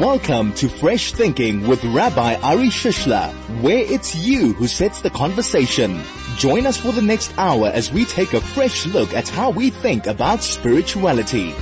Welcome 0.00 0.52
to 0.54 0.68
Fresh 0.68 1.12
Thinking 1.12 1.68
with 1.68 1.84
Rabbi 1.84 2.34
Ari 2.40 2.66
Shishler, 2.66 3.30
where 3.62 3.78
it's 3.78 4.12
you 4.16 4.52
who 4.54 4.66
sets 4.66 5.00
the 5.02 5.10
conversation. 5.10 6.02
Join 6.36 6.66
us 6.66 6.76
for 6.76 6.90
the 6.90 7.00
next 7.00 7.32
hour 7.38 7.68
as 7.68 7.92
we 7.92 8.04
take 8.04 8.32
a 8.32 8.40
fresh 8.40 8.86
look 8.86 9.14
at 9.14 9.28
how 9.28 9.50
we 9.50 9.70
think 9.70 10.08
about 10.08 10.42
spirituality. 10.42 11.54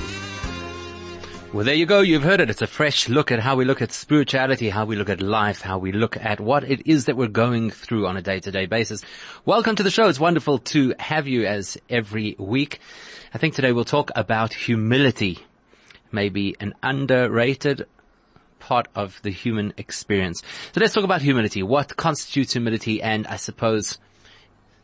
Well, 1.53 1.63
there 1.63 1.75
you 1.75 1.85
go. 1.85 1.99
You've 1.99 2.23
heard 2.23 2.39
it. 2.39 2.49
It's 2.49 2.63
a 2.63 2.67
fresh 2.67 3.07
look 3.07 3.31
at 3.31 3.39
how 3.39 3.55
we 3.55 3.65
look 3.65 3.83
at 3.83 3.91
spirituality, 3.91 4.69
how 4.69 4.85
we 4.85 4.95
look 4.95 5.09
at 5.09 5.21
life, 5.21 5.61
how 5.61 5.77
we 5.77 5.91
look 5.91 6.17
at 6.17 6.39
what 6.39 6.63
it 6.63 6.87
is 6.87 7.05
that 7.05 7.15
we're 7.15 7.27
going 7.27 7.69
through 7.69 8.07
on 8.07 8.17
a 8.17 8.21
day-to-day 8.23 8.65
basis. 8.65 9.03
Welcome 9.45 9.75
to 9.75 9.83
the 9.83 9.91
show. 9.91 10.09
It's 10.09 10.19
wonderful 10.19 10.57
to 10.57 10.95
have 10.97 11.27
you 11.27 11.45
as 11.45 11.77
every 11.87 12.35
week. 12.39 12.79
I 13.31 13.37
think 13.37 13.53
today 13.53 13.73
we'll 13.73 13.85
talk 13.85 14.09
about 14.15 14.53
humility, 14.53 15.37
maybe 16.11 16.55
an 16.59 16.73
underrated 16.81 17.85
part 18.63 18.87
of 18.95 19.21
the 19.23 19.29
human 19.29 19.73
experience. 19.77 20.41
So 20.73 20.79
let's 20.79 20.93
talk 20.93 21.03
about 21.03 21.21
humility. 21.21 21.61
What 21.63 21.97
constitutes 21.97 22.53
humility? 22.53 23.01
And 23.01 23.27
I 23.27 23.35
suppose, 23.35 23.97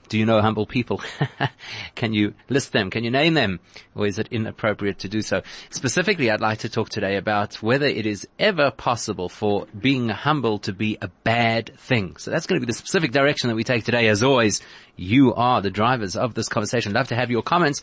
do 0.10 0.20
you 0.20 0.26
know 0.26 0.42
humble 0.42 0.66
people? 0.66 1.02
Can 1.96 2.12
you 2.12 2.34
list 2.50 2.74
them? 2.74 2.90
Can 2.90 3.06
you 3.06 3.10
name 3.10 3.36
them? 3.36 3.62
Or 3.96 4.06
is 4.06 4.20
it 4.20 4.28
inappropriate 4.32 5.00
to 5.00 5.08
do 5.08 5.22
so? 5.22 5.44
Specifically, 5.70 6.30
I'd 6.30 6.42
like 6.42 6.60
to 6.60 6.70
talk 6.70 6.90
today 6.90 7.16
about 7.16 7.64
whether 7.64 7.86
it 7.86 8.06
is 8.06 8.28
ever 8.38 8.70
possible 8.70 9.30
for 9.30 9.66
being 9.80 10.10
humble 10.10 10.60
to 10.60 10.74
be 10.74 10.98
a 11.02 11.08
bad 11.24 11.72
thing. 11.80 12.18
So 12.18 12.32
that's 12.32 12.48
going 12.48 12.60
to 12.60 12.66
be 12.66 12.70
the 12.70 12.78
specific 12.78 13.14
direction 13.14 13.48
that 13.48 13.56
we 13.56 13.64
take 13.64 13.86
today. 13.86 14.10
As 14.10 14.24
always, 14.24 14.62
you 14.98 15.34
are 15.36 15.62
the 15.62 15.72
drivers 15.72 16.18
of 16.18 16.34
this 16.34 16.50
conversation. 16.50 16.92
Love 16.92 17.08
to 17.08 17.16
have 17.16 17.32
your 17.32 17.44
comments 17.44 17.82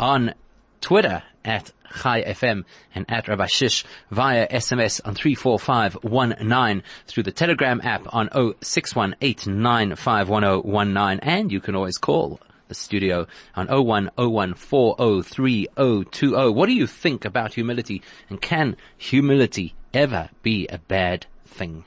on 0.00 0.32
Twitter 0.80 1.22
at 1.44 1.70
Chai 2.02 2.22
FM 2.22 2.64
and 2.94 3.04
at 3.08 3.26
Rabbi 3.28 3.46
Shish 3.46 3.84
via 4.10 4.46
SMS 4.48 5.00
on 5.04 5.14
34519 5.14 6.82
through 7.06 7.22
the 7.22 7.30
Telegram 7.32 7.80
app 7.82 8.14
on 8.14 8.28
0618951019 8.28 11.18
and 11.22 11.52
you 11.52 11.60
can 11.60 11.76
always 11.76 11.98
call 11.98 12.40
the 12.68 12.74
studio 12.74 13.26
on 13.54 13.68
0101403020. 13.68 16.54
What 16.54 16.66
do 16.66 16.72
you 16.72 16.86
think 16.86 17.24
about 17.24 17.54
humility 17.54 18.02
and 18.28 18.38
can 18.40 18.76
humility 18.96 19.74
ever 19.92 20.30
be 20.42 20.68
a 20.68 20.78
bad 20.78 21.26
thing? 21.44 21.84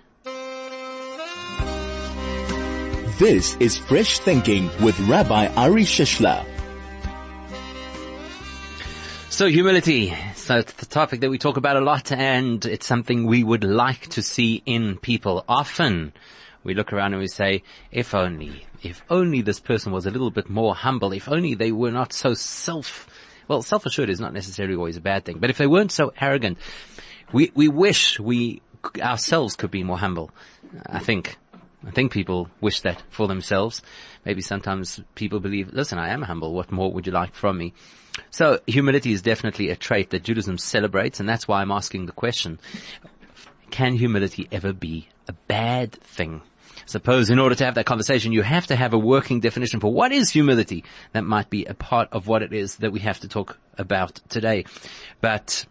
This 3.20 3.56
is 3.60 3.80
Fresh 3.80 4.20
Thinking 4.20 4.70
with 4.84 5.00
Rabbi 5.02 5.48
Ari 5.56 5.84
Shishler. 5.84 6.57
So 9.38 9.46
humility. 9.46 10.16
So 10.34 10.58
it's 10.58 10.74
the 10.74 10.88
topic 10.88 11.20
that 11.20 11.30
we 11.30 11.38
talk 11.38 11.58
about 11.58 11.78
a 11.78 11.80
lot 11.80 12.12
and 12.12 12.66
it's 12.66 12.88
something 12.88 13.28
we 13.28 13.44
would 13.44 13.64
like 13.64 14.08
to 14.08 14.24
see 14.24 14.64
in 14.66 14.98
people. 14.98 15.46
Often 15.48 16.14
we 16.64 16.74
look 16.74 16.92
around 16.92 17.14
and 17.14 17.22
we 17.22 17.28
say, 17.28 17.62
if 17.92 18.16
only, 18.16 18.66
if 18.82 19.04
only 19.12 19.44
this 19.44 19.60
person 19.60 19.92
was 19.92 20.08
a 20.08 20.10
little 20.10 20.32
bit 20.32 20.50
more 20.50 20.74
humble, 20.74 21.12
if 21.12 21.30
only 21.30 21.54
they 21.54 21.72
were 21.72 21.92
not 21.92 22.14
so 22.14 22.34
self, 22.34 23.08
well, 23.48 23.62
self-assured 23.62 24.10
is 24.10 24.20
not 24.20 24.34
necessarily 24.34 24.74
always 24.74 24.98
a 24.98 25.02
bad 25.02 25.24
thing, 25.24 25.38
but 25.38 25.52
if 25.52 25.60
they 25.60 25.68
weren't 25.68 25.92
so 25.92 26.12
arrogant, 26.20 26.58
we, 27.32 27.52
we 27.54 27.68
wish 27.68 28.20
we 28.20 28.64
ourselves 29.00 29.56
could 29.56 29.70
be 29.70 29.84
more 29.84 30.00
humble. 30.00 30.32
I 30.88 30.98
think. 30.98 31.38
I 31.88 31.92
think 31.92 32.12
people 32.12 32.50
wish 32.60 32.82
that 32.82 33.02
for 33.10 33.28
themselves. 33.28 33.82
Maybe 34.26 34.42
sometimes 34.42 35.00
people 35.16 35.40
believe, 35.40 35.72
listen, 35.72 35.98
I 35.98 36.10
am 36.10 36.22
humble. 36.22 36.54
What 36.54 36.72
more 36.72 36.92
would 36.92 37.08
you 37.08 37.14
like 37.14 37.34
from 37.34 37.58
me? 37.58 37.74
So 38.30 38.60
humility 38.68 39.14
is 39.14 39.22
definitely 39.22 39.70
a 39.70 39.76
trait 39.76 40.10
that 40.10 40.24
Judaism 40.24 40.58
celebrates, 40.58 41.20
and 41.20 41.30
that's 41.30 41.48
why 41.48 41.62
I'm 41.62 41.72
asking 41.72 42.06
the 42.06 42.12
question, 42.12 42.60
can 43.72 43.94
humility 43.94 44.48
ever 44.52 44.74
be 44.74 45.08
a 45.28 45.34
bad 45.34 45.94
thing? 45.94 46.42
Suppose 46.86 47.30
in 47.30 47.40
order 47.40 47.56
to 47.56 47.66
have 47.66 47.76
that 47.76 47.86
conversation, 47.86 48.32
you 48.32 48.44
have 48.44 48.68
to 48.68 48.76
have 48.76 48.94
a 48.94 48.98
working 48.98 49.40
definition 49.40 49.80
for 49.80 49.92
what 49.92 50.12
is 50.12 50.30
humility. 50.30 50.84
That 51.14 51.24
might 51.24 51.50
be 51.50 51.66
a 51.66 51.74
part 51.74 52.10
of 52.12 52.28
what 52.28 52.44
it 52.44 52.54
is 52.54 52.78
that 52.78 52.92
we 52.92 53.00
have 53.02 53.20
to 53.22 53.28
talk 53.28 53.58
about 53.78 54.20
today. 54.30 54.66
But 55.22 55.66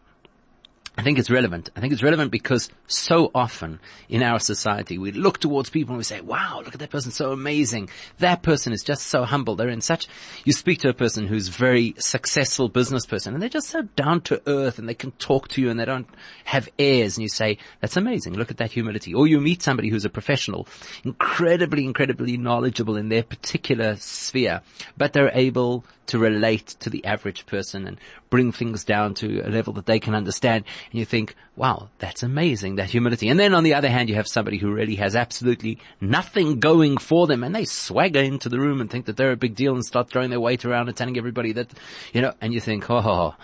I 0.98 1.02
think 1.02 1.18
it's 1.18 1.30
relevant. 1.30 1.68
I 1.76 1.80
think 1.80 1.92
it's 1.92 2.02
relevant 2.02 2.30
because 2.30 2.70
so 2.86 3.30
often 3.34 3.80
in 4.08 4.22
our 4.22 4.38
society 4.38 4.96
we 4.96 5.12
look 5.12 5.38
towards 5.38 5.68
people 5.68 5.92
and 5.92 5.98
we 5.98 6.04
say, 6.04 6.22
wow, 6.22 6.62
look 6.64 6.72
at 6.72 6.80
that 6.80 6.88
person, 6.88 7.12
so 7.12 7.32
amazing. 7.32 7.90
That 8.18 8.42
person 8.42 8.72
is 8.72 8.82
just 8.82 9.08
so 9.08 9.24
humble. 9.24 9.56
They're 9.56 9.68
in 9.68 9.82
such, 9.82 10.08
you 10.44 10.54
speak 10.54 10.80
to 10.80 10.88
a 10.88 10.94
person 10.94 11.26
who's 11.26 11.48
very 11.48 11.94
successful 11.98 12.70
business 12.70 13.04
person 13.04 13.34
and 13.34 13.42
they're 13.42 13.50
just 13.50 13.68
so 13.68 13.82
down 13.82 14.22
to 14.22 14.40
earth 14.46 14.78
and 14.78 14.88
they 14.88 14.94
can 14.94 15.10
talk 15.12 15.48
to 15.48 15.60
you 15.60 15.68
and 15.68 15.78
they 15.78 15.84
don't 15.84 16.08
have 16.44 16.66
airs 16.78 17.18
and 17.18 17.22
you 17.22 17.28
say, 17.28 17.58
that's 17.80 17.98
amazing. 17.98 18.32
Look 18.32 18.50
at 18.50 18.56
that 18.56 18.72
humility. 18.72 19.12
Or 19.12 19.26
you 19.26 19.38
meet 19.38 19.62
somebody 19.62 19.90
who's 19.90 20.06
a 20.06 20.10
professional, 20.10 20.66
incredibly, 21.04 21.84
incredibly 21.84 22.38
knowledgeable 22.38 22.96
in 22.96 23.10
their 23.10 23.22
particular 23.22 23.96
sphere, 23.96 24.62
but 24.96 25.12
they're 25.12 25.30
able 25.34 25.84
to 26.06 26.18
relate 26.18 26.66
to 26.80 26.90
the 26.90 27.04
average 27.04 27.46
person 27.46 27.86
and 27.86 27.98
bring 28.30 28.52
things 28.52 28.84
down 28.84 29.14
to 29.14 29.40
a 29.40 29.50
level 29.50 29.72
that 29.74 29.86
they 29.86 29.98
can 29.98 30.14
understand. 30.14 30.64
And 30.90 30.98
you 30.98 31.04
think, 31.04 31.34
wow, 31.56 31.88
that's 31.98 32.22
amazing, 32.22 32.76
that 32.76 32.90
humility. 32.90 33.28
And 33.28 33.38
then 33.38 33.54
on 33.54 33.64
the 33.64 33.74
other 33.74 33.88
hand, 33.88 34.08
you 34.08 34.14
have 34.16 34.28
somebody 34.28 34.58
who 34.58 34.72
really 34.72 34.96
has 34.96 35.16
absolutely 35.16 35.78
nothing 36.00 36.60
going 36.60 36.96
for 36.96 37.26
them 37.26 37.42
and 37.44 37.54
they 37.54 37.64
swagger 37.64 38.20
into 38.20 38.48
the 38.48 38.60
room 38.60 38.80
and 38.80 38.90
think 38.90 39.06
that 39.06 39.16
they're 39.16 39.32
a 39.32 39.36
big 39.36 39.54
deal 39.54 39.74
and 39.74 39.84
start 39.84 40.08
throwing 40.08 40.30
their 40.30 40.40
weight 40.40 40.64
around 40.64 40.88
and 40.88 40.96
telling 40.96 41.16
everybody 41.16 41.52
that, 41.52 41.72
you 42.12 42.20
know, 42.20 42.32
and 42.40 42.52
you 42.52 42.60
think, 42.60 42.90
oh, 42.90 43.34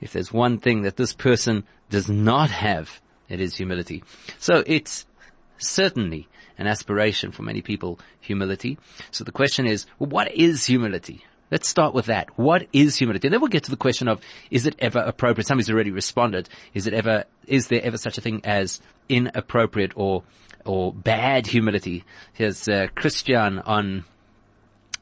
if 0.00 0.12
there's 0.12 0.32
one 0.32 0.58
thing 0.58 0.82
that 0.82 0.96
this 0.96 1.12
person 1.12 1.64
does 1.90 2.08
not 2.08 2.50
have, 2.50 3.00
it 3.28 3.40
is 3.40 3.56
humility. 3.56 4.02
So 4.38 4.62
it's 4.66 5.06
certainly 5.58 6.28
an 6.56 6.66
aspiration 6.66 7.30
for 7.30 7.42
many 7.42 7.62
people, 7.62 7.98
humility. 8.20 8.78
So 9.10 9.24
the 9.24 9.32
question 9.32 9.66
is, 9.66 9.86
well, 9.98 10.10
what 10.10 10.32
is 10.34 10.66
humility? 10.66 11.24
Let's 11.50 11.68
start 11.68 11.94
with 11.94 12.06
that. 12.06 12.38
What 12.38 12.66
is 12.72 12.96
humility? 12.96 13.28
And 13.28 13.32
then 13.32 13.40
we'll 13.40 13.48
get 13.48 13.64
to 13.64 13.70
the 13.70 13.76
question 13.76 14.06
of, 14.08 14.20
is 14.50 14.66
it 14.66 14.76
ever 14.78 14.98
appropriate? 14.98 15.46
Somebody's 15.46 15.70
already 15.70 15.90
responded. 15.90 16.48
Is 16.74 16.86
it 16.86 16.92
ever, 16.92 17.24
is 17.46 17.68
there 17.68 17.82
ever 17.82 17.96
such 17.96 18.18
a 18.18 18.20
thing 18.20 18.42
as 18.44 18.80
inappropriate 19.08 19.92
or, 19.96 20.24
or 20.64 20.92
bad 20.92 21.46
humility? 21.46 22.04
Here's 22.34 22.68
uh, 22.68 22.88
Christian 22.94 23.60
on, 23.60 24.04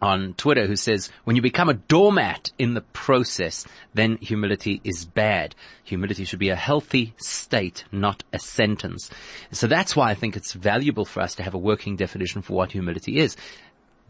on 0.00 0.34
Twitter 0.34 0.66
who 0.66 0.76
says, 0.76 1.10
when 1.24 1.34
you 1.34 1.42
become 1.42 1.68
a 1.68 1.74
doormat 1.74 2.52
in 2.58 2.74
the 2.74 2.80
process, 2.80 3.66
then 3.94 4.16
humility 4.18 4.80
is 4.84 5.04
bad. 5.04 5.56
Humility 5.82 6.24
should 6.24 6.38
be 6.38 6.50
a 6.50 6.56
healthy 6.56 7.14
state, 7.16 7.84
not 7.90 8.22
a 8.32 8.38
sentence. 8.38 9.10
So 9.50 9.66
that's 9.66 9.96
why 9.96 10.10
I 10.10 10.14
think 10.14 10.36
it's 10.36 10.52
valuable 10.52 11.06
for 11.06 11.22
us 11.22 11.34
to 11.36 11.42
have 11.42 11.54
a 11.54 11.58
working 11.58 11.96
definition 11.96 12.42
for 12.42 12.52
what 12.52 12.70
humility 12.70 13.18
is. 13.18 13.36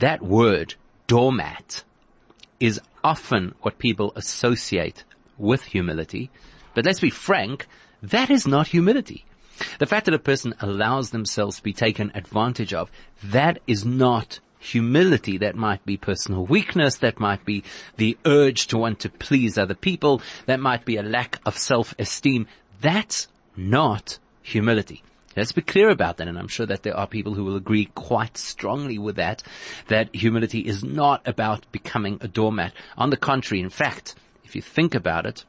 That 0.00 0.20
word, 0.20 0.74
doormat, 1.06 1.82
is 2.60 2.80
often 3.04 3.54
what 3.62 3.78
people 3.78 4.12
associate 4.16 5.04
with 5.38 5.62
humility. 5.62 6.30
But 6.74 6.84
let's 6.84 7.00
be 7.00 7.10
frank, 7.10 7.66
that 8.02 8.30
is 8.30 8.46
not 8.46 8.68
humility. 8.68 9.24
The 9.78 9.86
fact 9.86 10.06
that 10.06 10.14
a 10.14 10.18
person 10.18 10.54
allows 10.60 11.10
themselves 11.10 11.56
to 11.56 11.62
be 11.62 11.72
taken 11.72 12.12
advantage 12.14 12.74
of, 12.74 12.90
that 13.22 13.58
is 13.66 13.84
not 13.84 14.40
humility. 14.58 15.38
That 15.38 15.54
might 15.54 15.84
be 15.86 15.96
personal 15.96 16.44
weakness. 16.44 16.96
That 16.96 17.20
might 17.20 17.44
be 17.44 17.64
the 17.96 18.18
urge 18.26 18.66
to 18.68 18.78
want 18.78 19.00
to 19.00 19.08
please 19.08 19.56
other 19.56 19.74
people. 19.74 20.20
That 20.46 20.60
might 20.60 20.84
be 20.84 20.96
a 20.96 21.02
lack 21.02 21.40
of 21.46 21.56
self-esteem. 21.56 22.46
That's 22.80 23.28
not 23.56 24.18
humility. 24.42 25.02
Let's 25.36 25.52
be 25.52 25.60
clear 25.62 25.90
about 25.90 26.16
that, 26.16 26.28
and 26.28 26.38
I'm 26.38 26.48
sure 26.48 26.66
that 26.66 26.82
there 26.82 26.96
are 26.96 27.06
people 27.06 27.34
who 27.34 27.44
will 27.44 27.56
agree 27.56 27.86
quite 27.94 28.38
strongly 28.38 28.98
with 28.98 29.16
that, 29.16 29.42
that 29.88 30.14
humility 30.14 30.60
is 30.60 30.82
not 30.82 31.26
about 31.26 31.70
becoming 31.72 32.18
a 32.22 32.28
doormat. 32.28 32.72
On 32.96 33.10
the 33.10 33.18
contrary, 33.18 33.60
in 33.60 33.70
fact, 33.70 34.14
if 34.44 34.56
you 34.56 34.62
think 34.62 34.94
about 34.94 35.26
it, 35.26 35.44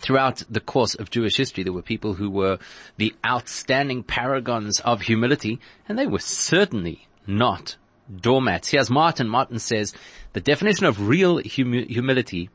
throughout 0.00 0.42
the 0.48 0.60
course 0.60 0.94
of 0.94 1.10
Jewish 1.10 1.36
history, 1.36 1.64
there 1.64 1.72
were 1.72 1.82
people 1.82 2.14
who 2.14 2.30
were 2.30 2.58
the 2.96 3.14
outstanding 3.26 4.02
paragons 4.02 4.80
of 4.80 5.02
humility, 5.02 5.60
and 5.88 5.98
they 5.98 6.06
were 6.06 6.18
certainly 6.18 7.08
not 7.26 7.76
doormats. 8.14 8.70
Here's 8.70 8.88
Martin. 8.88 9.28
Martin 9.28 9.58
says, 9.58 9.92
the 10.32 10.40
definition 10.40 10.86
of 10.86 11.08
real 11.08 11.36
humi- 11.38 11.86
humility 11.86 12.48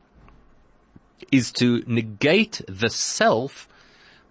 is 1.31 1.52
to 1.54 1.84
negate 1.86 2.62
the 2.68 2.90
self 2.90 3.68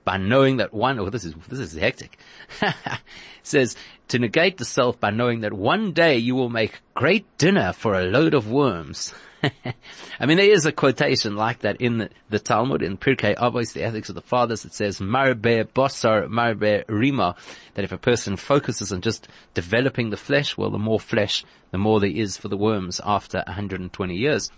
by 0.04 0.16
knowing 0.16 0.58
that 0.58 0.74
one, 0.74 0.98
oh, 0.98 1.10
this 1.10 1.24
is, 1.24 1.34
this 1.48 1.58
is 1.58 1.74
hectic. 1.74 2.18
says, 3.42 3.76
to 4.08 4.18
negate 4.18 4.58
the 4.58 4.64
self 4.64 5.00
by 5.00 5.10
knowing 5.10 5.40
that 5.40 5.52
one 5.52 5.92
day 5.92 6.18
you 6.18 6.34
will 6.34 6.48
make 6.48 6.80
great 6.94 7.26
dinner 7.38 7.72
for 7.72 7.94
a 7.94 8.04
load 8.04 8.34
of 8.34 8.50
worms. 8.50 9.14
I 10.20 10.26
mean, 10.26 10.36
there 10.36 10.50
is 10.50 10.66
a 10.66 10.72
quotation 10.72 11.34
like 11.34 11.60
that 11.60 11.80
in 11.80 11.98
the, 11.98 12.10
the 12.30 12.38
Talmud, 12.38 12.82
in 12.82 12.96
Pirkei 12.96 13.36
Avos, 13.36 13.72
the 13.72 13.82
Ethics 13.82 14.08
of 14.08 14.14
the 14.14 14.22
Fathers, 14.22 14.64
it 14.64 14.74
says, 14.74 15.00
Marbe 15.00 15.64
Bosar, 15.74 16.28
Marbe 16.28 16.84
Rima, 16.88 17.34
that 17.74 17.84
if 17.84 17.92
a 17.92 17.98
person 17.98 18.36
focuses 18.36 18.92
on 18.92 19.00
just 19.00 19.28
developing 19.54 20.10
the 20.10 20.16
flesh, 20.16 20.56
well, 20.56 20.70
the 20.70 20.78
more 20.78 21.00
flesh, 21.00 21.44
the 21.70 21.78
more 21.78 21.98
there 21.98 22.10
is 22.10 22.36
for 22.36 22.48
the 22.48 22.56
worms 22.56 23.00
after 23.04 23.42
120 23.46 24.14
years. 24.14 24.50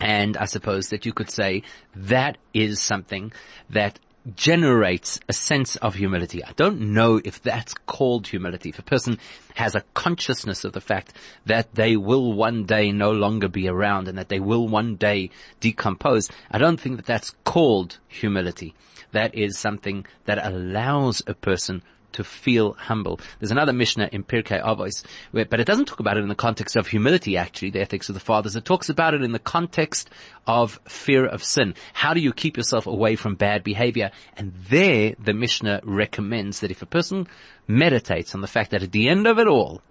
And 0.00 0.36
I 0.36 0.46
suppose 0.46 0.88
that 0.88 1.06
you 1.06 1.12
could 1.12 1.30
say 1.30 1.62
that 1.94 2.36
is 2.52 2.80
something 2.80 3.32
that 3.70 4.00
generates 4.34 5.20
a 5.28 5.32
sense 5.32 5.76
of 5.76 5.94
humility. 5.94 6.42
I 6.42 6.52
don't 6.52 6.80
know 6.94 7.20
if 7.24 7.42
that's 7.42 7.74
called 7.74 8.26
humility. 8.26 8.70
If 8.70 8.78
a 8.78 8.82
person 8.82 9.18
has 9.54 9.74
a 9.74 9.84
consciousness 9.92 10.64
of 10.64 10.72
the 10.72 10.80
fact 10.80 11.12
that 11.46 11.74
they 11.74 11.96
will 11.96 12.32
one 12.32 12.64
day 12.64 12.90
no 12.90 13.10
longer 13.10 13.48
be 13.48 13.68
around 13.68 14.08
and 14.08 14.16
that 14.16 14.28
they 14.28 14.40
will 14.40 14.66
one 14.66 14.96
day 14.96 15.30
decompose, 15.60 16.30
I 16.50 16.58
don't 16.58 16.80
think 16.80 16.96
that 16.96 17.06
that's 17.06 17.34
called 17.44 17.98
humility. 18.08 18.74
That 19.12 19.34
is 19.34 19.58
something 19.58 20.06
that 20.24 20.44
allows 20.44 21.22
a 21.26 21.34
person 21.34 21.82
to 22.14 22.24
feel 22.24 22.72
humble. 22.72 23.20
There's 23.38 23.50
another 23.50 23.72
Mishnah 23.72 24.08
in 24.12 24.24
Pirkei 24.24 24.62
Avos, 24.62 25.04
but 25.32 25.60
it 25.60 25.66
doesn't 25.66 25.84
talk 25.84 26.00
about 26.00 26.16
it 26.16 26.22
in 26.22 26.28
the 26.28 26.34
context 26.34 26.76
of 26.76 26.86
humility, 26.86 27.36
actually, 27.36 27.70
the 27.70 27.80
ethics 27.80 28.08
of 28.08 28.14
the 28.14 28.20
fathers. 28.20 28.56
It 28.56 28.64
talks 28.64 28.88
about 28.88 29.14
it 29.14 29.22
in 29.22 29.32
the 29.32 29.38
context 29.38 30.10
of 30.46 30.80
fear 30.88 31.26
of 31.26 31.44
sin. 31.44 31.74
How 31.92 32.14
do 32.14 32.20
you 32.20 32.32
keep 32.32 32.56
yourself 32.56 32.86
away 32.86 33.16
from 33.16 33.34
bad 33.34 33.62
behavior? 33.62 34.10
And 34.36 34.52
there, 34.68 35.14
the 35.22 35.34
Mishnah 35.34 35.80
recommends 35.84 36.60
that 36.60 36.70
if 36.70 36.82
a 36.82 36.86
person 36.86 37.28
meditates 37.68 38.34
on 38.34 38.40
the 38.40 38.46
fact 38.46 38.70
that 38.70 38.82
at 38.82 38.92
the 38.92 39.08
end 39.08 39.26
of 39.26 39.38
it 39.38 39.46
all, 39.46 39.82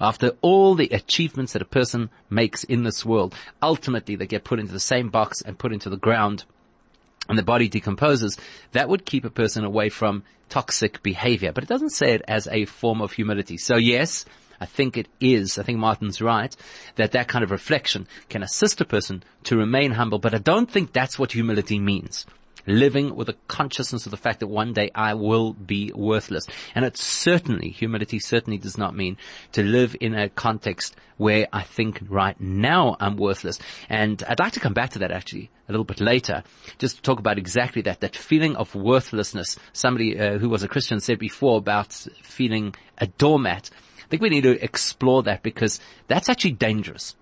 after 0.00 0.32
all 0.40 0.74
the 0.74 0.88
achievements 0.88 1.52
that 1.52 1.62
a 1.62 1.66
person 1.66 2.08
makes 2.30 2.64
in 2.64 2.84
this 2.84 3.04
world, 3.04 3.34
ultimately 3.62 4.16
they 4.16 4.26
get 4.26 4.44
put 4.44 4.58
into 4.58 4.72
the 4.72 4.80
same 4.80 5.10
box 5.10 5.42
and 5.42 5.58
put 5.58 5.72
into 5.72 5.90
the 5.90 5.98
ground 5.98 6.44
and 7.30 7.38
the 7.38 7.42
body 7.42 7.68
decomposes, 7.68 8.36
that 8.72 8.88
would 8.88 9.06
keep 9.06 9.24
a 9.24 9.30
person 9.30 9.64
away 9.64 9.88
from 9.88 10.24
toxic 10.48 11.02
behavior. 11.02 11.52
But 11.52 11.64
it 11.64 11.68
doesn't 11.68 11.90
say 11.90 12.12
it 12.12 12.22
as 12.28 12.48
a 12.48 12.66
form 12.66 13.00
of 13.00 13.12
humility. 13.12 13.56
So 13.56 13.76
yes, 13.76 14.26
I 14.60 14.66
think 14.66 14.98
it 14.98 15.08
is, 15.20 15.56
I 15.56 15.62
think 15.62 15.78
Martin's 15.78 16.20
right, 16.20 16.54
that 16.96 17.12
that 17.12 17.28
kind 17.28 17.42
of 17.42 17.50
reflection 17.50 18.06
can 18.28 18.42
assist 18.42 18.80
a 18.80 18.84
person 18.84 19.22
to 19.44 19.56
remain 19.56 19.92
humble, 19.92 20.18
but 20.18 20.34
I 20.34 20.38
don't 20.38 20.70
think 20.70 20.92
that's 20.92 21.18
what 21.18 21.32
humility 21.32 21.78
means 21.78 22.26
living 22.66 23.14
with 23.14 23.28
a 23.28 23.36
consciousness 23.48 24.06
of 24.06 24.10
the 24.10 24.16
fact 24.16 24.40
that 24.40 24.46
one 24.46 24.72
day 24.72 24.90
I 24.94 25.14
will 25.14 25.52
be 25.52 25.92
worthless. 25.94 26.46
And 26.74 26.84
it 26.84 26.96
certainly, 26.96 27.70
humility 27.70 28.18
certainly 28.18 28.58
does 28.58 28.78
not 28.78 28.94
mean 28.94 29.16
to 29.52 29.62
live 29.62 29.96
in 30.00 30.14
a 30.14 30.28
context 30.28 30.96
where 31.16 31.46
I 31.52 31.62
think 31.62 32.00
right 32.08 32.40
now 32.40 32.96
I'm 32.98 33.16
worthless. 33.16 33.58
And 33.88 34.22
I'd 34.26 34.40
like 34.40 34.52
to 34.52 34.60
come 34.60 34.74
back 34.74 34.90
to 34.90 35.00
that 35.00 35.10
actually 35.10 35.50
a 35.68 35.72
little 35.72 35.84
bit 35.84 36.00
later, 36.00 36.42
just 36.78 36.96
to 36.96 37.02
talk 37.02 37.18
about 37.18 37.38
exactly 37.38 37.82
that, 37.82 38.00
that 38.00 38.16
feeling 38.16 38.56
of 38.56 38.74
worthlessness. 38.74 39.56
Somebody 39.72 40.18
uh, 40.18 40.38
who 40.38 40.48
was 40.48 40.62
a 40.62 40.68
Christian 40.68 41.00
said 41.00 41.18
before 41.18 41.58
about 41.58 41.92
feeling 42.22 42.74
a 42.98 43.06
doormat. 43.06 43.70
I 43.98 44.08
think 44.08 44.22
we 44.22 44.30
need 44.30 44.42
to 44.42 44.62
explore 44.64 45.22
that 45.24 45.42
because 45.42 45.78
that's 46.08 46.28
actually 46.28 46.52
dangerous 46.52 47.14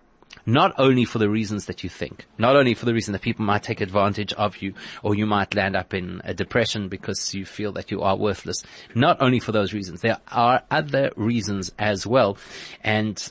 not 0.49 0.73
only 0.79 1.05
for 1.05 1.19
the 1.19 1.29
reasons 1.29 1.67
that 1.67 1.85
you 1.85 1.91
think, 1.91 2.25
not 2.39 2.57
only 2.57 2.73
for 2.73 2.87
the 2.87 2.95
reason 2.95 3.13
that 3.13 3.21
people 3.21 3.45
might 3.45 3.63
take 3.63 3.83
advantage 3.83 4.33
of 4.33 4.57
you 4.63 4.73
or 5.03 5.15
you 5.15 5.27
might 5.27 5.55
land 5.55 5.77
up 5.77 5.93
in 5.93 6.23
a 6.25 6.33
depression 6.33 6.89
because 6.89 7.35
you 7.35 7.45
feel 7.45 7.71
that 7.73 7.91
you 7.91 8.01
are 8.01 8.17
worthless. 8.17 8.65
Not 8.95 9.21
only 9.21 9.41
for 9.41 9.53
those 9.53 9.75
reasons. 9.75 10.01
There 10.01 10.17
are 10.27 10.63
other 10.71 11.11
reasons 11.17 11.71
as 11.79 12.07
well. 12.07 12.39
And 12.83 13.23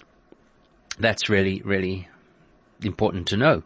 that's 0.99 1.27
really, 1.27 1.63
really 1.65 2.07
important 2.83 3.27
to 3.29 3.37
know. 3.37 3.63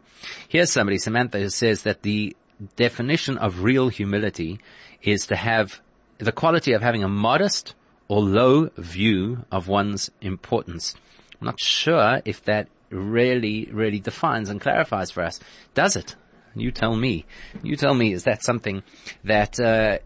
Here's 0.48 0.72
somebody, 0.72 0.96
Samantha, 0.96 1.38
who 1.38 1.50
says 1.50 1.82
that 1.82 2.00
the 2.00 2.34
definition 2.76 3.36
of 3.36 3.62
real 3.62 3.90
humility 3.90 4.60
is 5.02 5.26
to 5.26 5.36
have 5.36 5.78
the 6.16 6.32
quality 6.32 6.72
of 6.72 6.80
having 6.80 7.04
a 7.04 7.08
modest 7.08 7.74
or 8.08 8.22
low 8.22 8.70
view 8.78 9.44
of 9.52 9.68
one's 9.68 10.10
importance. 10.22 10.94
I'm 11.38 11.46
not 11.46 11.60
sure 11.60 12.22
if 12.24 12.42
that 12.44 12.68
really, 12.92 13.68
really 13.72 14.00
defines 14.00 14.48
and 14.48 14.60
clarifies 14.60 15.10
for 15.10 15.22
us. 15.22 15.40
Does 15.74 15.96
it? 15.96 16.14
You 16.54 16.70
tell 16.70 16.94
me. 16.94 17.24
You 17.62 17.76
tell 17.76 17.94
me, 17.94 18.12
is 18.12 18.24
that 18.24 18.44
something 18.44 18.82
that, 19.24 19.58
uh, 19.58 19.98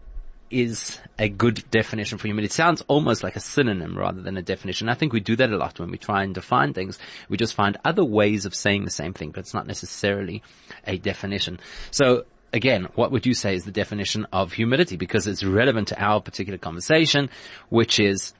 is 0.49 0.99
a 1.19 1.27
good 1.27 1.63
definition 1.71 2.17
for 2.17 2.27
humility. 2.27 2.47
It 2.47 2.53
sounds 2.53 2.81
almost 2.87 3.23
like 3.23 3.35
a 3.35 3.41
synonym 3.41 3.97
rather 3.97 4.21
than 4.21 4.37
a 4.37 4.41
definition. 4.41 4.89
I 4.89 4.93
think 4.93 5.13
we 5.13 5.19
do 5.19 5.35
that 5.35 5.51
a 5.51 5.57
lot 5.57 5.79
when 5.79 5.91
we 5.91 5.97
try 5.97 6.23
and 6.23 6.33
define 6.33 6.73
things. 6.73 6.99
We 7.29 7.37
just 7.37 7.53
find 7.53 7.77
other 7.83 8.05
ways 8.05 8.45
of 8.45 8.55
saying 8.55 8.85
the 8.85 8.91
same 8.91 9.13
thing, 9.13 9.31
but 9.31 9.41
it's 9.41 9.53
not 9.53 9.67
necessarily 9.67 10.43
a 10.85 10.97
definition. 10.97 11.59
So 11.91 12.25
again, 12.53 12.87
what 12.95 13.11
would 13.11 13.25
you 13.25 13.33
say 13.33 13.55
is 13.55 13.65
the 13.65 13.71
definition 13.71 14.25
of 14.31 14.53
humility? 14.53 14.95
Because 14.95 15.27
it's 15.27 15.43
relevant 15.43 15.89
to 15.89 16.01
our 16.01 16.21
particular 16.21 16.57
conversation, 16.57 17.29
which 17.69 17.99
is, 17.99 18.33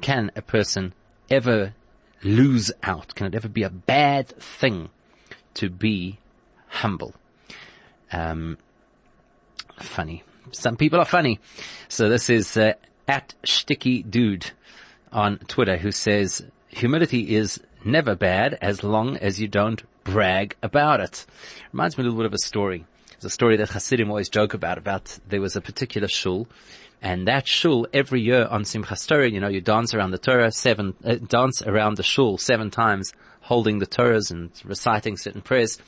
can 0.00 0.30
a 0.34 0.42
person 0.42 0.92
ever 1.30 1.74
lose 2.22 2.70
out? 2.82 3.14
Can 3.14 3.26
it 3.26 3.34
ever 3.34 3.48
be 3.48 3.62
a 3.62 3.70
bad 3.70 4.28
thing 4.28 4.90
to 5.54 5.70
be 5.70 6.18
humble? 6.68 7.14
Um, 8.12 8.58
funny. 9.80 10.22
Some 10.52 10.76
people 10.76 11.00
are 11.00 11.04
funny. 11.04 11.40
So 11.88 12.08
this 12.08 12.30
is 12.30 12.56
uh, 12.56 12.74
at 13.06 13.34
Sticky 13.44 14.02
Dude 14.02 14.50
on 15.12 15.38
Twitter 15.38 15.76
who 15.76 15.92
says 15.92 16.44
humility 16.68 17.34
is 17.36 17.60
never 17.84 18.14
bad 18.14 18.58
as 18.60 18.82
long 18.82 19.16
as 19.16 19.40
you 19.40 19.48
don't 19.48 19.82
brag 20.04 20.56
about 20.62 21.00
it. 21.00 21.26
Reminds 21.72 21.96
me 21.96 22.02
a 22.02 22.04
little 22.04 22.18
bit 22.18 22.26
of 22.26 22.34
a 22.34 22.38
story. 22.38 22.84
It's 23.18 23.24
a 23.24 23.30
story 23.30 23.56
that 23.56 23.70
Hasidim 23.70 24.10
always 24.10 24.28
joke 24.28 24.54
about, 24.54 24.78
about 24.78 25.18
there 25.28 25.40
was 25.40 25.56
a 25.56 25.60
particular 25.60 26.06
shul 26.06 26.46
and 27.02 27.26
that 27.26 27.48
shul 27.48 27.88
every 27.92 28.20
year 28.20 28.46
on 28.48 28.62
Simchas 28.62 29.08
Torah, 29.08 29.28
you 29.28 29.40
know, 29.40 29.48
you 29.48 29.60
dance 29.60 29.92
around 29.92 30.12
the 30.12 30.18
Torah 30.18 30.52
seven, 30.52 30.94
uh, 31.04 31.16
dance 31.16 31.60
around 31.60 31.96
the 31.96 32.04
shul 32.04 32.38
seven 32.38 32.70
times, 32.70 33.12
holding 33.40 33.80
the 33.80 33.88
Torahs 33.88 34.30
and 34.30 34.52
reciting 34.64 35.16
certain 35.16 35.40
prayers. 35.40 35.78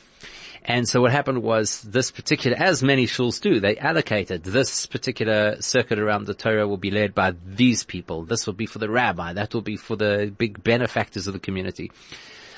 And 0.65 0.89
so 0.89 1.03
what 1.03 1.13
happened 1.13 1.45
was 1.45 1.83
this 1.83 2.11
particular, 2.11 2.57
as 2.57 2.83
many 2.83 3.07
shuls 3.07 3.41
do, 3.41 3.61
they 3.61 3.79
allocated 3.79 4.43
this 4.43 4.87
particular 4.87 5.63
circuit 5.63 6.01
around 6.01 6.27
the 6.27 6.35
Torah 6.35 6.67
will 6.67 6.79
be 6.79 6.91
led 6.91 7.15
by 7.15 7.35
these 7.47 7.85
people. 7.85 8.25
This 8.25 8.45
will 8.45 8.55
be 8.55 8.67
for 8.67 8.81
the 8.81 8.91
rabbi. 8.91 9.35
That 9.35 9.55
will 9.55 9.63
be 9.63 9.77
for 9.77 9.95
the 9.95 10.35
big 10.37 10.65
benefactors 10.65 11.29
of 11.29 11.33
the 11.33 11.39
community. 11.39 11.93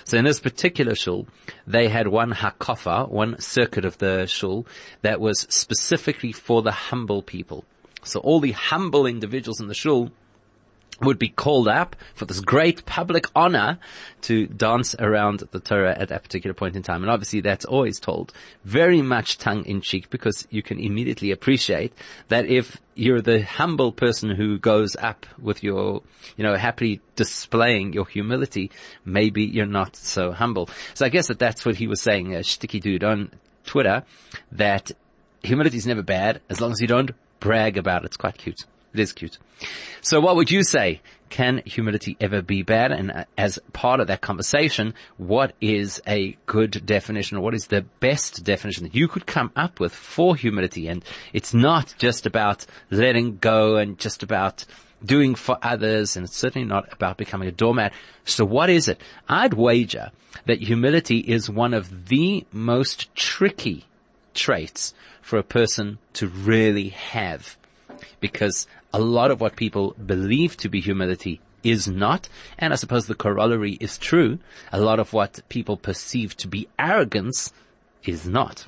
So 0.05 0.19
in 0.19 0.25
this 0.25 0.41
particular 0.41 0.95
shul, 0.95 1.27
they 1.67 1.89
had 1.89 2.09
one 2.09 2.33
hakafa, 2.33 3.09
one 3.09 3.39
circuit 3.41 3.85
of 3.85 3.99
the 3.99 4.27
shul 4.27 4.67
that 5.03 5.21
was 5.21 5.41
specifically 5.49 6.33
for 6.33 6.63
the 6.63 6.73
humble 6.73 7.23
people. 7.23 7.65
So 8.05 8.21
all 8.21 8.41
the 8.41 8.53
humble 8.53 9.07
individuals 9.07 9.61
in 9.61 9.69
the 9.69 9.75
shul 9.75 10.11
would 11.03 11.19
be 11.19 11.29
called 11.29 11.69
up 11.69 11.97
for 12.15 12.25
this 12.25 12.41
great 12.41 12.85
public 12.87 13.27
honor 13.35 13.79
to 14.23 14.47
dance 14.47 14.95
around 14.99 15.41
the 15.51 15.61
Torah 15.61 15.97
at 15.99 16.09
that 16.09 16.23
particular 16.23 16.55
point 16.55 16.77
in 16.77 16.83
time. 16.83 17.03
And 17.03 17.11
obviously 17.11 17.41
that's 17.41 17.65
always 17.65 17.99
told 17.99 18.33
very 18.65 19.03
much 19.03 19.39
tongue 19.39 19.65
in 19.65 19.81
cheek 19.81 20.11
because 20.11 20.47
you 20.51 20.63
can 20.63 20.79
immediately 20.79 21.31
appreciate 21.31 21.93
that 22.29 22.47
if 22.47 22.81
you're 22.95 23.21
the 23.21 23.43
humble 23.43 23.91
person 23.93 24.31
who 24.31 24.59
goes 24.59 24.97
up 24.97 25.27
with 25.41 25.63
your, 25.63 26.03
you 26.37 26.45
know, 26.45 26.55
happily 26.57 27.01
displaying 27.17 27.93
your 27.93 28.07
humility, 28.07 28.71
maybe 29.05 29.45
you're 29.45 29.67
not 29.67 29.97
so 29.97 30.33
humble. 30.33 30.69
So 30.95 31.07
I 31.07 31.09
guess 31.09 31.29
that 31.29 31.39
that's 31.39 31.65
what 31.65 31.77
he 31.77 31.87
was 31.87 32.01
saying, 32.01 32.35
a 32.35 32.45
sticky 32.45 32.81
dude 32.81 33.05
on 33.05 33.31
Twitter, 33.65 34.05
that 34.53 34.93
humility 35.43 35.77
is 35.77 35.87
never 35.87 36.03
bad 36.03 36.41
as 36.49 36.61
long 36.61 36.73
as 36.73 36.81
you 36.81 36.87
don't 36.87 37.11
brag 37.41 37.77
about 37.77 38.03
it. 38.03 38.07
It's 38.07 38.17
quite 38.17 38.39
cute. 38.39 38.65
It 38.93 39.01
is 39.01 39.13
cute. 39.13 39.39
So 40.01 40.21
what 40.21 40.37
would 40.37 40.51
you 40.51 40.63
say? 40.63 41.01
Can 41.31 41.63
humility 41.65 42.17
ever 42.21 42.43
be 42.43 42.63
bad? 42.63 42.93
And 42.93 43.11
uh, 43.11 43.25
as 43.39 43.59
part 43.73 44.01
of 44.01 44.09
that 44.09 44.21
conversation, 44.21 44.93
what 45.17 45.55
is 45.63 46.03
a 46.07 46.37
good 46.45 46.85
definition 46.85 47.39
or 47.39 47.41
what 47.41 47.55
is 47.55 47.69
the 47.69 47.83
best 48.01 48.45
definition 48.45 48.85
that 48.85 48.95
you 48.95 49.09
could 49.09 49.27
come 49.27 49.51
up 49.57 49.81
with 49.81 49.95
for 49.95 50.37
humility? 50.37 50.89
And 50.89 51.03
it's 51.33 51.55
not 51.55 51.95
just 51.97 52.27
about 52.27 52.67
letting 52.91 53.39
go 53.39 53.77
and 53.77 53.99
just 53.99 54.23
about 54.23 54.67
doing 55.05 55.35
for 55.35 55.59
others 55.63 56.17
and 56.17 56.25
it's 56.25 56.37
certainly 56.37 56.67
not 56.67 56.93
about 56.93 57.17
becoming 57.17 57.49
a 57.49 57.53
doormat. 57.53 57.93
So 58.25 58.45
what 58.45 58.69
is 58.69 58.89
it? 58.89 59.01
I'd 59.29 59.55
wager 59.55 60.11
that 60.47 60.61
humility 60.61 61.19
is 61.19 61.49
one 61.49 61.75
of 61.75 62.09
the 62.09 62.47
most 62.53 63.15
tricky 63.15 63.87
traits 64.35 64.95
for 65.21 65.39
a 65.39 65.43
person 65.43 65.99
to 66.15 66.29
really 66.29 66.89
have. 66.91 67.57
Because 68.21 68.67
a 68.93 69.01
lot 69.01 69.31
of 69.31 69.41
what 69.41 69.57
people 69.57 69.95
believe 70.05 70.57
to 70.59 70.69
be 70.69 70.81
humility 70.81 71.41
is 71.63 71.87
not, 71.89 72.29
and 72.59 72.73
I 72.73 72.77
suppose 72.77 73.07
the 73.07 73.15
corollary 73.15 73.73
is 73.81 73.99
true, 73.99 74.39
a 74.73 74.81
lot 74.81 74.99
of 74.99 75.13
what 75.13 75.41
people 75.49 75.77
perceive 75.77 76.37
to 76.39 76.49
be 76.49 76.69
arrogance 76.79 77.53
is 78.05 78.27
not. 78.27 78.67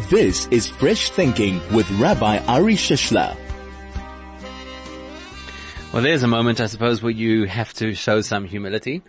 This 0.09 0.47
is 0.51 0.67
Fresh 0.67 1.11
Thinking 1.11 1.61
with 1.73 1.89
Rabbi 1.91 2.39
Ari 2.45 2.75
Shishler. 2.75 3.35
Well, 5.95 6.03
there's 6.03 6.23
a 6.23 6.27
moment, 6.27 6.59
I 6.59 6.65
suppose, 6.65 7.01
where 7.01 7.13
you 7.13 7.45
have 7.45 7.73
to 7.75 7.93
show 7.95 8.19
some 8.19 8.43
humility. 8.43 9.01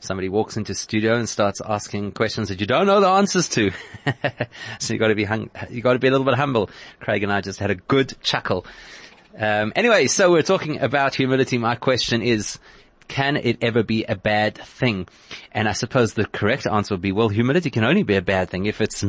Somebody 0.00 0.28
walks 0.28 0.56
into 0.56 0.74
studio 0.74 1.14
and 1.14 1.28
starts 1.28 1.60
asking 1.64 2.10
questions 2.14 2.48
that 2.48 2.60
you 2.60 2.66
don't 2.66 2.86
know 2.88 2.98
the 2.98 3.06
answers 3.06 3.48
to. 3.50 3.70
so 4.80 4.92
you 4.92 4.98
got 4.98 5.06
to 5.06 5.14
be 5.14 5.22
hung- 5.22 5.50
you 5.70 5.82
got 5.82 5.92
to 5.92 6.00
be 6.00 6.08
a 6.08 6.10
little 6.10 6.24
bit 6.24 6.34
humble. 6.34 6.68
Craig 6.98 7.22
and 7.22 7.32
I 7.32 7.42
just 7.42 7.60
had 7.60 7.70
a 7.70 7.76
good 7.76 8.20
chuckle. 8.22 8.66
Um, 9.38 9.72
anyway, 9.76 10.08
so 10.08 10.32
we're 10.32 10.42
talking 10.42 10.80
about 10.80 11.14
humility. 11.14 11.58
My 11.58 11.76
question 11.76 12.22
is, 12.22 12.58
can 13.06 13.36
it 13.36 13.58
ever 13.62 13.84
be 13.84 14.02
a 14.02 14.16
bad 14.16 14.56
thing? 14.56 15.06
And 15.52 15.68
I 15.68 15.72
suppose 15.74 16.14
the 16.14 16.26
correct 16.26 16.66
answer 16.66 16.94
would 16.94 17.02
be, 17.02 17.12
well, 17.12 17.28
humility 17.28 17.70
can 17.70 17.84
only 17.84 18.02
be 18.02 18.16
a 18.16 18.20
bad 18.20 18.50
thing 18.50 18.66
if 18.66 18.80
it's 18.80 19.04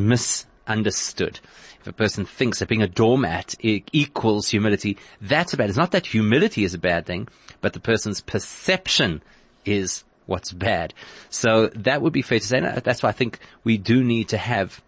misunderstood 0.67 1.39
if 1.83 1.87
a 1.87 1.93
person 1.93 2.25
thinks 2.25 2.59
that 2.59 2.69
being 2.69 2.81
a 2.81 2.87
doormat 2.87 3.55
equals 3.61 4.47
humility, 4.47 4.97
that's 5.19 5.53
bad. 5.53 5.67
It's 5.67 5.77
not 5.77 5.91
that 5.91 6.05
humility 6.05 6.63
is 6.63 6.73
a 6.73 6.79
bad 6.79 7.05
thing, 7.05 7.27
but 7.59 7.73
the 7.73 7.81
person's 7.81 8.21
perception 8.21 9.21
is 9.65 10.05
what's 10.25 10.53
bad. 10.53 10.93
So 11.29 11.67
that 11.75 12.01
would 12.01 12.13
be 12.13 12.21
fair 12.21 12.39
to 12.39 12.47
say. 12.47 12.61
That's 12.61 13.03
why 13.03 13.09
I 13.09 13.11
think 13.11 13.39
we 13.65 13.77
do 13.77 14.01
need 14.01 14.29
to 14.29 14.37
have 14.37 14.81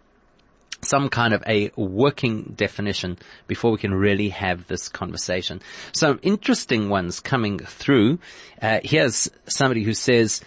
some 0.80 1.10
kind 1.10 1.34
of 1.34 1.44
a 1.46 1.70
working 1.76 2.54
definition 2.56 3.18
before 3.46 3.72
we 3.72 3.78
can 3.78 3.92
really 3.92 4.30
have 4.30 4.66
this 4.66 4.88
conversation. 4.88 5.60
Some 5.92 6.18
interesting 6.22 6.88
ones 6.88 7.20
coming 7.20 7.58
through. 7.58 8.20
Uh, 8.62 8.80
here's 8.82 9.30
somebody 9.44 9.82
who 9.82 9.92
says 9.92 10.40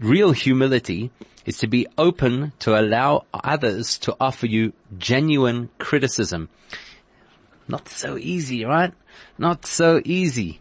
real 0.00 0.32
humility 0.32 1.10
is 1.48 1.58
to 1.58 1.66
be 1.66 1.86
open 1.96 2.52
to 2.58 2.78
allow 2.78 3.24
others 3.32 3.96
to 3.96 4.14
offer 4.20 4.44
you 4.46 4.74
genuine 4.98 5.70
criticism. 5.78 6.50
Not 7.66 7.88
so 7.88 8.18
easy, 8.18 8.66
right? 8.66 8.92
Not 9.38 9.64
so 9.64 10.02
easy. 10.04 10.60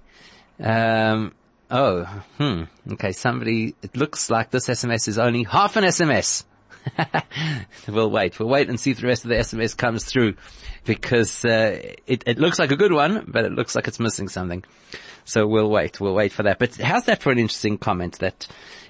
Um, 0.62 1.34
oh, 1.70 2.06
hmm. 2.38 2.64
Okay, 2.94 3.12
somebody, 3.12 3.76
it 3.82 3.98
looks 3.98 4.30
like 4.30 4.50
this 4.50 4.70
SMS 4.70 5.10
is 5.10 5.20
only 5.20 5.44
half 5.44 5.76
an 5.76 5.84
SMS. 5.84 6.46
we'll 7.90 8.10
wait. 8.10 8.40
We'll 8.40 8.48
wait 8.48 8.70
and 8.70 8.80
see 8.80 8.92
if 8.92 9.02
the 9.02 9.08
rest 9.08 9.26
of 9.26 9.30
the 9.30 9.36
SMS 9.36 9.76
comes 9.76 10.06
through 10.06 10.36
because 10.86 11.44
uh, 11.44 11.82
it, 12.06 12.24
it 12.26 12.40
looks 12.40 12.60
like 12.60 12.72
a 12.72 12.78
good 12.78 12.94
one, 12.94 13.26
but 13.28 13.44
it 13.44 13.52
looks 13.52 13.76
like 13.76 13.90
it's 13.90 14.00
missing 14.00 14.30
something. 14.30 14.64
So 15.26 15.46
we'll 15.48 15.70
wait. 15.70 16.00
We'll 16.00 16.16
wait 16.16 16.32
for 16.32 16.44
that. 16.44 16.60
But 16.60 16.78
how's 16.78 17.04
that 17.06 17.22
for 17.22 17.34
an 17.34 17.40
interesting 17.40 17.78
comment 17.78 18.20
that 18.20 18.48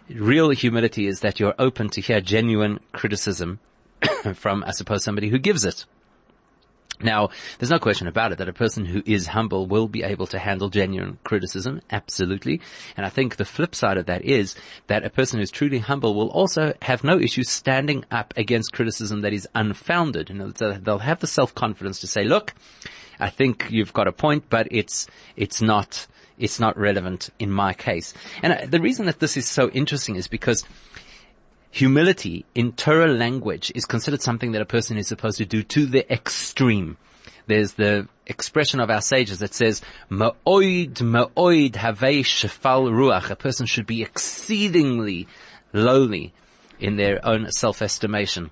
real 0.10 0.50
humility 0.50 1.08
is 1.08 1.22
that 1.22 1.40
you're 1.40 1.56
open 1.60 1.90
to 1.90 2.02
hear 2.02 2.22
genuine 2.22 2.80
criticism 2.92 3.60
from, 4.34 4.64
I 4.64 4.72
suppose, 4.72 5.04
somebody 5.04 5.30
who 5.30 5.40
gives 5.40 5.66
it. 5.66 5.86
Now, 7.00 7.30
there's 7.60 7.70
no 7.70 7.78
question 7.78 8.08
about 8.08 8.32
it 8.32 8.40
that 8.40 8.50
a 8.50 8.54
person 8.54 8.84
who 8.84 9.04
is 9.06 9.28
humble 9.28 9.68
will 9.68 9.88
be 9.88 10.02
able 10.02 10.26
to 10.28 10.40
handle 10.40 10.70
genuine 10.70 11.20
criticism, 11.24 11.82
absolutely. 11.92 12.60
And 12.96 13.06
I 13.06 13.10
think 13.10 13.36
the 13.36 13.46
flip 13.46 13.76
side 13.76 13.98
of 13.98 14.08
that 14.08 14.26
is 14.26 14.56
that 14.88 15.06
a 15.06 15.12
person 15.12 15.40
who's 15.40 15.52
truly 15.52 15.78
humble 15.78 16.16
will 16.16 16.30
also 16.30 16.74
have 16.82 17.04
no 17.04 17.20
issue 17.20 17.44
standing 17.44 18.04
up 18.10 18.34
against 18.36 18.74
criticism 18.74 19.22
that 19.22 19.34
is 19.34 19.48
unfounded. 19.54 20.30
You 20.30 20.36
know, 20.36 20.50
they'll 20.50 20.98
have 20.98 21.20
the 21.20 21.28
self-confidence 21.28 22.00
to 22.00 22.08
say, 22.08 22.24
look, 22.24 22.56
I 23.20 23.30
think 23.30 23.68
you've 23.70 23.94
got 23.94 24.08
a 24.08 24.12
point, 24.12 24.46
but 24.50 24.68
it's, 24.72 25.06
it's 25.36 25.62
not, 25.62 26.08
it's 26.38 26.60
not 26.60 26.78
relevant 26.78 27.30
in 27.40 27.52
my 27.52 27.74
case. 27.74 28.14
And 28.42 28.54
uh, 28.54 28.66
the 28.68 28.80
reason 28.80 29.06
that 29.06 29.20
this 29.20 29.38
is 29.38 29.48
so 29.48 29.70
interesting 29.70 30.16
is 30.16 30.28
because 30.28 30.64
humility 31.72 32.46
in 32.56 32.74
Torah 32.74 33.12
language 33.12 33.72
is 33.76 33.86
considered 33.86 34.22
something 34.22 34.52
that 34.54 34.62
a 34.62 34.66
person 34.66 34.98
is 34.98 35.08
supposed 35.08 35.38
to 35.38 35.46
do 35.46 35.64
to 35.64 35.86
the 35.86 36.12
extreme. 36.12 36.98
There's 37.48 37.74
the 37.74 38.08
expression 38.26 38.80
of 38.80 38.90
our 38.90 39.02
sages 39.02 39.40
that 39.40 39.54
says, 39.54 39.82
Ma'oid, 40.12 40.96
ma'oid 40.96 41.72
havei 41.72 42.20
shefal 42.20 42.92
ruach. 42.92 43.30
A 43.30 43.36
person 43.36 43.66
should 43.66 43.88
be 43.88 44.02
exceedingly 44.02 45.28
lowly 45.72 46.34
in 46.80 46.98
their 46.98 47.26
own 47.26 47.52
self-estimation. 47.52 48.52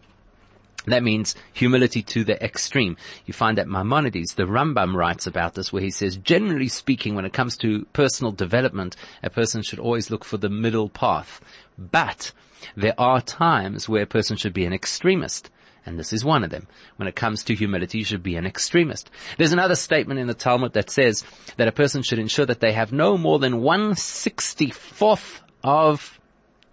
That 0.87 1.03
means 1.03 1.35
humility 1.53 2.01
to 2.03 2.23
the 2.23 2.43
extreme. 2.43 2.97
You 3.25 3.33
find 3.33 3.57
that 3.57 3.67
Maimonides, 3.67 4.35
the 4.35 4.43
Rambam 4.43 4.93
writes 4.93 5.27
about 5.27 5.55
this 5.55 5.73
where 5.73 5.81
he 5.81 5.91
says, 5.91 6.17
generally 6.17 6.67
speaking, 6.67 7.15
when 7.15 7.25
it 7.25 7.33
comes 7.33 7.57
to 7.57 7.85
personal 7.93 8.31
development, 8.31 8.95
a 9.23 9.29
person 9.29 9.63
should 9.63 9.79
always 9.79 10.11
look 10.11 10.23
for 10.23 10.37
the 10.37 10.49
middle 10.49 10.89
path. 10.89 11.41
But 11.77 12.31
there 12.75 12.95
are 12.97 13.21
times 13.21 13.89
where 13.89 14.03
a 14.03 14.07
person 14.07 14.37
should 14.37 14.53
be 14.53 14.65
an 14.65 14.73
extremist. 14.73 15.49
And 15.87 15.99
this 15.99 16.13
is 16.13 16.25
one 16.25 16.43
of 16.43 16.49
them. 16.49 16.67
When 16.95 17.07
it 17.07 17.15
comes 17.15 17.43
to 17.43 17.53
humility, 17.53 17.99
you 17.99 18.05
should 18.05 18.23
be 18.23 18.37
an 18.37 18.45
extremist. 18.45 19.11
There's 19.37 19.51
another 19.51 19.75
statement 19.75 20.19
in 20.19 20.25
the 20.25 20.33
Talmud 20.33 20.73
that 20.73 20.89
says 20.89 21.23
that 21.57 21.67
a 21.67 21.71
person 21.71 22.01
should 22.01 22.17
ensure 22.17 22.47
that 22.47 22.59
they 22.59 22.73
have 22.73 22.91
no 22.91 23.17
more 23.17 23.37
than 23.37 23.61
164th 23.61 25.41
of 25.63 26.19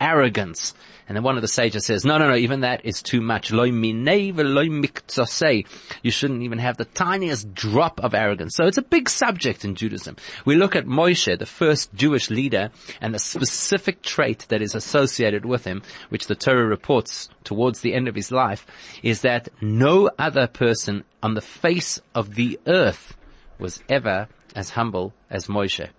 arrogance. 0.01 0.75
And 1.13 1.17
then 1.19 1.25
one 1.25 1.37
of 1.37 1.43
the 1.43 1.49
sages 1.49 1.85
says, 1.85 2.07
no, 2.07 2.17
no, 2.17 2.31
no, 2.31 2.37
even 2.37 2.61
that 2.61 2.87
is 2.87 3.03
too 3.03 3.21
much. 3.21 3.51
You 3.51 3.67
shouldn't 6.11 6.43
even 6.43 6.59
have 6.59 6.79
the 6.79 6.87
tiniest 6.87 7.53
drop 7.53 8.01
of 8.01 8.15
arrogance. 8.15 8.57
So 8.57 8.65
it's 8.65 8.79
a 8.79 8.83
big 8.83 9.11
subject 9.11 9.67
in 9.67 9.75
Judaism. 9.75 10.17
We 10.47 10.57
look 10.57 10.75
at 10.75 10.87
Moshe, 10.87 11.39
the 11.39 11.45
first 11.45 11.93
Jewish 11.93 12.31
leader, 12.31 12.71
and 13.03 13.15
the 13.15 13.19
specific 13.19 14.01
trait 14.01 14.47
that 14.49 14.63
is 14.63 14.75
associated 14.75 15.45
with 15.45 15.67
him, 15.67 15.83
which 16.09 16.29
the 16.29 16.35
Torah 16.35 16.65
reports 16.65 17.29
towards 17.45 17.81
the 17.81 17.93
end 17.93 18.09
of 18.09 18.15
his 18.15 18.33
life, 18.33 18.67
is 19.03 19.21
that 19.21 19.51
no 19.61 20.09
other 20.19 20.47
person 20.47 21.05
on 21.23 21.35
the 21.35 21.43
face 21.43 22.01
of 22.15 22.37
the 22.37 22.59
earth 22.67 23.19
was 23.59 23.83
ever 23.87 24.29
as 24.57 24.71
humble 24.71 25.13
as 25.29 25.47
Moshe. 25.47 25.91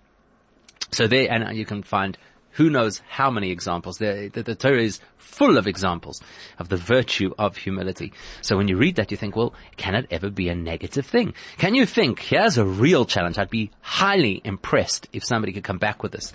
So 0.90 1.06
there, 1.06 1.30
and 1.30 1.56
you 1.56 1.66
can 1.66 1.84
find 1.84 2.18
who 2.54 2.70
knows 2.70 3.02
how 3.08 3.30
many 3.30 3.50
examples. 3.50 3.98
The, 3.98 4.30
the, 4.32 4.42
the, 4.42 4.54
Torah 4.54 4.82
is 4.82 5.00
full 5.18 5.58
of 5.58 5.66
examples 5.66 6.20
of 6.58 6.68
the 6.68 6.76
virtue 6.76 7.34
of 7.38 7.56
humility. 7.56 8.12
So 8.42 8.56
when 8.56 8.68
you 8.68 8.76
read 8.76 8.96
that, 8.96 9.10
you 9.10 9.16
think, 9.16 9.34
well, 9.34 9.54
can 9.76 9.94
it 9.94 10.06
ever 10.10 10.30
be 10.30 10.48
a 10.48 10.54
negative 10.54 11.04
thing? 11.04 11.34
Can 11.58 11.74
you 11.74 11.84
think, 11.84 12.20
here's 12.20 12.56
a 12.56 12.64
real 12.64 13.04
challenge. 13.04 13.38
I'd 13.38 13.50
be 13.50 13.70
highly 13.80 14.40
impressed 14.44 15.08
if 15.12 15.24
somebody 15.24 15.52
could 15.52 15.64
come 15.64 15.78
back 15.78 16.02
with 16.02 16.12
this. 16.12 16.32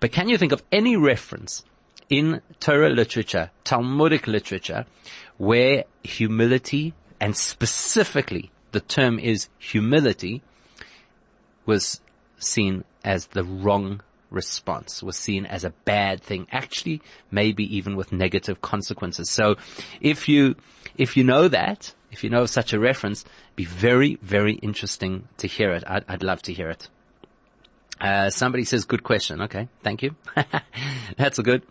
But 0.00 0.10
can 0.12 0.28
you 0.28 0.36
think 0.36 0.52
of 0.52 0.64
any 0.72 0.96
reference 0.96 1.64
in 2.10 2.42
Torah 2.58 2.90
literature, 2.90 3.50
Talmudic 3.62 4.26
literature, 4.26 4.86
where 5.38 5.84
humility, 6.02 6.92
and 7.20 7.36
specifically 7.36 8.50
the 8.72 8.80
term 8.80 9.18
is 9.18 9.48
humility, 9.58 10.42
was 11.66 12.00
seen 12.38 12.82
as 13.04 13.26
the 13.28 13.44
wrong 13.44 14.02
response 14.32 15.02
was 15.02 15.16
seen 15.16 15.46
as 15.46 15.64
a 15.64 15.70
bad 15.84 16.22
thing, 16.22 16.46
actually 16.50 17.02
maybe 17.30 17.76
even 17.76 17.96
with 17.96 18.12
negative 18.12 18.60
consequences. 18.60 19.30
So 19.30 19.56
if 20.00 20.28
you, 20.28 20.56
if 20.96 21.16
you 21.16 21.24
know 21.24 21.48
that, 21.48 21.94
if 22.10 22.24
you 22.24 22.30
know 22.30 22.42
of 22.42 22.50
such 22.50 22.72
a 22.72 22.80
reference, 22.80 23.24
be 23.56 23.64
very, 23.64 24.16
very 24.22 24.54
interesting 24.54 25.28
to 25.38 25.46
hear 25.46 25.72
it. 25.72 25.84
I'd, 25.86 26.04
I'd 26.08 26.22
love 26.22 26.42
to 26.42 26.52
hear 26.52 26.70
it. 26.70 26.88
Uh, 28.00 28.30
somebody 28.30 28.64
says, 28.64 28.84
good 28.84 29.04
question. 29.04 29.42
Okay. 29.42 29.68
Thank 29.82 30.02
you. 30.02 30.16
That's 31.16 31.38
a 31.38 31.42
good, 31.42 31.62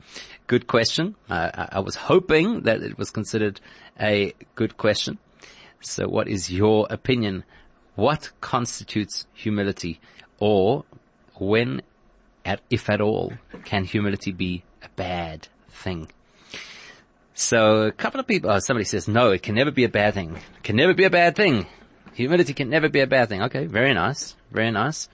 good 0.48 0.66
question. 0.66 1.16
Uh, 1.30 1.68
I 1.74 1.80
was 1.80 1.96
hoping 1.96 2.62
that 2.62 2.82
it 2.82 2.98
was 2.98 3.12
considered 3.12 3.60
a 4.00 4.34
good 4.56 4.78
question. 4.78 5.18
So 5.82 6.08
what 6.08 6.28
is 6.28 6.50
your 6.52 6.88
opinion? 6.90 7.44
What 7.96 8.32
constitutes 8.40 9.28
humility? 9.34 10.00
Or 10.40 10.86
when 11.36 11.82
at, 12.46 12.62
if 12.70 12.90
at 12.90 13.02
all, 13.02 13.34
can 13.66 13.86
humility 13.86 14.32
be 14.32 14.64
a 14.84 14.90
bad 14.96 15.48
thing? 15.70 16.08
So 17.34 17.84
a 17.84 17.92
couple 17.92 18.20
of 18.20 18.28
people, 18.28 18.52
oh, 18.52 18.60
somebody 18.60 18.86
says, 18.86 19.08
no, 19.08 19.32
it 19.32 19.42
can 19.42 19.56
never 19.56 19.72
be 19.72 19.84
a 19.84 19.90
bad 19.90 20.14
thing. 20.14 20.36
It 20.36 20.64
can 20.64 20.76
never 20.76 20.94
be 20.94 21.06
a 21.06 21.10
bad 21.10 21.36
thing. 21.36 21.66
Humility 22.14 22.54
can 22.54 22.70
never 22.70 22.90
be 22.90 23.00
a 23.00 23.08
bad 23.08 23.30
thing. 23.30 23.42
Okay, 23.44 23.66
very 23.66 23.94
nice. 23.94 24.36
Very 24.52 24.72
nice. 24.72 25.10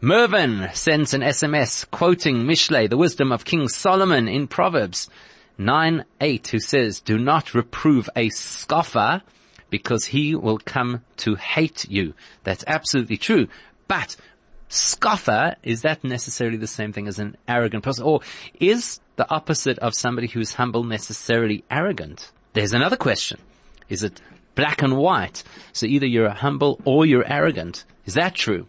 Mervyn 0.00 0.70
sends 0.72 1.14
an 1.14 1.20
SMS 1.20 1.88
quoting 1.90 2.44
Mishle, 2.44 2.88
the 2.88 2.96
wisdom 2.96 3.32
of 3.32 3.44
King 3.44 3.68
Solomon 3.68 4.28
in 4.28 4.48
Proverbs 4.48 5.08
9, 5.58 6.04
8, 6.20 6.46
who 6.48 6.58
says, 6.58 7.00
do 7.00 7.18
not 7.18 7.54
reprove 7.54 8.08
a 8.16 8.28
scoffer 8.30 9.22
because 9.70 10.06
he 10.06 10.34
will 10.34 10.58
come 10.58 11.02
to 11.18 11.34
hate 11.34 11.88
you. 11.88 12.14
That's 12.44 12.64
absolutely 12.66 13.16
true. 13.16 13.48
But 13.88 14.16
scoffer, 14.72 15.56
is 15.62 15.82
that 15.82 16.02
necessarily 16.02 16.56
the 16.56 16.66
same 16.66 16.92
thing 16.92 17.06
as 17.08 17.18
an 17.18 17.36
arrogant 17.46 17.84
person? 17.84 18.04
Or 18.04 18.20
is 18.58 19.00
the 19.16 19.28
opposite 19.30 19.78
of 19.78 19.94
somebody 19.94 20.26
who's 20.26 20.54
humble 20.54 20.84
necessarily 20.84 21.64
arrogant? 21.70 22.30
There's 22.54 22.72
another 22.72 22.96
question. 22.96 23.38
Is 23.88 24.02
it 24.02 24.20
black 24.54 24.82
and 24.82 24.96
white? 24.96 25.42
So 25.72 25.86
either 25.86 26.06
you're 26.06 26.30
humble 26.30 26.80
or 26.84 27.06
you're 27.06 27.30
arrogant. 27.30 27.84
Is 28.06 28.14
that 28.14 28.34
true? 28.34 28.66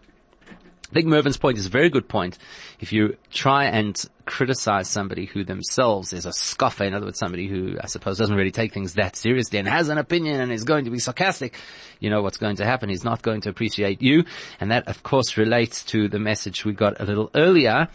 I 0.90 0.94
think 0.94 1.08
Mervin's 1.08 1.38
point 1.38 1.58
is 1.58 1.66
a 1.66 1.70
very 1.70 1.90
good 1.90 2.08
point. 2.08 2.38
If 2.80 2.94
you 2.94 3.18
try 3.32 3.66
and 3.66 4.00
criticize 4.25 4.88
somebody 4.88 5.25
who 5.25 5.44
themselves 5.44 6.13
is 6.13 6.25
a 6.25 6.34
scoffer, 6.34 6.84
in 6.84 6.94
other 6.94 7.06
words, 7.06 7.18
somebody 7.18 7.48
who 7.48 7.78
I 7.82 7.88
suppose 7.88 8.20
doesn't 8.20 8.36
really 8.36 8.52
take 8.52 8.74
things 8.74 8.94
that 8.94 9.16
seriously 9.16 9.58
and 9.58 9.68
has 9.68 9.90
an 9.90 9.98
opinion 9.98 10.40
and 10.40 10.52
is 10.52 10.63
going 10.66 10.86
to 10.86 10.92
be 10.92 11.00
sarcastic, 11.00 11.58
you 12.00 12.10
know 12.10 12.22
what's 12.22 12.38
going 12.38 12.58
to 12.58 12.66
happen. 12.66 12.90
He's 12.90 13.04
not 13.04 13.24
going 13.24 13.42
to 13.42 13.50
appreciate 13.50 14.02
you. 14.04 14.25
And 14.60 14.72
that 14.72 14.88
of 14.88 15.02
course 15.02 15.36
relates 15.36 15.84
to 15.86 16.08
the 16.08 16.20
message 16.20 16.63
we 16.63 16.74
got 16.74 17.02
a 17.02 17.06
little 17.06 17.32
earlier 17.34 17.88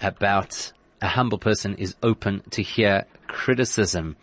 about 0.00 0.72
a 1.02 1.08
humble 1.08 1.38
person 1.38 1.74
is 1.74 1.96
open 2.02 2.42
to 2.50 2.62
hear 2.62 3.04
criticism. 3.26 4.16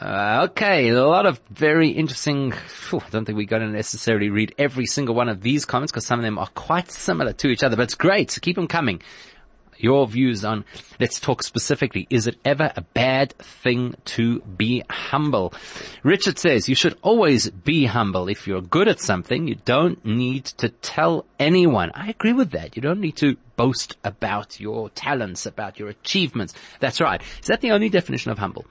Uh, 0.00 0.48
okay, 0.50 0.88
a 0.88 1.06
lot 1.06 1.26
of 1.26 1.40
very 1.50 1.90
interesting. 1.90 2.52
I 2.52 2.98
don't 3.10 3.24
think 3.24 3.36
we're 3.36 3.46
going 3.46 3.62
to 3.62 3.68
necessarily 3.68 4.30
read 4.30 4.54
every 4.58 4.86
single 4.86 5.14
one 5.14 5.28
of 5.28 5.42
these 5.42 5.64
comments 5.64 5.92
because 5.92 6.06
some 6.06 6.18
of 6.18 6.24
them 6.24 6.38
are 6.38 6.48
quite 6.48 6.90
similar 6.90 7.32
to 7.34 7.48
each 7.48 7.62
other, 7.62 7.76
but 7.76 7.84
it's 7.84 7.94
great. 7.94 8.30
So 8.30 8.40
keep 8.40 8.56
them 8.56 8.66
coming. 8.66 9.02
Your 9.76 10.06
views 10.06 10.44
on, 10.44 10.64
let's 10.98 11.20
talk 11.20 11.42
specifically, 11.42 12.06
is 12.08 12.26
it 12.26 12.38
ever 12.44 12.72
a 12.74 12.80
bad 12.80 13.34
thing 13.38 13.94
to 14.06 14.40
be 14.40 14.82
humble? 14.88 15.52
Richard 16.02 16.38
says 16.38 16.68
you 16.68 16.74
should 16.74 16.96
always 17.02 17.50
be 17.50 17.84
humble. 17.84 18.28
If 18.28 18.46
you're 18.46 18.62
good 18.62 18.88
at 18.88 19.00
something, 19.00 19.48
you 19.48 19.56
don't 19.56 20.02
need 20.04 20.46
to 20.46 20.70
tell 20.70 21.26
anyone. 21.38 21.90
I 21.94 22.08
agree 22.08 22.32
with 22.32 22.52
that. 22.52 22.76
You 22.76 22.82
don't 22.82 23.00
need 23.00 23.16
to 23.16 23.36
boast 23.56 23.96
about 24.04 24.58
your 24.60 24.90
talents, 24.90 25.44
about 25.44 25.78
your 25.78 25.88
achievements. 25.88 26.54
That's 26.80 27.00
right. 27.00 27.20
Is 27.42 27.48
that 27.48 27.60
the 27.60 27.72
only 27.72 27.90
definition 27.90 28.30
of 28.30 28.38
humble? 28.38 28.64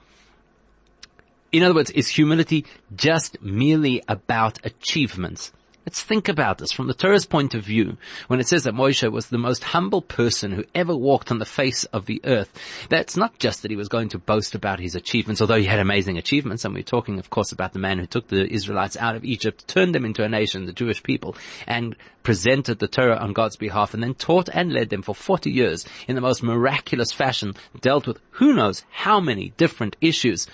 In 1.54 1.62
other 1.62 1.76
words, 1.76 1.92
is 1.92 2.08
humility 2.08 2.66
just 2.96 3.40
merely 3.40 4.02
about 4.08 4.58
achievements? 4.66 5.52
Let's 5.86 6.02
think 6.02 6.28
about 6.28 6.58
this 6.58 6.72
from 6.72 6.88
the 6.88 6.94
Torah's 6.94 7.26
point 7.26 7.54
of 7.54 7.62
view. 7.62 7.96
When 8.26 8.40
it 8.40 8.48
says 8.48 8.64
that 8.64 8.74
Moshe 8.74 9.08
was 9.12 9.28
the 9.28 9.38
most 9.38 9.62
humble 9.62 10.02
person 10.02 10.50
who 10.50 10.64
ever 10.74 10.96
walked 10.96 11.30
on 11.30 11.38
the 11.38 11.44
face 11.44 11.84
of 11.84 12.06
the 12.06 12.20
earth, 12.24 12.52
that's 12.88 13.16
not 13.16 13.38
just 13.38 13.62
that 13.62 13.70
he 13.70 13.76
was 13.76 13.88
going 13.88 14.08
to 14.08 14.18
boast 14.18 14.56
about 14.56 14.80
his 14.80 14.96
achievements, 14.96 15.40
although 15.40 15.60
he 15.60 15.66
had 15.66 15.78
amazing 15.78 16.18
achievements, 16.18 16.64
and 16.64 16.74
we're 16.74 16.82
talking, 16.82 17.20
of 17.20 17.30
course, 17.30 17.52
about 17.52 17.72
the 17.72 17.78
man 17.78 18.00
who 18.00 18.06
took 18.06 18.26
the 18.26 18.52
Israelites 18.52 18.96
out 18.96 19.14
of 19.14 19.24
Egypt, 19.24 19.68
turned 19.68 19.94
them 19.94 20.04
into 20.04 20.24
a 20.24 20.28
nation, 20.28 20.66
the 20.66 20.72
Jewish 20.72 21.04
people, 21.04 21.36
and 21.68 21.94
presented 22.24 22.80
the 22.80 22.88
Torah 22.88 23.18
on 23.18 23.32
God's 23.32 23.56
behalf, 23.56 23.94
and 23.94 24.02
then 24.02 24.14
taught 24.14 24.48
and 24.52 24.72
led 24.72 24.90
them 24.90 25.02
for 25.02 25.14
40 25.14 25.52
years 25.52 25.86
in 26.08 26.16
the 26.16 26.20
most 26.20 26.42
miraculous 26.42 27.12
fashion, 27.12 27.54
dealt 27.80 28.08
with 28.08 28.18
who 28.30 28.54
knows 28.54 28.84
how 28.90 29.20
many 29.20 29.52
different 29.56 29.94
issues 30.00 30.48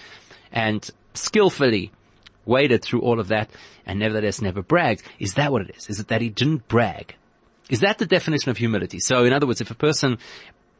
and 0.52 0.88
skillfully 1.14 1.92
waded 2.46 2.82
through 2.82 3.00
all 3.00 3.20
of 3.20 3.28
that 3.28 3.50
and 3.86 3.98
nevertheless 3.98 4.40
never 4.40 4.62
bragged. 4.62 5.02
Is 5.18 5.34
that 5.34 5.52
what 5.52 5.62
it 5.62 5.76
is? 5.76 5.88
Is 5.88 6.00
it 6.00 6.08
that 6.08 6.20
he 6.20 6.28
didn't 6.28 6.68
brag? 6.68 7.14
Is 7.68 7.80
that 7.80 7.98
the 7.98 8.06
definition 8.06 8.50
of 8.50 8.56
humility? 8.56 8.98
So 8.98 9.24
in 9.24 9.32
other 9.32 9.46
words, 9.46 9.60
if 9.60 9.70
a 9.70 9.76
person 9.76 10.18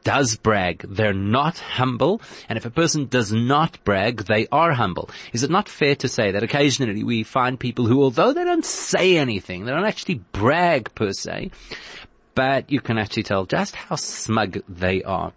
does 0.03 0.37
brag, 0.37 0.85
they're 0.89 1.12
not 1.12 1.59
humble, 1.59 2.23
and 2.49 2.57
if 2.57 2.65
a 2.65 2.71
person 2.71 3.07
does 3.07 3.33
not 3.33 3.83
brag, 3.85 4.25
they 4.25 4.47
are 4.50 4.73
humble. 4.73 5.11
Is 5.33 5.43
it 5.43 5.50
not 5.50 5.69
fair 5.69 5.95
to 5.97 6.09
say 6.09 6.33
that 6.33 6.43
occasionally 6.43 7.05
we 7.05 7.23
find 7.23 7.61
people 7.61 7.87
who, 7.87 8.03
although 8.03 8.33
they 8.33 8.45
don't 8.45 8.65
say 8.65 9.19
anything, 9.19 9.65
they 9.65 9.73
don't 9.73 9.85
actually 9.85 10.23
brag 10.33 10.95
per 10.95 11.12
se, 11.12 11.50
but 12.35 12.73
you 12.73 12.81
can 12.81 12.99
actually 12.99 13.25
tell 13.25 13.45
just 13.45 13.75
how 13.77 13.97
smug 13.97 14.62
they 14.69 15.03
are 15.03 15.33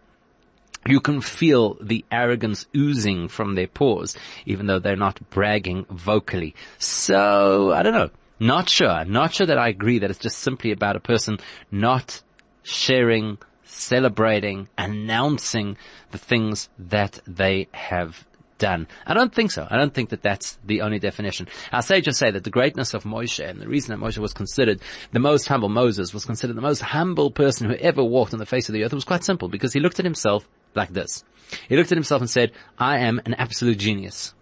you 0.85 0.99
can 0.99 1.21
feel 1.21 1.77
the 1.81 2.03
arrogance 2.11 2.65
oozing 2.75 3.27
from 3.27 3.55
their 3.55 3.67
pores, 3.67 4.15
even 4.45 4.67
though 4.67 4.79
they're 4.79 4.95
not 4.95 5.29
bragging 5.29 5.85
vocally. 5.89 6.55
So, 6.77 7.71
I 7.73 7.83
don't 7.83 7.93
know. 7.93 8.09
Not 8.39 8.69
sure. 8.69 9.05
Not 9.05 9.33
sure 9.33 9.47
that 9.47 9.57
I 9.57 9.69
agree 9.69 9.99
that 9.99 10.09
it's 10.09 10.19
just 10.19 10.39
simply 10.39 10.71
about 10.71 10.95
a 10.95 10.99
person 10.99 11.39
not 11.71 12.21
sharing, 12.63 13.37
celebrating, 13.63 14.67
announcing 14.77 15.77
the 16.11 16.17
things 16.17 16.69
that 16.77 17.19
they 17.25 17.67
have 17.71 18.25
done. 18.57 18.87
I 19.05 19.13
don't 19.13 19.33
think 19.33 19.51
so. 19.51 19.67
I 19.69 19.77
don't 19.77 19.93
think 19.93 20.09
that 20.09 20.21
that's 20.21 20.57
the 20.65 20.81
only 20.81 20.99
definition. 20.99 21.47
Our 21.71 21.81
sages 21.81 22.17
say 22.17 22.31
that 22.31 22.43
the 22.43 22.49
greatness 22.49 22.93
of 22.93 23.03
Moshe 23.03 23.43
and 23.43 23.59
the 23.59 23.67
reason 23.67 23.91
that 23.91 24.05
Moshe 24.05 24.17
was 24.17 24.33
considered 24.33 24.81
the 25.11 25.19
most 25.19 25.47
humble, 25.47 25.69
Moses 25.69 26.13
was 26.13 26.25
considered 26.25 26.55
the 26.55 26.61
most 26.61 26.81
humble 26.81 27.31
person 27.31 27.69
who 27.69 27.75
ever 27.75 28.03
walked 28.03 28.33
on 28.33 28.39
the 28.39 28.45
face 28.45 28.69
of 28.69 28.73
the 28.73 28.83
earth 28.83 28.93
was 28.93 29.05
quite 29.05 29.23
simple 29.23 29.47
because 29.47 29.73
he 29.73 29.79
looked 29.79 29.99
at 29.99 30.05
himself 30.05 30.47
like 30.75 30.89
this. 30.89 31.23
He 31.67 31.75
looked 31.75 31.91
at 31.91 31.97
himself 31.97 32.21
and 32.21 32.29
said, 32.29 32.51
I 32.77 32.99
am 32.99 33.21
an 33.25 33.33
absolute 33.35 33.77
genius. 33.77 34.33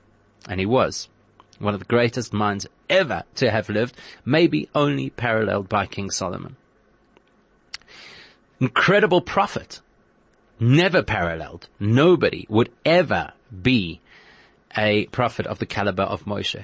And 0.47 0.59
he 0.59 0.65
was. 0.65 1.09
One 1.59 1.73
of 1.73 1.79
the 1.79 1.85
greatest 1.85 2.33
minds 2.33 2.67
ever 2.89 3.23
to 3.35 3.51
have 3.51 3.69
lived, 3.69 3.95
maybe 4.25 4.69
only 4.73 5.09
paralleled 5.09 5.69
by 5.69 5.85
King 5.85 6.09
Solomon. 6.09 6.55
Incredible 8.59 9.21
prophet. 9.21 9.81
Never 10.59 11.03
paralleled. 11.03 11.67
Nobody 11.79 12.45
would 12.49 12.71
ever 12.85 13.33
be 13.61 14.01
a 14.77 15.05
prophet 15.07 15.45
of 15.45 15.59
the 15.59 15.65
caliber 15.65 16.03
of 16.03 16.25
Moshe. 16.25 16.63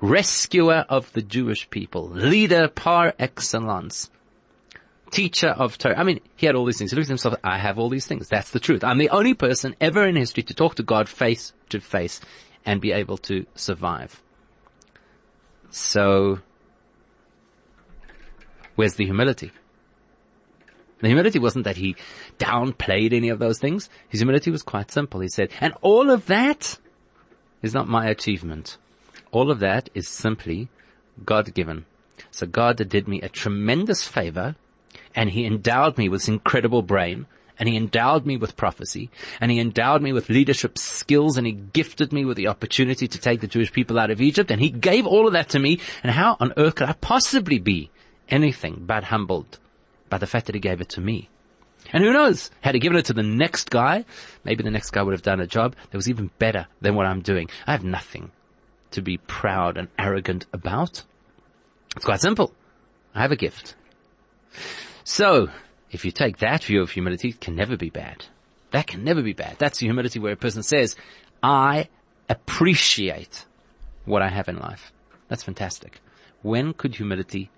Rescuer 0.00 0.84
of 0.88 1.12
the 1.12 1.22
Jewish 1.22 1.68
people. 1.70 2.08
Leader 2.08 2.68
par 2.68 3.14
excellence. 3.18 4.10
Teacher 5.10 5.50
of 5.50 5.76
Torah. 5.78 5.98
I 5.98 6.02
mean, 6.02 6.20
he 6.36 6.46
had 6.46 6.56
all 6.56 6.64
these 6.64 6.78
things. 6.78 6.90
He 6.90 6.96
looked 6.96 7.06
at 7.06 7.10
himself, 7.10 7.36
I 7.44 7.58
have 7.58 7.78
all 7.78 7.90
these 7.90 8.06
things. 8.06 8.28
That's 8.28 8.50
the 8.50 8.60
truth. 8.60 8.82
I'm 8.82 8.98
the 8.98 9.10
only 9.10 9.34
person 9.34 9.76
ever 9.80 10.06
in 10.06 10.16
history 10.16 10.42
to 10.44 10.54
talk 10.54 10.76
to 10.76 10.82
God 10.82 11.08
face 11.08 11.52
to 11.68 11.80
face 11.80 12.20
and 12.64 12.80
be 12.80 12.92
able 12.92 13.18
to 13.18 13.46
survive. 13.54 14.22
So, 15.70 16.38
where's 18.74 18.94
the 18.94 19.04
humility? 19.04 19.52
The 21.02 21.08
humility 21.08 21.40
wasn't 21.40 21.64
that 21.64 21.76
he 21.76 21.96
downplayed 22.38 23.12
any 23.12 23.28
of 23.28 23.40
those 23.40 23.58
things. 23.58 23.90
His 24.08 24.20
humility 24.20 24.52
was 24.52 24.62
quite 24.62 24.92
simple. 24.92 25.20
He 25.20 25.28
said, 25.28 25.50
and 25.60 25.74
all 25.82 26.10
of 26.10 26.26
that 26.26 26.78
is 27.60 27.74
not 27.74 27.88
my 27.88 28.06
achievement. 28.06 28.78
All 29.32 29.50
of 29.50 29.58
that 29.58 29.90
is 29.94 30.06
simply 30.06 30.68
God 31.24 31.52
given. 31.54 31.86
So 32.30 32.46
God 32.46 32.76
did 32.88 33.08
me 33.08 33.20
a 33.20 33.28
tremendous 33.28 34.06
favor 34.06 34.54
and 35.14 35.30
he 35.30 35.44
endowed 35.44 35.98
me 35.98 36.08
with 36.08 36.22
this 36.22 36.28
incredible 36.28 36.82
brain 36.82 37.26
and 37.58 37.68
he 37.68 37.76
endowed 37.76 38.24
me 38.24 38.36
with 38.36 38.56
prophecy 38.56 39.10
and 39.40 39.50
he 39.50 39.58
endowed 39.58 40.02
me 40.02 40.12
with 40.12 40.28
leadership 40.28 40.78
skills 40.78 41.36
and 41.36 41.48
he 41.48 41.52
gifted 41.52 42.12
me 42.12 42.24
with 42.24 42.36
the 42.36 42.46
opportunity 42.46 43.08
to 43.08 43.18
take 43.18 43.40
the 43.40 43.48
Jewish 43.48 43.72
people 43.72 43.98
out 43.98 44.10
of 44.10 44.20
Egypt 44.20 44.52
and 44.52 44.60
he 44.60 44.70
gave 44.70 45.04
all 45.04 45.26
of 45.26 45.32
that 45.32 45.48
to 45.50 45.58
me 45.58 45.80
and 46.04 46.12
how 46.12 46.36
on 46.38 46.52
earth 46.56 46.76
could 46.76 46.88
I 46.88 46.92
possibly 46.92 47.58
be 47.58 47.90
anything 48.28 48.84
but 48.86 49.04
humbled 49.04 49.58
by 50.12 50.18
the 50.18 50.26
fact 50.26 50.44
that 50.44 50.54
he 50.54 50.60
gave 50.60 50.82
it 50.82 50.90
to 50.90 51.00
me? 51.00 51.30
And 51.90 52.04
who 52.04 52.12
knows? 52.12 52.50
Had 52.60 52.74
he 52.74 52.80
given 52.80 52.98
it 52.98 53.06
to 53.06 53.14
the 53.14 53.22
next 53.22 53.70
guy, 53.70 54.04
maybe 54.44 54.62
the 54.62 54.70
next 54.70 54.90
guy 54.90 55.02
would 55.02 55.14
have 55.14 55.22
done 55.22 55.40
a 55.40 55.46
job 55.46 55.74
that 55.90 55.96
was 55.96 56.10
even 56.10 56.30
better 56.38 56.66
than 56.82 56.94
what 56.94 57.06
I'm 57.06 57.22
doing. 57.22 57.48
I 57.66 57.72
have 57.72 57.82
nothing 57.82 58.30
to 58.90 59.00
be 59.00 59.16
proud 59.16 59.78
and 59.78 59.88
arrogant 59.98 60.44
about. 60.52 61.02
It's 61.96 62.04
quite 62.04 62.20
simple. 62.20 62.52
I 63.14 63.22
have 63.22 63.32
a 63.32 63.36
gift. 63.36 63.74
So, 65.02 65.48
if 65.90 66.04
you 66.04 66.10
take 66.10 66.36
that 66.38 66.62
view 66.62 66.82
of 66.82 66.90
humility, 66.90 67.30
it 67.30 67.40
can 67.40 67.56
never 67.56 67.78
be 67.78 67.88
bad. 67.88 68.26
That 68.70 68.86
can 68.86 69.04
never 69.04 69.22
be 69.22 69.32
bad. 69.32 69.56
That's 69.58 69.78
the 69.78 69.86
humility 69.86 70.18
where 70.18 70.34
a 70.34 70.36
person 70.36 70.62
says, 70.62 70.94
I 71.42 71.88
appreciate 72.28 73.46
what 74.04 74.20
I 74.20 74.28
have 74.28 74.50
in 74.50 74.58
life. 74.58 74.92
That's 75.28 75.42
fantastic. 75.42 76.00
When 76.42 76.74
could 76.74 76.96
humility 76.96 77.50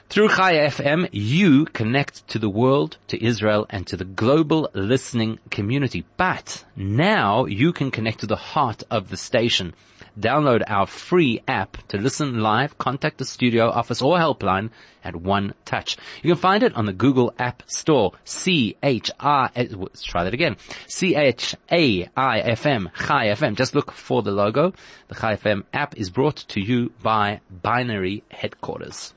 Through 0.08 0.30
Chai 0.30 0.54
FM, 0.54 1.10
you 1.12 1.65
connect 1.65 2.28
to 2.30 2.39
the 2.39 2.50
world, 2.50 2.98
to 3.08 3.22
Israel, 3.22 3.65
and 3.70 3.86
to 3.88 3.98
the 3.98 4.06
global 4.06 4.70
listening 4.74 5.39
community. 5.50 6.06
But 6.15 6.63
now 6.76 7.46
you 7.46 7.74
can 7.74 7.91
connect 7.91 8.20
to 8.20 8.28
the 8.28 8.36
heart 8.36 8.84
of 8.89 9.10
the 9.10 9.18
station. 9.18 9.74
Download 10.18 10.63
our 10.68 10.86
free 10.86 11.41
app 11.48 11.78
to 11.88 11.98
listen 11.98 12.39
live, 12.39 12.78
contact 12.78 13.18
the 13.18 13.26
studio 13.26 13.70
office 13.70 14.02
or 14.02 14.18
helpline 14.18 14.70
at 15.04 15.15
one 15.15 15.54
touch. 15.65 15.98
You 16.24 16.32
can 16.32 16.41
find 16.41 16.63
it 16.63 16.76
on 16.76 16.86
the 16.86 16.94
Google 16.94 17.34
App 17.38 17.63
Store. 17.65 18.13
C-H-R, 18.24 19.52
eh, 19.56 19.68
let's 19.72 20.04
try 20.04 20.24
that 20.24 20.34
again. 20.34 20.56
C-H-A-I-F-M, 20.88 22.89
Chai 22.96 23.28
FM. 23.28 23.56
Just 23.56 23.76
look 23.76 23.91
for 23.91 24.22
the 24.22 24.32
logo. 24.32 24.74
The 25.10 25.15
Chai 25.15 25.36
FM 25.36 25.63
app 25.74 25.98
is 25.98 26.12
brought 26.12 26.38
to 26.50 26.62
you 26.62 26.94
by 27.02 27.41
Binary 27.50 28.24
Headquarters. 28.30 29.13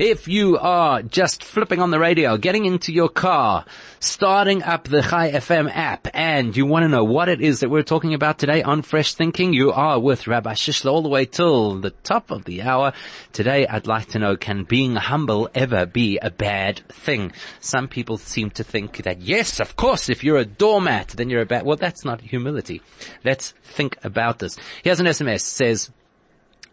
If 0.00 0.28
you 0.28 0.56
are 0.56 1.02
just 1.02 1.44
flipping 1.44 1.82
on 1.82 1.90
the 1.90 1.98
radio, 1.98 2.38
getting 2.38 2.64
into 2.64 2.90
your 2.90 3.10
car, 3.10 3.66
starting 3.98 4.62
up 4.62 4.84
the 4.84 5.02
Chai 5.02 5.30
FM 5.32 5.70
app, 5.70 6.08
and 6.14 6.56
you 6.56 6.64
want 6.64 6.84
to 6.84 6.88
know 6.88 7.04
what 7.04 7.28
it 7.28 7.42
is 7.42 7.60
that 7.60 7.68
we're 7.68 7.82
talking 7.82 8.14
about 8.14 8.38
today 8.38 8.62
on 8.62 8.80
Fresh 8.80 9.12
Thinking, 9.12 9.52
you 9.52 9.72
are 9.72 10.00
with 10.00 10.26
Rabbi 10.26 10.54
Shishler 10.54 10.90
all 10.90 11.02
the 11.02 11.10
way 11.10 11.26
till 11.26 11.80
the 11.82 11.90
top 11.90 12.30
of 12.30 12.46
the 12.46 12.62
hour. 12.62 12.94
Today 13.34 13.66
I'd 13.66 13.86
like 13.86 14.08
to 14.12 14.18
know, 14.18 14.38
can 14.38 14.64
being 14.64 14.96
humble 14.96 15.50
ever 15.54 15.84
be 15.84 16.16
a 16.16 16.30
bad 16.30 16.80
thing? 16.88 17.32
Some 17.60 17.86
people 17.86 18.16
seem 18.16 18.48
to 18.52 18.64
think 18.64 19.02
that 19.02 19.20
yes, 19.20 19.60
of 19.60 19.76
course, 19.76 20.08
if 20.08 20.24
you're 20.24 20.38
a 20.38 20.46
doormat, 20.46 21.08
then 21.08 21.28
you're 21.28 21.42
a 21.42 21.46
bad, 21.46 21.66
well 21.66 21.76
that's 21.76 22.06
not 22.06 22.22
humility. 22.22 22.80
Let's 23.22 23.52
think 23.64 23.98
about 24.02 24.38
this. 24.38 24.56
Here's 24.82 25.00
an 25.00 25.04
SMS, 25.04 25.42
says, 25.42 25.90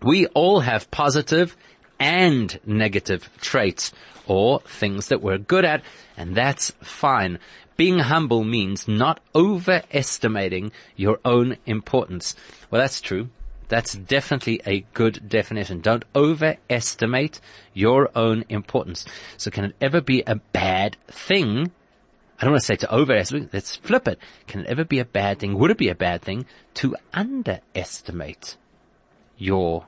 we 0.02 0.28
all 0.28 0.62
have 0.62 0.90
positive 0.92 1.58
and 2.00 2.60
negative 2.66 3.30
traits 3.40 3.92
or 4.26 4.60
things 4.62 5.08
that 5.08 5.22
we're 5.22 5.38
good 5.38 5.66
at, 5.66 5.82
and 6.16 6.36
that's 6.36 6.72
fine. 6.82 7.40
Being 7.78 8.00
humble 8.00 8.44
means 8.44 8.88
not 8.88 9.20
overestimating 9.36 10.72
your 10.96 11.20
own 11.24 11.58
importance. 11.66 12.36
Well, 12.72 12.82
that's 12.82 13.02
true. 13.02 13.30
That's 13.70 13.94
definitely 13.94 14.62
a 14.66 14.86
good 14.94 15.28
definition. 15.28 15.82
Don't 15.82 16.06
overestimate 16.16 17.40
your 17.74 18.10
own 18.16 18.46
importance. 18.50 19.06
So 19.38 19.52
can 19.52 19.66
it 19.66 19.76
ever 19.82 20.02
be 20.02 20.24
a 20.26 20.36
bad 20.36 20.98
thing? 21.08 21.72
I 22.40 22.44
don't 22.44 22.54
want 22.54 22.62
to 22.62 22.66
say 22.66 22.76
to 22.78 22.94
overestimate. 22.94 23.54
Let's 23.54 23.76
flip 23.76 24.08
it. 24.08 24.20
Can 24.48 24.62
it 24.62 24.68
ever 24.68 24.86
be 24.86 25.00
a 25.00 25.06
bad 25.06 25.40
thing? 25.40 25.58
Would 25.58 25.72
it 25.72 25.78
be 25.78 25.90
a 25.90 25.96
bad 25.96 26.22
thing 26.22 26.46
to 26.76 26.96
underestimate 27.14 28.58
your 29.38 29.86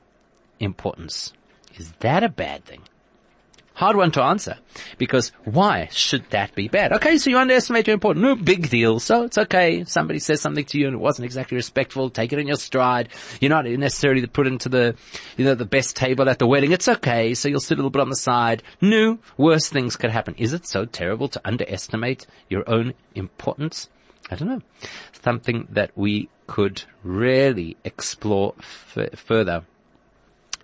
importance? 0.58 1.32
Is 1.76 1.92
that 2.00 2.22
a 2.22 2.28
bad 2.28 2.64
thing? 2.64 2.82
Hard 3.80 3.96
one 3.96 4.10
to 4.10 4.22
answer. 4.22 4.58
Because 4.98 5.32
why 5.44 5.88
should 5.90 6.28
that 6.30 6.54
be 6.54 6.68
bad? 6.68 6.92
Okay, 6.92 7.16
so 7.16 7.30
you 7.30 7.38
underestimate 7.38 7.86
your 7.86 7.94
importance. 7.94 8.22
No 8.22 8.36
big 8.36 8.68
deal. 8.68 9.00
So 9.00 9.22
it's 9.22 9.38
okay. 9.38 9.84
Somebody 9.84 10.18
says 10.18 10.42
something 10.42 10.66
to 10.66 10.78
you 10.78 10.86
and 10.86 10.96
it 10.96 11.00
wasn't 11.00 11.24
exactly 11.24 11.56
respectful. 11.56 12.10
Take 12.10 12.34
it 12.34 12.38
in 12.38 12.46
your 12.46 12.56
stride. 12.56 13.08
You're 13.40 13.48
not 13.48 13.64
necessarily 13.64 14.26
put 14.26 14.46
into 14.46 14.68
the, 14.68 14.96
you 15.38 15.46
know, 15.46 15.54
the 15.54 15.64
best 15.64 15.96
table 15.96 16.28
at 16.28 16.38
the 16.38 16.46
wedding. 16.46 16.72
It's 16.72 16.88
okay. 16.88 17.32
So 17.32 17.48
you'll 17.48 17.60
sit 17.60 17.78
a 17.78 17.80
little 17.80 17.90
bit 17.90 18.02
on 18.02 18.10
the 18.10 18.16
side. 18.16 18.62
No, 18.82 19.18
worse 19.38 19.70
things 19.70 19.96
could 19.96 20.10
happen. 20.10 20.34
Is 20.36 20.52
it 20.52 20.66
so 20.66 20.84
terrible 20.84 21.28
to 21.28 21.40
underestimate 21.42 22.26
your 22.50 22.68
own 22.68 22.92
importance? 23.14 23.88
I 24.30 24.36
don't 24.36 24.48
know. 24.48 24.60
Something 25.22 25.68
that 25.70 25.92
we 25.96 26.28
could 26.46 26.82
really 27.02 27.78
explore 27.82 28.54
f- 28.58 29.18
further. 29.18 29.64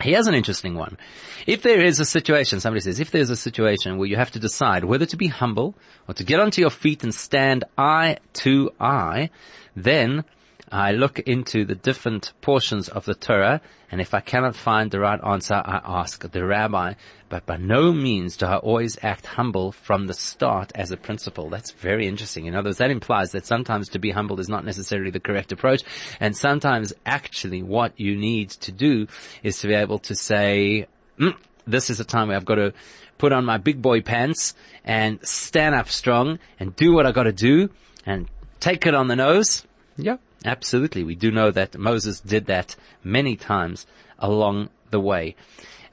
Here's 0.00 0.26
an 0.26 0.34
interesting 0.34 0.74
one. 0.74 0.98
If 1.46 1.62
there 1.62 1.82
is 1.82 2.00
a 2.00 2.04
situation, 2.04 2.60
somebody 2.60 2.80
says, 2.80 3.00
if 3.00 3.10
there's 3.10 3.30
a 3.30 3.36
situation 3.36 3.96
where 3.96 4.08
you 4.08 4.16
have 4.16 4.30
to 4.32 4.38
decide 4.38 4.84
whether 4.84 5.06
to 5.06 5.16
be 5.16 5.28
humble 5.28 5.74
or 6.06 6.14
to 6.14 6.24
get 6.24 6.38
onto 6.38 6.60
your 6.60 6.70
feet 6.70 7.02
and 7.02 7.14
stand 7.14 7.64
eye 7.78 8.18
to 8.34 8.70
eye, 8.78 9.30
then 9.74 10.24
I 10.70 10.92
look 10.92 11.20
into 11.20 11.64
the 11.64 11.76
different 11.76 12.32
portions 12.40 12.88
of 12.88 13.04
the 13.04 13.14
Torah, 13.14 13.60
and 13.90 14.00
if 14.00 14.14
I 14.14 14.20
cannot 14.20 14.56
find 14.56 14.90
the 14.90 14.98
right 14.98 15.20
answer, 15.22 15.54
I 15.54 15.80
ask 15.84 16.28
the 16.28 16.44
rabbi. 16.44 16.94
But 17.28 17.46
by 17.46 17.56
no 17.56 17.92
means 17.92 18.36
do 18.36 18.46
I 18.46 18.56
always 18.56 18.98
act 19.02 19.26
humble 19.26 19.70
from 19.70 20.06
the 20.06 20.14
start 20.14 20.72
as 20.74 20.90
a 20.90 20.96
principle. 20.96 21.50
That's 21.50 21.70
very 21.70 22.06
interesting. 22.08 22.46
In 22.46 22.54
other 22.56 22.68
words, 22.68 22.78
that 22.78 22.90
implies 22.90 23.32
that 23.32 23.46
sometimes 23.46 23.88
to 23.90 24.00
be 24.00 24.10
humble 24.10 24.40
is 24.40 24.48
not 24.48 24.64
necessarily 24.64 25.10
the 25.10 25.20
correct 25.20 25.52
approach, 25.52 25.82
and 26.18 26.36
sometimes 26.36 26.92
actually 27.04 27.62
what 27.62 27.98
you 27.98 28.16
need 28.16 28.50
to 28.50 28.72
do 28.72 29.06
is 29.44 29.60
to 29.60 29.68
be 29.68 29.74
able 29.74 30.00
to 30.00 30.16
say, 30.16 30.86
mm, 31.18 31.36
this 31.66 31.90
is 31.90 32.00
a 32.00 32.04
time 32.04 32.28
where 32.28 32.36
I've 32.36 32.44
got 32.44 32.56
to 32.56 32.72
put 33.18 33.32
on 33.32 33.44
my 33.44 33.58
big 33.58 33.80
boy 33.80 34.02
pants 34.02 34.54
and 34.84 35.24
stand 35.26 35.74
up 35.74 35.88
strong 35.88 36.38
and 36.58 36.74
do 36.74 36.92
what 36.92 37.06
I 37.06 37.12
got 37.12 37.24
to 37.24 37.32
do 37.32 37.70
and 38.04 38.28
take 38.60 38.86
it 38.86 38.94
on 38.94 39.08
the 39.08 39.16
nose. 39.16 39.64
Yep. 39.96 40.20
Absolutely. 40.46 41.02
We 41.02 41.16
do 41.16 41.30
know 41.32 41.50
that 41.50 41.76
Moses 41.76 42.20
did 42.20 42.46
that 42.46 42.76
many 43.02 43.36
times 43.36 43.86
along 44.18 44.70
the 44.90 45.00
way. 45.00 45.34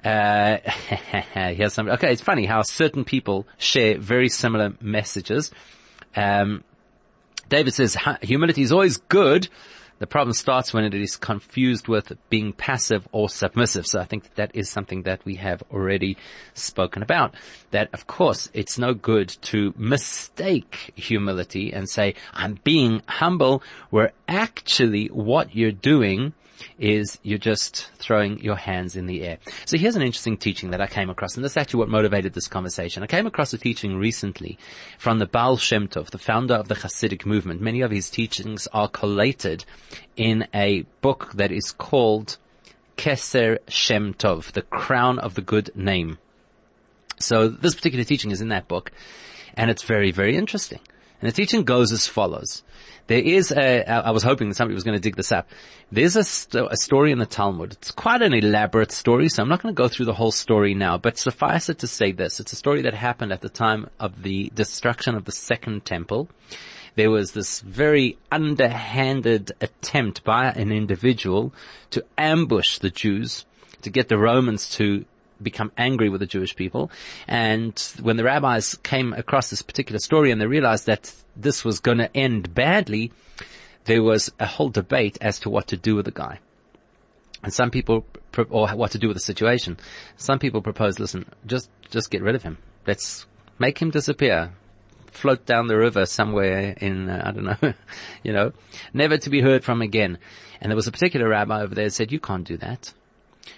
Uh, 0.04 0.58
here's 1.34 1.74
some, 1.74 1.89
okay, 1.89 2.12
it's 2.12 2.22
funny 2.22 2.46
how 2.46 2.62
certain 2.62 3.04
people 3.04 3.48
share 3.58 3.98
very 3.98 4.30
similar 4.30 4.74
messages. 4.80 5.52
Um, 6.16 6.63
David 7.50 7.74
says 7.74 7.98
humility 8.22 8.62
is 8.62 8.72
always 8.72 8.98
good, 8.98 9.48
the 10.04 10.08
problem 10.08 10.34
starts 10.34 10.74
when 10.74 10.84
it 10.84 10.94
is 10.94 11.16
confused 11.16 11.88
with 11.88 12.12
being 12.30 12.52
passive 12.52 13.08
or 13.13 13.30
submissive. 13.30 13.88
So 13.88 14.02
I 14.02 14.04
think 14.04 14.24
that, 14.24 14.36
that 14.36 14.52
is 14.54 14.70
something 14.70 15.04
that 15.04 15.24
we 15.24 15.36
have 15.36 15.63
already 15.72 16.18
spoken 16.54 17.02
about. 17.02 17.36
That 17.72 17.88
of 17.94 18.06
course 18.06 18.50
it's 18.54 18.78
no 18.78 18.94
good 18.94 19.30
to 19.44 19.74
mistake 19.78 20.92
humility 20.98 21.72
and 21.72 21.89
say, 21.89 22.16
I'm 22.34 22.60
being 22.66 23.02
humble, 23.08 23.63
where 23.92 24.12
actually 24.28 25.08
what 25.08 25.56
you're 25.56 25.72
doing 25.72 26.34
is 26.80 27.19
you're 27.23 27.38
just 27.38 27.89
throwing 27.95 28.39
your 28.39 28.56
hands 28.56 28.95
in 28.95 29.06
the 29.06 29.23
air. 29.23 29.38
So 29.65 29.78
here's 29.78 29.95
an 29.95 30.02
interesting 30.02 30.38
teaching 30.38 30.71
that 30.71 30.82
I 30.82 30.88
came 30.88 31.10
across, 31.10 31.36
and 31.36 31.43
this 31.43 31.54
is 31.54 31.58
actually 31.58 31.80
what 31.80 31.89
motivated 31.89 32.34
this 32.34 32.47
conversation. 32.47 33.04
I 33.04 33.08
came 33.08 33.28
across 33.28 33.54
a 33.54 33.58
teaching 33.58 33.97
recently 33.97 34.58
from 34.97 35.19
the 35.19 35.26
Baal 35.26 35.58
Shem 35.58 35.88
Tov, 35.88 36.10
the 36.10 36.17
founder 36.17 36.56
of 36.56 36.67
the 36.67 36.76
Hasidic 36.76 37.26
movement. 37.26 37.62
Many 37.62 37.82
of 37.82 37.91
his 37.91 38.10
teachings 38.10 38.67
are 38.73 38.88
collated 38.88 39.65
in 40.15 40.47
a 40.54 40.84
book 41.02 41.32
that 41.36 41.52
is 41.52 41.71
called 41.71 42.38
Keser 42.97 43.60
Shem 43.67 44.13
Tov, 44.13 44.52
the 44.52 44.62
crown 44.62 45.19
of 45.19 45.36
the 45.36 45.41
good 45.41 45.71
name. 45.76 46.17
So 47.19 47.47
this 47.47 47.76
particular 47.76 48.04
teaching 48.04 48.32
is 48.32 48.41
in 48.41 48.49
that 48.49 48.67
book, 48.67 48.91
and 49.56 49.69
it's 49.69 49.84
very, 49.84 50.12
very 50.12 50.36
interesting. 50.36 50.80
And 51.23 51.31
the 51.31 51.36
teaching 51.36 51.63
goes 51.63 51.93
as 51.93 52.05
follows. 52.05 52.63
There 53.07 53.21
is 53.21 53.49
a, 53.53 53.89
I 53.89 54.12
was 54.12 54.23
hoping 54.23 54.49
that 54.49 54.55
somebody 54.55 54.73
was 54.73 54.83
going 54.83 54.97
to 54.97 55.01
dig 55.01 55.15
this 55.15 55.31
up. 55.31 55.47
There's 55.89 56.17
a, 56.17 56.23
st- 56.25 56.67
a 56.69 56.75
story 56.75 57.13
in 57.13 57.17
the 57.17 57.25
Talmud. 57.25 57.71
It's 57.71 57.91
quite 57.91 58.21
an 58.21 58.33
elaborate 58.33 58.91
story, 58.91 59.29
so 59.29 59.41
I'm 59.41 59.47
not 59.47 59.63
going 59.63 59.73
to 59.73 59.81
go 59.81 59.88
through 59.88 60.07
the 60.07 60.13
whole 60.13 60.33
story 60.33 60.73
now, 60.73 60.97
but 60.97 61.17
suffice 61.17 61.69
it 61.69 61.79
to 61.79 61.88
say 61.88 62.12
this. 62.12 62.41
It's 62.41 62.51
a 62.51 62.57
story 62.57 62.81
that 62.81 62.93
happened 62.93 63.31
at 63.31 63.39
the 63.39 63.47
time 63.47 63.89
of 64.01 64.21
the 64.21 64.51
destruction 64.53 65.15
of 65.15 65.23
the 65.23 65.31
second 65.31 65.86
temple. 65.86 66.27
There 66.95 67.09
was 67.09 67.31
this 67.31 67.62
very 67.62 68.17
underhanded 68.29 69.53
attempt 69.62 70.25
by 70.25 70.49
an 70.49 70.73
individual 70.73 71.53
to 71.91 72.03
ambush 72.17 72.79
the 72.79 72.89
Jews, 72.89 73.45
to 73.83 73.89
get 73.89 74.09
the 74.09 74.17
Romans 74.17 74.71
to 74.71 75.05
become 75.43 75.71
angry 75.77 76.10
with 76.10 76.19
the 76.19 76.25
Jewish 76.25 76.56
people. 76.56 76.91
And 77.27 77.77
when 78.01 78.17
the 78.17 78.23
rabbis 78.23 78.75
came 78.84 79.13
across 79.13 79.49
this 79.49 79.62
particular 79.62 79.99
story 79.99 80.32
and 80.32 80.41
they 80.41 80.47
realized 80.47 80.86
that 80.88 81.13
this 81.36 81.63
was 81.63 81.79
going 81.79 81.99
to 81.99 82.15
end 82.15 82.53
badly, 82.53 83.12
there 83.86 84.03
was 84.03 84.32
a 84.39 84.45
whole 84.45 84.69
debate 84.69 85.17
as 85.21 85.39
to 85.39 85.49
what 85.49 85.67
to 85.67 85.77
do 85.77 85.95
with 85.95 86.06
the 86.06 86.12
guy. 86.12 86.39
And 87.43 87.53
some 87.53 87.71
people, 87.71 88.06
or 88.49 88.69
what 88.69 88.91
to 88.91 88.97
do 88.97 89.08
with 89.08 89.17
the 89.17 89.21
situation. 89.21 89.77
Some 90.15 90.39
people 90.39 90.62
proposed, 90.62 90.99
listen, 90.99 91.25
just, 91.45 91.69
just 91.89 92.10
get 92.10 92.21
rid 92.21 92.36
of 92.36 92.43
him. 92.43 92.58
Let's 92.88 93.25
make 93.60 93.79
him 93.79 93.89
disappear. 93.89 94.53
Float 95.12 95.45
down 95.45 95.67
the 95.67 95.77
river 95.77 96.06
somewhere 96.06 96.75
in, 96.79 97.10
uh, 97.10 97.21
I 97.25 97.32
don't 97.32 97.43
know, 97.43 97.73
you 98.23 98.34
know, 98.34 98.51
never 98.93 99.17
to 99.17 99.29
be 99.29 99.41
heard 99.41 99.63
from 99.63 99.82
again. 99.82 100.17
And 100.60 100.71
there 100.71 100.75
was 100.75 100.88
a 100.88 100.91
particular 100.91 101.27
rabbi 101.27 101.62
over 101.62 101.75
there 101.75 101.89
said, 101.89 102.12
you 102.12 102.19
can't 102.19 102.47
do 102.47 102.58
that. 102.58 102.93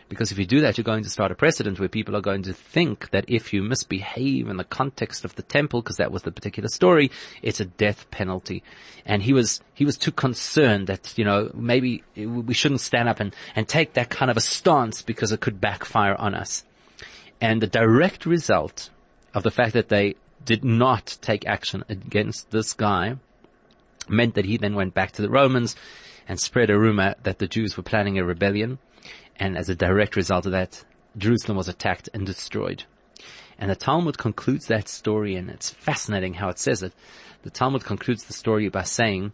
Because 0.09 0.31
if 0.31 0.37
you 0.37 0.45
do 0.45 0.61
that, 0.61 0.77
you're 0.77 0.83
going 0.83 1.03
to 1.03 1.09
start 1.09 1.31
a 1.31 1.35
precedent 1.35 1.79
where 1.79 1.89
people 1.89 2.15
are 2.15 2.21
going 2.21 2.43
to 2.43 2.53
think 2.53 3.09
that 3.11 3.25
if 3.27 3.53
you 3.53 3.63
misbehave 3.63 4.47
in 4.47 4.57
the 4.57 4.63
context 4.63 5.25
of 5.25 5.35
the 5.35 5.41
temple, 5.41 5.81
because 5.81 5.97
that 5.97 6.11
was 6.11 6.23
the 6.23 6.31
particular 6.31 6.69
story, 6.69 7.11
it's 7.41 7.59
a 7.59 7.65
death 7.65 8.09
penalty. 8.11 8.63
And 9.05 9.21
he 9.21 9.33
was, 9.33 9.61
he 9.73 9.85
was 9.85 9.97
too 9.97 10.11
concerned 10.11 10.87
that, 10.87 11.17
you 11.17 11.25
know, 11.25 11.51
maybe 11.53 12.03
we 12.15 12.53
shouldn't 12.53 12.81
stand 12.81 13.09
up 13.09 13.19
and, 13.19 13.35
and 13.55 13.67
take 13.67 13.93
that 13.93 14.09
kind 14.09 14.31
of 14.31 14.37
a 14.37 14.41
stance 14.41 15.01
because 15.01 15.31
it 15.31 15.41
could 15.41 15.61
backfire 15.61 16.15
on 16.15 16.35
us. 16.35 16.63
And 17.41 17.61
the 17.61 17.67
direct 17.67 18.25
result 18.25 18.89
of 19.33 19.43
the 19.43 19.51
fact 19.51 19.73
that 19.73 19.89
they 19.89 20.15
did 20.45 20.63
not 20.63 21.17
take 21.21 21.45
action 21.47 21.83
against 21.89 22.51
this 22.51 22.73
guy 22.73 23.17
meant 24.07 24.35
that 24.35 24.45
he 24.45 24.57
then 24.57 24.75
went 24.75 24.93
back 24.93 25.11
to 25.13 25.21
the 25.21 25.29
Romans 25.29 25.75
and 26.27 26.39
spread 26.39 26.69
a 26.69 26.77
rumor 26.77 27.15
that 27.23 27.39
the 27.39 27.47
Jews 27.47 27.75
were 27.75 27.83
planning 27.83 28.17
a 28.17 28.23
rebellion 28.23 28.79
and 29.37 29.57
as 29.57 29.69
a 29.69 29.75
direct 29.75 30.15
result 30.15 30.45
of 30.45 30.51
that, 30.53 30.83
Jerusalem 31.17 31.57
was 31.57 31.67
attacked 31.67 32.09
and 32.13 32.25
destroyed. 32.25 32.83
And 33.57 33.71
the 33.71 33.75
Talmud 33.75 34.17
concludes 34.17 34.67
that 34.67 34.89
story, 34.89 35.35
and 35.35 35.49
it's 35.49 35.69
fascinating 35.69 36.33
how 36.33 36.49
it 36.49 36.59
says 36.59 36.83
it. 36.83 36.93
The 37.43 37.49
Talmud 37.49 37.85
concludes 37.85 38.25
the 38.25 38.33
story 38.33 38.67
by 38.69 38.83
saying, 38.83 39.31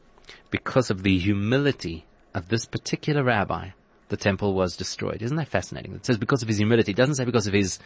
because 0.49 0.89
of 0.89 1.03
the 1.03 1.17
humility 1.17 2.05
of 2.33 2.49
this 2.49 2.65
particular 2.65 3.23
rabbi, 3.23 3.69
the 4.09 4.17
temple 4.17 4.53
was 4.53 4.75
destroyed. 4.75 5.21
Isn't 5.21 5.37
that 5.37 5.47
fascinating? 5.47 5.95
It 5.95 6.05
says 6.05 6.17
because 6.17 6.41
of 6.41 6.49
his 6.49 6.57
humility. 6.57 6.91
It 6.91 6.97
doesn't 6.97 7.15
say 7.15 7.25
because 7.25 7.47
of 7.47 7.53
his 7.53 7.79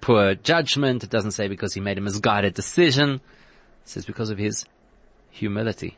poor 0.00 0.34
judgment. 0.34 1.04
It 1.04 1.10
doesn't 1.10 1.30
say 1.30 1.48
because 1.48 1.72
he 1.72 1.80
made 1.80 1.98
a 1.98 2.00
misguided 2.00 2.54
decision. 2.54 3.14
It 3.14 3.20
says 3.84 4.04
because 4.04 4.30
of 4.30 4.38
his 4.38 4.64
humility. 5.30 5.96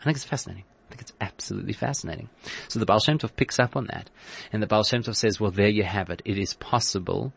I 0.00 0.04
think 0.04 0.16
it's 0.16 0.24
fascinating. 0.24 0.64
I 0.86 0.90
think 0.90 1.00
it's 1.00 1.12
absolutely 1.20 1.72
fascinating. 1.72 2.28
So 2.68 2.78
the 2.78 2.86
Baal 2.86 3.00
Shem 3.00 3.18
Tov 3.18 3.34
picks 3.34 3.58
up 3.58 3.76
on 3.76 3.86
that. 3.86 4.08
And 4.52 4.62
the 4.62 4.66
Baal 4.66 4.84
Shem 4.84 5.02
Tov 5.02 5.16
says, 5.16 5.40
well, 5.40 5.50
there 5.50 5.68
you 5.68 5.82
have 5.82 6.10
it. 6.10 6.22
It 6.24 6.38
is 6.38 6.54
possible 6.54 7.32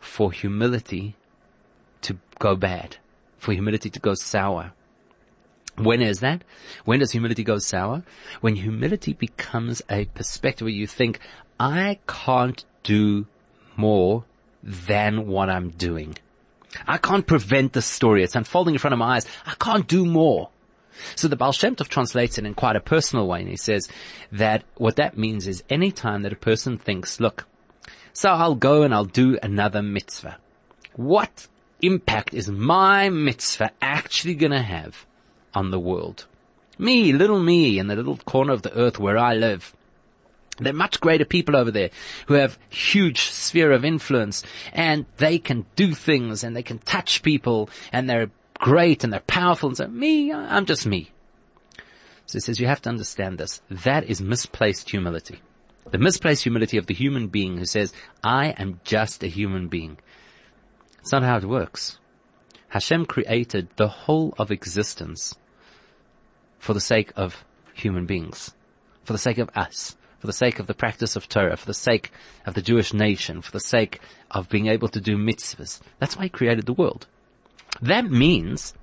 for 0.00 0.32
humility 0.32 1.14
to 2.02 2.18
go 2.38 2.56
bad, 2.56 2.96
for 3.36 3.52
humility 3.52 3.90
to 3.90 4.00
go 4.00 4.14
sour. 4.14 4.72
When 5.76 6.00
is 6.00 6.20
that? 6.20 6.42
When 6.84 7.00
does 7.00 7.12
humility 7.12 7.44
go 7.44 7.58
sour? 7.58 8.02
When 8.40 8.56
humility 8.56 9.12
becomes 9.12 9.82
a 9.90 10.06
perspective 10.06 10.64
where 10.64 10.72
you 10.72 10.86
think, 10.86 11.20
I 11.60 11.98
can't 12.06 12.64
do 12.82 13.26
more 13.76 14.24
than 14.62 15.26
what 15.26 15.50
I'm 15.50 15.70
doing. 15.70 16.16
I 16.86 16.98
can't 16.98 17.26
prevent 17.26 17.72
the 17.74 17.82
story. 17.82 18.22
It's 18.22 18.34
unfolding 18.34 18.74
in 18.74 18.78
front 18.78 18.92
of 18.92 18.98
my 18.98 19.16
eyes. 19.16 19.26
I 19.46 19.54
can't 19.58 19.86
do 19.86 20.04
more. 20.04 20.50
So 21.16 21.28
the 21.28 21.36
Baal 21.36 21.52
Shem 21.52 21.76
Tov 21.76 21.88
translates 21.88 22.38
it 22.38 22.46
in 22.46 22.54
quite 22.54 22.76
a 22.76 22.80
personal 22.80 23.26
way 23.26 23.40
and 23.40 23.48
he 23.48 23.56
says 23.56 23.88
that 24.32 24.64
what 24.76 24.96
that 24.96 25.16
means 25.16 25.46
is 25.46 25.62
any 25.68 25.92
time 25.92 26.22
that 26.22 26.32
a 26.32 26.36
person 26.36 26.78
thinks, 26.78 27.20
look, 27.20 27.46
so 28.12 28.30
I'll 28.30 28.54
go 28.54 28.82
and 28.82 28.92
I'll 28.92 29.04
do 29.04 29.38
another 29.42 29.82
mitzvah. 29.82 30.38
What 30.94 31.46
impact 31.80 32.34
is 32.34 32.48
my 32.48 33.08
mitzvah 33.08 33.70
actually 33.80 34.34
going 34.34 34.52
to 34.52 34.62
have 34.62 35.06
on 35.54 35.70
the 35.70 35.78
world? 35.78 36.26
Me, 36.78 37.12
little 37.12 37.40
me 37.40 37.78
in 37.78 37.86
the 37.86 37.96
little 37.96 38.16
corner 38.16 38.52
of 38.52 38.62
the 38.62 38.76
earth 38.76 38.98
where 38.98 39.18
I 39.18 39.34
live. 39.34 39.74
There 40.58 40.72
are 40.72 40.76
much 40.76 41.00
greater 41.00 41.24
people 41.24 41.54
over 41.54 41.70
there 41.70 41.90
who 42.26 42.34
have 42.34 42.58
huge 42.68 43.20
sphere 43.20 43.70
of 43.70 43.84
influence 43.84 44.42
and 44.72 45.06
they 45.18 45.38
can 45.38 45.66
do 45.76 45.94
things 45.94 46.42
and 46.42 46.56
they 46.56 46.64
can 46.64 46.78
touch 46.78 47.22
people 47.22 47.70
and 47.92 48.10
they're 48.10 48.30
great 48.58 49.04
and 49.04 49.12
they're 49.12 49.20
powerful 49.20 49.68
and 49.68 49.76
so 49.76 49.86
me, 49.88 50.32
I'm 50.32 50.66
just 50.66 50.86
me. 50.86 51.10
So 52.26 52.34
he 52.34 52.40
says 52.40 52.60
you 52.60 52.66
have 52.66 52.82
to 52.82 52.90
understand 52.90 53.38
this. 53.38 53.62
That 53.70 54.04
is 54.04 54.20
misplaced 54.20 54.90
humility. 54.90 55.40
The 55.90 55.98
misplaced 55.98 56.42
humility 56.42 56.76
of 56.76 56.86
the 56.86 56.94
human 56.94 57.28
being 57.28 57.56
who 57.56 57.64
says, 57.64 57.94
I 58.22 58.48
am 58.50 58.80
just 58.84 59.22
a 59.22 59.28
human 59.28 59.68
being. 59.68 59.98
It's 61.00 61.12
not 61.12 61.22
how 61.22 61.38
it 61.38 61.44
works. 61.44 61.98
Hashem 62.68 63.06
created 63.06 63.68
the 63.76 63.88
whole 63.88 64.34
of 64.38 64.50
existence 64.50 65.34
for 66.58 66.74
the 66.74 66.80
sake 66.80 67.12
of 67.16 67.44
human 67.72 68.04
beings, 68.04 68.54
for 69.04 69.14
the 69.14 69.18
sake 69.18 69.38
of 69.38 69.48
us, 69.54 69.96
for 70.18 70.26
the 70.26 70.34
sake 70.34 70.58
of 70.58 70.66
the 70.66 70.74
practice 70.74 71.16
of 71.16 71.28
Torah, 71.28 71.56
for 71.56 71.64
the 71.64 71.72
sake 71.72 72.12
of 72.44 72.52
the 72.52 72.60
Jewish 72.60 72.92
nation, 72.92 73.40
for 73.40 73.52
the 73.52 73.60
sake 73.60 74.00
of 74.30 74.50
being 74.50 74.66
able 74.66 74.88
to 74.88 75.00
do 75.00 75.16
mitzvahs. 75.16 75.80
That's 75.98 76.16
why 76.16 76.24
he 76.24 76.28
created 76.28 76.66
the 76.66 76.74
world. 76.74 77.06
That 77.80 78.10
means 78.10 78.74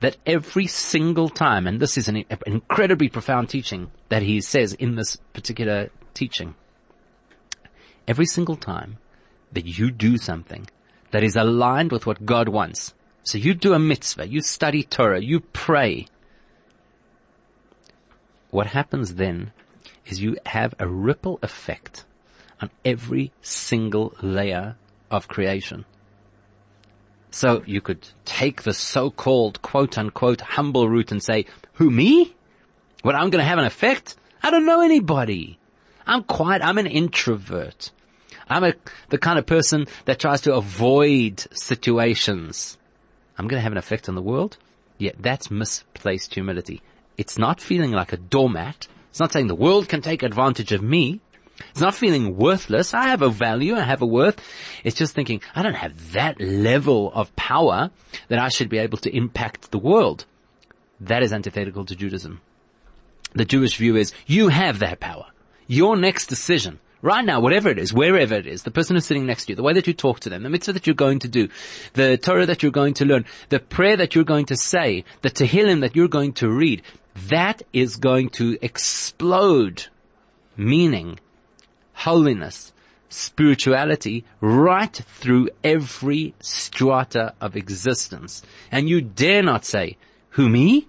that 0.00 0.16
every 0.26 0.66
single 0.66 1.28
time, 1.28 1.66
and 1.66 1.80
this 1.80 1.96
is 1.96 2.08
an, 2.08 2.24
incredibly 2.46 3.08
profound 3.08 3.48
teaching 3.48 3.90
that 4.08 4.22
he 4.22 4.40
says 4.40 4.72
in 4.74 4.96
this 4.96 5.16
particular 5.32 5.90
teaching, 6.14 6.54
every 8.08 8.26
single 8.26 8.56
time 8.56 8.98
that 9.52 9.66
you 9.66 9.90
do 9.90 10.16
something 10.16 10.66
that 11.12 11.22
is 11.22 11.36
aligned 11.36 11.92
with 11.92 12.06
what 12.06 12.26
God 12.26 12.48
wants, 12.48 12.94
so 13.22 13.38
you 13.38 13.54
do 13.54 13.74
a 13.74 13.78
mitzvah, 13.78 14.28
you 14.28 14.40
study 14.40 14.82
Torah, 14.82 15.22
you 15.22 15.40
pray, 15.40 16.06
what 18.50 18.68
happens 18.68 19.14
then 19.14 19.52
is 20.06 20.20
you 20.20 20.36
have 20.46 20.74
a 20.78 20.88
ripple 20.88 21.38
effect 21.42 22.04
on 22.60 22.70
every 22.84 23.32
single 23.40 24.14
layer 24.20 24.76
of 25.10 25.28
creation. 25.28 25.84
So 27.30 27.62
you 27.66 27.80
could 27.80 28.08
take 28.24 28.62
the 28.62 28.74
so-called 28.74 29.62
quote 29.62 29.96
unquote 29.98 30.40
humble 30.40 30.88
route 30.88 31.12
and 31.12 31.22
say, 31.22 31.46
who 31.74 31.90
me? 31.90 32.34
What 33.02 33.14
I'm 33.14 33.30
going 33.30 33.42
to 33.42 33.48
have 33.48 33.58
an 33.58 33.64
effect? 33.64 34.16
I 34.42 34.50
don't 34.50 34.66
know 34.66 34.80
anybody. 34.80 35.58
I'm 36.06 36.24
quiet. 36.24 36.62
I'm 36.62 36.78
an 36.78 36.86
introvert. 36.86 37.92
I'm 38.48 38.64
a, 38.64 38.74
the 39.10 39.18
kind 39.18 39.38
of 39.38 39.46
person 39.46 39.86
that 40.06 40.18
tries 40.18 40.40
to 40.42 40.54
avoid 40.54 41.46
situations. 41.52 42.76
I'm 43.38 43.46
going 43.46 43.58
to 43.58 43.62
have 43.62 43.72
an 43.72 43.78
effect 43.78 44.08
on 44.08 44.16
the 44.16 44.22
world. 44.22 44.58
Yet 44.98 45.14
yeah, 45.14 45.20
that's 45.22 45.50
misplaced 45.50 46.34
humility. 46.34 46.82
It's 47.16 47.38
not 47.38 47.60
feeling 47.60 47.92
like 47.92 48.12
a 48.12 48.16
doormat. 48.16 48.88
It's 49.08 49.20
not 49.20 49.32
saying 49.32 49.46
the 49.46 49.54
world 49.54 49.88
can 49.88 50.02
take 50.02 50.22
advantage 50.22 50.72
of 50.72 50.82
me. 50.82 51.20
It's 51.70 51.80
not 51.80 51.94
feeling 51.94 52.36
worthless. 52.36 52.94
I 52.94 53.08
have 53.08 53.22
a 53.22 53.28
value. 53.28 53.76
I 53.76 53.82
have 53.82 54.02
a 54.02 54.06
worth. 54.06 54.40
It's 54.84 54.96
just 54.96 55.14
thinking, 55.14 55.42
I 55.54 55.62
don't 55.62 55.74
have 55.74 56.12
that 56.12 56.40
level 56.40 57.12
of 57.12 57.34
power 57.36 57.90
that 58.28 58.38
I 58.38 58.48
should 58.48 58.68
be 58.68 58.78
able 58.78 58.98
to 58.98 59.14
impact 59.14 59.70
the 59.70 59.78
world. 59.78 60.24
That 61.00 61.22
is 61.22 61.32
antithetical 61.32 61.84
to 61.86 61.96
Judaism. 61.96 62.40
The 63.32 63.44
Jewish 63.44 63.76
view 63.76 63.96
is, 63.96 64.12
you 64.26 64.48
have 64.48 64.80
that 64.80 65.00
power. 65.00 65.26
Your 65.66 65.96
next 65.96 66.26
decision, 66.26 66.80
right 67.00 67.24
now, 67.24 67.40
whatever 67.40 67.68
it 67.68 67.78
is, 67.78 67.92
wherever 67.92 68.34
it 68.34 68.46
is, 68.46 68.64
the 68.64 68.70
person 68.70 68.96
who's 68.96 69.06
sitting 69.06 69.24
next 69.26 69.46
to 69.46 69.52
you, 69.52 69.56
the 69.56 69.62
way 69.62 69.72
that 69.72 69.86
you 69.86 69.94
talk 69.94 70.20
to 70.20 70.28
them, 70.28 70.42
the 70.42 70.50
mitzvah 70.50 70.72
that 70.72 70.86
you're 70.86 70.94
going 70.94 71.20
to 71.20 71.28
do, 71.28 71.48
the 71.94 72.16
Torah 72.16 72.46
that 72.46 72.62
you're 72.62 72.72
going 72.72 72.94
to 72.94 73.04
learn, 73.04 73.24
the 73.48 73.60
prayer 73.60 73.96
that 73.96 74.14
you're 74.14 74.24
going 74.24 74.46
to 74.46 74.56
say, 74.56 75.04
the 75.22 75.30
Tehillim 75.30 75.82
that 75.82 75.94
you're 75.94 76.08
going 76.08 76.32
to 76.34 76.50
read, 76.50 76.82
that 77.28 77.62
is 77.72 77.96
going 77.96 78.30
to 78.30 78.58
explode 78.62 79.86
meaning, 80.56 81.18
holiness, 82.00 82.72
spirituality 83.10 84.24
right 84.40 84.94
through 84.94 85.50
every 85.62 86.34
strata 86.40 87.34
of 87.40 87.56
existence. 87.56 88.42
And 88.72 88.88
you 88.88 89.02
dare 89.02 89.42
not 89.42 89.64
say, 89.64 89.98
who 90.30 90.48
me? 90.48 90.88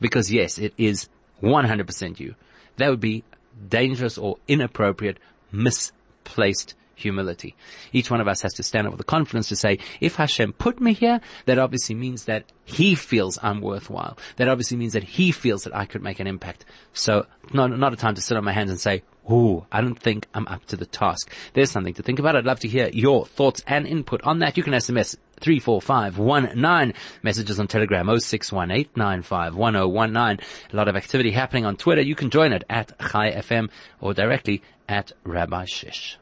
Because 0.00 0.32
yes, 0.32 0.56
it 0.58 0.72
is 0.78 1.08
100% 1.42 2.20
you. 2.20 2.34
That 2.78 2.88
would 2.88 3.00
be 3.00 3.22
dangerous 3.68 4.16
or 4.16 4.38
inappropriate, 4.48 5.18
misplaced 5.52 6.74
humility. 7.00 7.56
Each 7.92 8.10
one 8.10 8.20
of 8.20 8.28
us 8.28 8.42
has 8.42 8.54
to 8.54 8.62
stand 8.62 8.86
up 8.86 8.92
with 8.92 8.98
the 8.98 9.04
confidence 9.04 9.48
to 9.48 9.56
say, 9.56 9.78
if 10.00 10.16
Hashem 10.16 10.54
put 10.54 10.80
me 10.80 10.92
here, 10.92 11.20
that 11.46 11.58
obviously 11.58 11.94
means 11.94 12.24
that 12.24 12.44
He 12.64 12.94
feels 12.94 13.38
I'm 13.42 13.60
worthwhile. 13.60 14.18
That 14.36 14.48
obviously 14.48 14.76
means 14.76 14.92
that 14.92 15.04
He 15.04 15.32
feels 15.32 15.64
that 15.64 15.74
I 15.74 15.86
could 15.86 16.02
make 16.02 16.20
an 16.20 16.26
impact. 16.26 16.64
So 16.92 17.26
not, 17.52 17.76
not 17.76 17.92
a 17.92 17.96
time 17.96 18.14
to 18.14 18.20
sit 18.20 18.36
on 18.36 18.44
my 18.44 18.52
hands 18.52 18.70
and 18.70 18.80
say, 18.80 19.02
Ooh, 19.30 19.64
I 19.70 19.80
don't 19.80 19.98
think 19.98 20.26
I'm 20.34 20.48
up 20.48 20.64
to 20.66 20.76
the 20.76 20.84
task. 20.86 21.32
There's 21.52 21.70
something 21.70 21.94
to 21.94 22.02
think 22.02 22.18
about. 22.18 22.34
I'd 22.36 22.44
love 22.44 22.58
to 22.60 22.68
hear 22.68 22.90
your 22.92 23.26
thoughts 23.26 23.62
and 23.66 23.86
input 23.86 24.22
on 24.22 24.40
that. 24.40 24.56
You 24.56 24.64
can 24.64 24.72
SMS 24.72 25.16
34519. 25.40 26.94
Messages 27.22 27.60
on 27.60 27.68
Telegram 27.68 28.06
0618951019. 28.06 30.40
A 30.72 30.76
lot 30.76 30.88
of 30.88 30.96
activity 30.96 31.30
happening 31.30 31.64
on 31.64 31.76
Twitter. 31.76 32.02
You 32.02 32.16
can 32.16 32.30
join 32.30 32.52
it 32.52 32.64
at 32.68 32.98
Chai 32.98 33.30
FM 33.32 33.70
or 34.00 34.14
directly 34.14 34.62
at 34.88 35.12
Rabbi 35.24 35.66
Shish. 35.66 36.18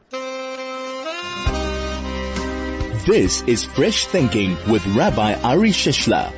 This 3.09 3.41
is 3.47 3.65
Fresh 3.65 4.05
Thinking 4.05 4.55
with 4.69 4.85
Rabbi 4.95 5.33
Ari 5.41 5.71
Shishler. 5.71 6.31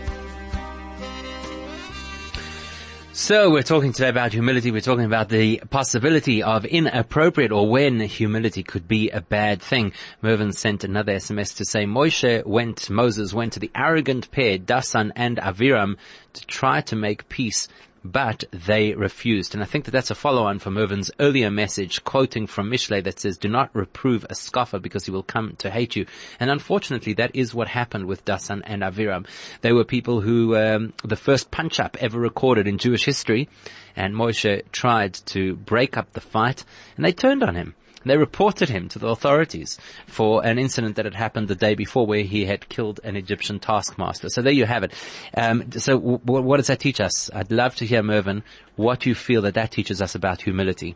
So 3.11 3.51
we're 3.51 3.61
talking 3.61 3.91
today 3.91 4.07
about 4.07 4.31
humility. 4.31 4.71
We're 4.71 4.79
talking 4.79 5.03
about 5.03 5.27
the 5.27 5.61
possibility 5.69 6.41
of 6.43 6.63
inappropriate 6.63 7.51
or 7.51 7.69
when 7.69 7.99
humility 7.99 8.63
could 8.63 8.87
be 8.87 9.09
a 9.09 9.19
bad 9.19 9.61
thing. 9.61 9.91
Mervin 10.21 10.53
sent 10.53 10.85
another 10.85 11.15
SMS 11.15 11.57
to 11.57 11.65
say 11.65 11.83
Moshe 11.83 12.45
went, 12.45 12.89
Moses 12.89 13.33
went 13.33 13.51
to 13.51 13.59
the 13.59 13.71
arrogant 13.75 14.31
pair, 14.31 14.57
Dasan 14.57 15.11
and 15.13 15.39
Aviram, 15.39 15.97
to 16.31 16.45
try 16.45 16.79
to 16.79 16.95
make 16.95 17.27
peace 17.27 17.67
but 18.03 18.43
they 18.51 18.93
refused. 18.93 19.53
And 19.53 19.63
I 19.63 19.65
think 19.65 19.85
that 19.85 19.91
that's 19.91 20.11
a 20.11 20.15
follow-on 20.15 20.59
from 20.59 20.75
Mervyn's 20.75 21.11
earlier 21.19 21.51
message, 21.51 22.03
quoting 22.03 22.47
from 22.47 22.69
Mishlei 22.69 23.03
that 23.03 23.19
says, 23.19 23.37
do 23.37 23.47
not 23.47 23.75
reprove 23.75 24.25
a 24.29 24.35
scoffer 24.35 24.79
because 24.79 25.05
he 25.05 25.11
will 25.11 25.23
come 25.23 25.55
to 25.57 25.69
hate 25.69 25.95
you. 25.95 26.05
And 26.39 26.49
unfortunately, 26.49 27.13
that 27.13 27.35
is 27.35 27.53
what 27.53 27.67
happened 27.67 28.07
with 28.07 28.25
Dasan 28.25 28.61
and 28.65 28.81
Aviram. 28.81 29.27
They 29.61 29.71
were 29.71 29.83
people 29.83 30.21
who, 30.21 30.55
um, 30.55 30.93
the 31.03 31.15
first 31.15 31.51
punch-up 31.51 31.97
ever 31.99 32.19
recorded 32.19 32.67
in 32.67 32.77
Jewish 32.77 33.05
history, 33.05 33.49
and 33.95 34.15
Moshe 34.15 34.63
tried 34.71 35.13
to 35.27 35.55
break 35.55 35.97
up 35.97 36.13
the 36.13 36.21
fight, 36.21 36.63
and 36.95 37.05
they 37.05 37.11
turned 37.11 37.43
on 37.43 37.55
him. 37.55 37.75
They 38.03 38.17
reported 38.17 38.69
him 38.69 38.89
to 38.89 38.99
the 38.99 39.07
authorities 39.07 39.77
for 40.07 40.45
an 40.45 40.57
incident 40.57 40.95
that 40.95 41.05
had 41.05 41.15
happened 41.15 41.47
the 41.47 41.55
day 41.55 41.75
before 41.75 42.05
where 42.05 42.23
he 42.23 42.45
had 42.45 42.67
killed 42.69 42.99
an 43.03 43.15
Egyptian 43.15 43.59
taskmaster. 43.59 44.29
So 44.29 44.41
there 44.41 44.53
you 44.53 44.65
have 44.65 44.83
it. 44.83 44.93
Um, 45.35 45.71
so 45.73 45.99
w- 45.99 46.19
what 46.41 46.57
does 46.57 46.67
that 46.67 46.79
teach 46.79 46.99
us? 46.99 47.29
I'd 47.33 47.51
love 47.51 47.75
to 47.75 47.85
hear, 47.85 48.01
Mervyn, 48.01 48.43
what 48.75 49.05
you 49.05 49.15
feel 49.15 49.43
that 49.43 49.53
that 49.53 49.71
teaches 49.71 50.01
us 50.01 50.15
about 50.15 50.41
humility. 50.41 50.95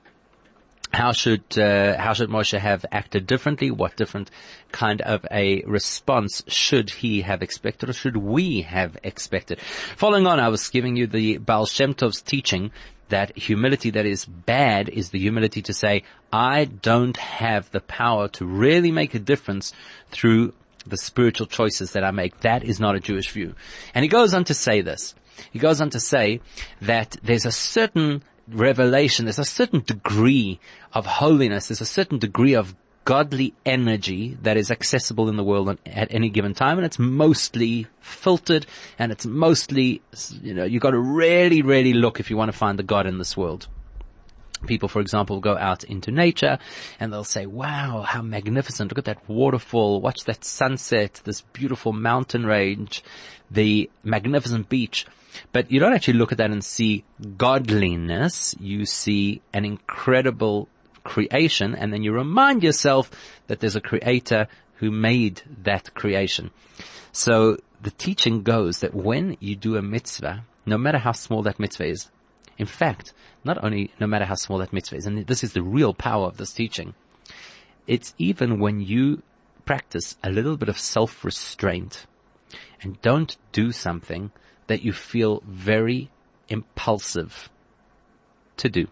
How 0.94 1.12
should 1.12 1.58
uh, 1.58 1.98
how 1.98 2.14
should 2.14 2.30
Moshe 2.30 2.58
have 2.58 2.86
acted 2.90 3.28
differently? 3.28 3.70
What 3.70 3.98
different 3.98 4.32
kind 4.72 5.02
of 5.02 5.26
a 5.30 5.62
response 5.64 6.44
should 6.48 6.90
he 6.90 7.22
have 7.22 7.42
expected, 7.42 7.90
or 7.90 7.94
should 7.94 8.16
we 8.16 8.62
have 8.62 8.96
expected? 9.04 9.60
Following 9.98 10.26
on, 10.26 10.40
I 10.40 10.48
was 10.48 10.70
giving 10.70 10.96
you 10.96 11.08
the 11.08 11.38
Baal 11.38 11.66
Shem 11.66 11.96
Tov's 11.96 12.22
teaching 12.22 12.72
that 13.10 13.38
humility 13.38 13.92
that 13.92 14.06
is 14.06 14.26
bad 14.26 14.90
is 14.90 15.10
the 15.10 15.20
humility 15.20 15.62
to 15.64 15.74
say, 15.74 16.04
I 16.32 16.66
don't 16.66 17.18
have 17.18 17.70
the 17.72 17.82
power 17.82 18.28
to 18.30 18.46
really 18.46 18.92
make 18.92 19.14
a 19.14 19.20
difference 19.20 19.74
through 20.12 20.54
the 20.86 20.98
spiritual 20.98 21.48
choices 21.48 21.94
that 21.94 22.04
I 22.04 22.12
make. 22.12 22.42
That 22.42 22.64
is 22.64 22.80
not 22.80 22.96
a 22.96 23.00
Jewish 23.00 23.30
view. 23.32 23.56
And 23.94 24.04
he 24.04 24.10
goes 24.10 24.34
on 24.34 24.44
to 24.46 24.54
say 24.54 24.82
this. 24.82 25.16
He 25.52 25.60
goes 25.60 25.82
on 25.82 25.90
to 25.92 26.00
say 26.00 26.42
that 26.82 27.18
there's 27.24 27.46
a 27.46 27.52
certain 27.52 28.24
revelation, 28.48 29.26
there's 29.26 29.40
a 29.40 29.46
certain 29.46 29.82
degree 29.82 30.60
of 30.94 31.06
holiness, 31.06 31.68
there's 31.68 31.82
a 31.82 31.86
certain 31.86 32.20
degree 32.20 32.54
of 32.54 32.76
godly 33.06 33.54
energy 33.66 34.36
that 34.42 34.58
is 34.58 34.72
accessible 34.72 35.30
in 35.30 35.38
the 35.38 35.44
world 35.44 35.78
at 35.86 36.14
any 36.14 36.30
given 36.30 36.56
time 36.56 36.78
and 36.78 36.86
it's 36.86 36.98
mostly 36.98 37.86
filtered 38.02 38.66
and 38.98 39.12
it's 39.12 39.28
mostly, 39.28 40.02
you 40.42 40.54
know, 40.56 40.66
you 40.66 40.80
gotta 40.80 41.00
really, 41.00 41.62
really 41.62 41.94
look 41.94 42.20
if 42.20 42.32
you 42.32 42.36
want 42.36 42.52
to 42.52 42.58
find 42.58 42.80
the 42.80 42.84
God 42.84 43.06
in 43.06 43.20
this 43.20 43.38
world. 43.38 43.68
People, 44.66 44.90
for 44.90 45.00
example, 45.00 45.40
go 45.40 45.56
out 45.56 45.84
into 45.84 46.10
nature 46.10 46.58
and 47.00 47.14
they'll 47.14 47.24
say, 47.24 47.46
wow, 47.46 48.02
how 48.02 48.24
magnificent. 48.24 48.90
Look 48.90 48.98
at 48.98 49.06
that 49.06 49.30
waterfall. 49.30 50.02
Watch 50.02 50.24
that 50.24 50.44
sunset, 50.44 51.22
this 51.24 51.42
beautiful 51.42 51.94
mountain 51.94 52.46
range, 52.46 53.04
the 53.52 53.92
magnificent 54.04 54.68
beach. 54.68 55.06
But 55.52 55.70
you 55.70 55.80
don't 55.80 55.94
actually 55.94 56.16
look 56.18 56.32
at 56.32 56.40
that 56.40 56.50
and 56.50 56.64
see 56.64 57.04
godliness. 57.38 58.56
You 58.60 58.86
see 58.86 59.42
an 59.54 59.66
incredible 59.66 60.70
creation 61.06 61.74
and 61.74 61.94
then 61.94 62.04
you 62.04 62.12
remind 62.12 62.64
yourself 62.64 63.10
that 63.48 63.62
there's 63.62 63.78
a 63.78 63.82
creator 63.82 64.48
who 64.80 64.92
made 64.92 65.42
that 65.64 65.94
creation. 65.94 66.52
So 67.14 67.58
the 67.82 67.92
teaching 67.92 68.44
goes 68.44 68.80
that 68.80 68.94
when 68.94 69.38
you 69.40 69.56
do 69.56 69.78
a 69.78 69.82
mitzvah, 69.82 70.44
no 70.66 70.78
matter 70.78 70.98
how 70.98 71.14
small 71.14 71.44
that 71.44 71.60
mitzvah 71.60 71.86
is, 71.86 72.10
in 72.58 72.66
fact, 72.66 73.14
not 73.44 73.64
only 73.64 73.92
no 74.00 74.08
matter 74.08 74.26
how 74.26 74.36
small 74.36 74.60
that 74.60 74.74
mitzvah 74.74 74.98
is, 74.98 75.06
and 75.06 75.26
this 75.28 75.44
is 75.44 75.54
the 75.54 75.62
real 75.62 75.94
power 75.94 76.28
of 76.28 76.38
this 76.38 76.52
teaching, 76.52 76.94
it's 77.88 78.14
even 78.18 78.60
when 78.60 78.82
you 78.82 79.22
practice 79.66 80.18
a 80.24 80.30
little 80.30 80.58
bit 80.58 80.70
of 80.70 80.78
self-restraint 80.78 82.06
and 82.82 83.02
don't 83.02 83.38
do 83.52 83.72
something 83.72 84.32
that 84.68 84.82
you 84.84 84.94
feel 84.94 85.42
very 85.46 86.10
impulsive 86.50 87.50
to 88.58 88.70
do. 88.70 88.88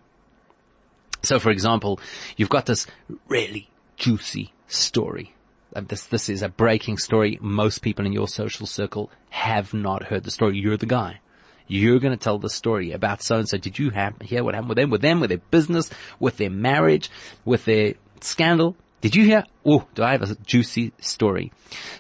So 1.24 1.40
for 1.40 1.52
example, 1.52 2.00
you've 2.38 2.50
got 2.50 2.66
this 2.66 2.86
really 3.28 3.70
juicy 3.96 4.54
story. 4.68 5.34
Um, 5.76 5.86
this, 5.86 6.04
this 6.06 6.30
is 6.30 6.42
a 6.42 6.50
breaking 6.50 6.98
story. 6.98 7.40
Most 7.42 7.82
people 7.82 8.06
in 8.06 8.14
your 8.14 8.28
social 8.28 8.68
circle 8.68 9.10
have 9.30 9.74
not 9.74 10.04
heard 10.04 10.24
the 10.24 10.32
story. 10.32 10.58
You're 10.58 10.78
the 10.78 10.86
guy. 10.86 11.20
You're 11.68 12.00
going 12.00 12.16
to 12.16 12.22
tell 12.22 12.38
the 12.38 12.50
story 12.50 12.92
about 12.92 13.24
so 13.24 13.38
and 13.38 13.48
so. 13.48 13.58
Did 13.58 13.80
you 13.80 13.90
have, 13.92 14.20
hear 14.22 14.44
what 14.44 14.54
happened 14.54 14.70
with 14.70 14.78
them, 14.78 14.90
with 14.90 15.02
them, 15.02 15.20
with 15.20 15.30
their 15.30 15.40
business, 15.40 15.90
with 16.20 16.38
their 16.38 16.50
marriage, 16.50 17.10
with 17.46 17.66
their 17.66 17.94
scandal? 18.22 18.76
Did 19.02 19.16
you 19.16 19.24
hear? 19.24 19.46
Oh, 19.66 19.88
do 19.96 20.04
I 20.04 20.12
have 20.12 20.30
a 20.30 20.36
juicy 20.36 20.92
story? 21.00 21.52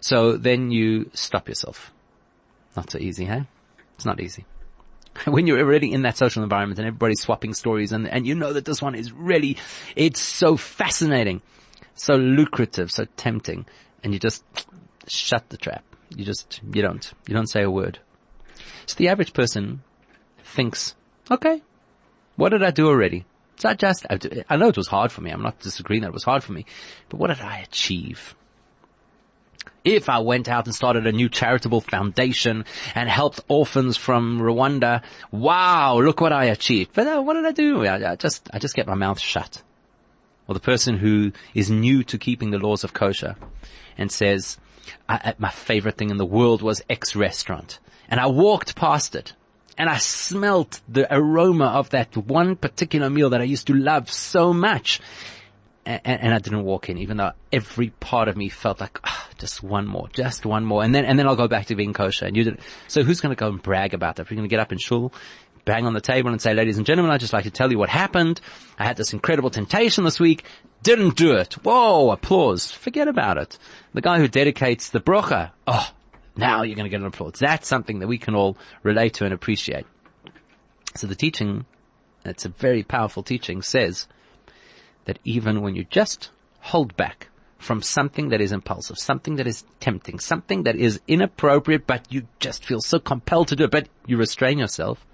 So 0.02 0.38
then 0.38 0.70
you 0.70 1.10
stop 1.14 1.48
yourself. 1.48 1.92
Not 2.76 2.92
so 2.92 3.00
easy, 3.00 3.26
hey? 3.26 3.46
It's 3.96 4.06
not 4.06 4.20
easy. 4.20 4.46
When 5.26 5.48
you're 5.48 5.60
already 5.60 5.92
in 5.92 6.04
that 6.04 6.18
social 6.18 6.44
environment 6.44 6.80
and 6.80 6.88
everybody's 6.88 7.22
swapping 7.22 7.54
stories 7.54 7.92
and, 7.92 8.08
and 8.08 8.26
you 8.26 8.36
know 8.36 8.54
that 8.54 8.66
this 8.66 8.82
one 8.82 8.96
is 8.96 9.12
really, 9.12 9.58
it's 9.96 10.20
so 10.20 10.58
fascinating, 10.58 11.42
so 11.96 12.16
lucrative, 12.16 12.92
so 12.92 13.06
tempting, 13.18 13.66
and 14.04 14.14
you 14.14 14.20
just 14.20 14.44
shut 15.08 15.50
the 15.50 15.58
trap. 15.58 15.84
You 16.16 16.26
just, 16.26 16.62
you 16.74 16.82
don't, 16.82 17.12
you 17.28 17.34
don't 17.34 17.48
say 17.48 17.64
a 17.64 17.72
word. 17.72 18.00
So 18.86 18.96
the 18.98 19.10
average 19.10 19.34
person 19.34 19.82
thinks, 20.44 20.96
okay, 21.32 21.62
what 22.36 22.50
did 22.50 22.64
I 22.64 22.72
do 22.72 22.88
already? 22.88 23.26
So 23.58 23.70
I 23.70 23.76
just, 23.76 24.06
I 24.10 24.58
know 24.58 24.68
it 24.68 24.78
was 24.78 24.88
hard 24.88 25.12
for 25.12 25.22
me. 25.22 25.32
I'm 25.32 25.42
not 25.42 25.60
disagreeing 25.60 26.02
that 26.02 26.10
it 26.10 26.14
was 26.14 26.24
hard 26.24 26.44
for 26.44 26.54
me, 26.54 26.66
but 27.10 27.20
what 27.20 27.28
did 27.28 27.40
I 27.40 27.60
achieve? 27.60 28.36
If 29.84 30.08
I 30.08 30.20
went 30.20 30.48
out 30.48 30.66
and 30.66 30.74
started 30.74 31.06
a 31.06 31.12
new 31.12 31.28
charitable 31.28 31.82
foundation 31.82 32.66
and 32.96 33.10
helped 33.10 33.42
orphans 33.48 33.98
from 33.98 34.40
Rwanda, 34.40 35.04
wow, 35.32 36.00
look 36.00 36.22
what 36.22 36.32
I 36.32 36.46
achieved. 36.46 36.92
But 36.94 37.08
uh, 37.08 37.22
what 37.22 37.34
did 37.34 37.46
I 37.46 37.52
do? 37.52 37.86
I, 37.86 38.12
I 38.12 38.16
just, 38.16 38.50
I 38.54 38.60
just 38.60 38.76
get 38.76 38.88
my 38.88 38.96
mouth 38.96 39.20
shut. 39.20 39.62
Or 40.48 40.54
the 40.54 40.62
person 40.62 40.98
who 40.98 41.32
is 41.54 41.70
new 41.70 42.04
to 42.06 42.18
keeping 42.18 42.52
the 42.52 42.60
laws 42.60 42.84
of 42.84 42.94
kosher 42.94 43.36
and 43.98 44.12
says, 44.12 44.58
my 45.38 45.50
favorite 45.50 45.98
thing 45.98 46.10
in 46.10 46.18
the 46.18 46.26
world 46.26 46.62
was 46.62 46.82
X 46.90 47.16
restaurant 47.16 47.80
and 48.10 48.20
I 48.20 48.28
walked 48.28 48.76
past 48.76 49.16
it 49.16 49.34
and 49.78 49.90
I 49.90 49.98
smelt 49.98 50.82
the 50.88 51.14
aroma 51.14 51.66
of 51.66 51.90
that 51.92 52.16
one 52.16 52.56
particular 52.56 53.10
meal 53.10 53.32
that 53.32 53.42
I 53.42 53.46
used 53.46 53.68
to 53.68 53.74
love 53.74 54.10
so 54.12 54.54
much. 54.54 55.00
And, 55.86 56.02
and 56.06 56.34
I 56.34 56.40
didn't 56.40 56.64
walk 56.64 56.90
in, 56.90 56.98
even 57.00 57.18
though 57.18 57.32
every 57.52 57.90
part 57.90 58.28
of 58.28 58.38
me 58.38 58.50
felt 58.50 58.80
like, 58.80 59.00
oh, 59.04 59.23
just 59.44 59.62
one 59.62 59.86
more, 59.86 60.08
just 60.14 60.46
one 60.46 60.64
more. 60.64 60.84
And 60.84 60.96
then, 60.96 61.04
and 61.04 61.20
then 61.20 61.28
I'll 61.28 61.36
go 61.36 61.50
back 61.50 61.66
to 61.66 61.76
being 61.76 61.92
kosher. 61.92 62.26
And 62.26 62.38
you 62.38 62.46
did 62.46 62.62
So 62.88 63.04
who's 63.04 63.20
going 63.20 63.36
to 63.36 63.40
go 63.40 63.50
and 63.50 63.62
brag 63.62 63.94
about 63.94 64.16
that? 64.16 64.30
We're 64.30 64.38
going 64.38 64.48
to 64.48 64.54
get 64.54 64.62
up 64.62 64.72
in 64.72 64.78
shul, 64.78 65.14
bang 65.66 65.86
on 65.86 65.94
the 65.94 66.00
table 66.00 66.32
and 66.32 66.42
say, 66.42 66.54
ladies 66.54 66.78
and 66.78 66.86
gentlemen, 66.86 67.12
I'd 67.12 67.20
just 67.20 67.34
like 67.34 67.44
to 67.44 67.52
tell 67.52 67.70
you 67.70 67.78
what 67.78 67.90
happened. 67.90 68.40
I 68.80 68.86
had 68.86 68.96
this 68.96 69.12
incredible 69.12 69.50
temptation 69.50 70.06
this 70.06 70.18
week. 70.18 70.46
Didn't 70.82 71.18
do 71.18 71.34
it. 71.34 71.56
Whoa, 71.56 72.12
applause. 72.12 72.72
Forget 72.72 73.10
about 73.10 73.38
it. 73.38 73.58
The 73.94 74.02
guy 74.02 74.20
who 74.20 74.30
dedicates 74.30 74.90
the 74.90 75.02
brocha. 75.02 75.52
Oh, 75.68 75.90
now 76.38 76.64
you're 76.64 76.78
going 76.78 76.86
to 76.86 76.90
get 76.90 77.02
an 77.02 77.08
applause. 77.08 77.34
That's 77.38 77.68
something 77.68 78.00
that 78.00 78.08
we 78.08 78.18
can 78.18 78.36
all 78.36 78.58
relate 78.82 79.16
to 79.16 79.26
and 79.26 79.34
appreciate. 79.34 79.86
So 80.96 81.08
the 81.08 81.16
teaching, 81.16 81.66
it's 82.24 82.46
a 82.46 82.50
very 82.50 82.84
powerful 82.84 83.24
teaching, 83.24 83.62
says 83.62 84.08
that 85.04 85.20
even 85.26 85.62
when 85.62 85.76
you 85.76 85.84
just 85.84 86.30
hold 86.62 86.96
back 86.96 87.28
from 87.64 87.82
something 87.82 88.30
that 88.30 88.42
is 88.42 88.52
impulsive, 88.52 88.98
something 88.98 89.38
that 89.38 89.48
is 89.48 89.64
tempting, 89.80 90.20
something 90.20 90.64
that 90.64 90.76
is 90.76 91.00
inappropriate, 91.08 91.88
but 91.88 92.12
you 92.12 92.28
just 92.40 92.66
feel 92.66 92.82
so 92.82 93.00
compelled 93.00 93.48
to 93.48 93.56
do 93.56 93.64
it, 93.64 93.72
but 93.72 93.88
you 94.06 94.18
restrain 94.18 94.60
yourself, 94.60 95.06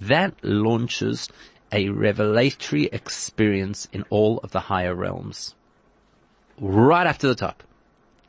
that 0.00 0.34
launches 0.42 1.28
a 1.70 1.88
revelatory 1.88 2.84
experience 2.86 3.88
in 3.92 4.04
all 4.10 4.38
of 4.38 4.52
the 4.52 4.60
higher 4.60 4.94
realms. 4.94 5.54
Right 6.58 7.06
up 7.06 7.18
to 7.18 7.28
the 7.28 7.34
top 7.34 7.62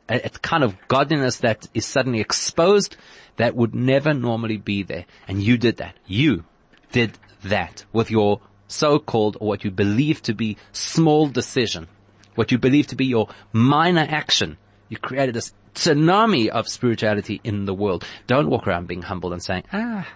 a, 0.08 0.30
kind 0.42 0.64
of 0.64 0.76
godliness 0.88 1.38
that 1.38 1.66
is 1.74 1.86
suddenly 1.86 2.20
exposed 2.20 2.96
that 3.36 3.54
would 3.54 3.74
never 3.74 4.14
normally 4.14 4.56
be 4.56 4.82
there. 4.82 5.06
And 5.26 5.42
you 5.42 5.56
did 5.56 5.78
that. 5.78 5.96
You 6.06 6.44
did 6.92 7.18
that 7.44 7.84
with 7.92 8.10
your 8.10 8.40
so-called 8.68 9.36
or 9.40 9.48
what 9.48 9.64
you 9.64 9.70
believe 9.70 10.22
to 10.22 10.34
be 10.34 10.56
small 10.72 11.28
decision, 11.28 11.88
what 12.34 12.52
you 12.52 12.58
believe 12.58 12.86
to 12.88 12.96
be 12.96 13.06
your 13.06 13.28
minor 13.52 14.06
action. 14.08 14.56
You 14.88 14.98
created 14.98 15.34
this 15.34 15.52
tsunami 15.74 16.48
of 16.48 16.68
spirituality 16.68 17.40
in 17.44 17.64
the 17.64 17.74
world. 17.74 18.04
Don't 18.26 18.48
walk 18.48 18.66
around 18.66 18.86
being 18.86 19.02
humble 19.02 19.32
and 19.32 19.42
saying, 19.42 19.64
ah, 19.72 20.06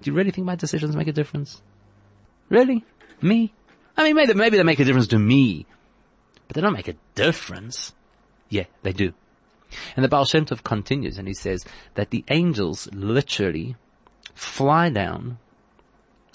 do 0.00 0.10
you 0.10 0.16
really 0.16 0.30
think 0.30 0.46
my 0.46 0.56
decisions 0.56 0.96
make 0.96 1.08
a 1.08 1.12
difference? 1.12 1.62
Really? 2.48 2.84
Me? 3.20 3.52
I 3.96 4.04
mean, 4.04 4.16
maybe, 4.16 4.34
maybe 4.34 4.56
they 4.56 4.62
make 4.62 4.80
a 4.80 4.84
difference 4.84 5.08
to 5.08 5.18
me, 5.18 5.66
but 6.46 6.54
they 6.54 6.60
don't 6.60 6.72
make 6.72 6.88
a 6.88 6.96
difference. 7.14 7.94
Yeah, 8.48 8.64
they 8.82 8.92
do. 8.92 9.12
And 9.96 10.04
the 10.04 10.08
Baal 10.08 10.24
Shem 10.24 10.46
Tov 10.46 10.62
continues 10.62 11.18
and 11.18 11.26
he 11.26 11.34
says 11.34 11.64
that 11.94 12.10
the 12.10 12.24
angels 12.28 12.88
literally 12.92 13.76
fly 14.34 14.90
down. 14.90 15.38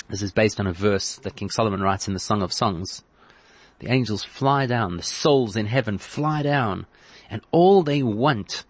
This 0.10 0.22
is 0.22 0.32
based 0.32 0.60
on 0.60 0.68
a 0.68 0.74
verse 0.74 1.18
that 1.18 1.36
King 1.36 1.50
Solomon 1.50 1.82
writes 1.82 2.08
in 2.08 2.14
the 2.14 2.20
Song 2.20 2.42
of 2.42 2.52
Songs. 2.52 3.04
The 3.80 3.92
angels 3.92 4.24
fly 4.24 4.66
down, 4.66 4.98
the 4.98 5.04
souls 5.04 5.56
in 5.56 5.66
heaven 5.66 5.98
fly 5.98 6.44
down, 6.44 6.86
and 7.30 7.42
all 7.52 7.82
they 7.82 8.04
want 8.04 8.66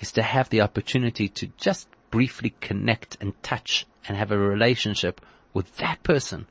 is 0.00 0.12
to 0.12 0.22
have 0.22 0.50
the 0.50 0.60
opportunity 0.60 1.28
to 1.28 1.48
just 1.56 1.88
briefly 2.10 2.54
connect 2.60 3.16
and 3.20 3.40
touch 3.42 3.86
and 4.06 4.16
have 4.16 4.30
a 4.30 4.38
relationship 4.38 5.20
with 5.54 5.76
that 5.76 6.02
person 6.02 6.46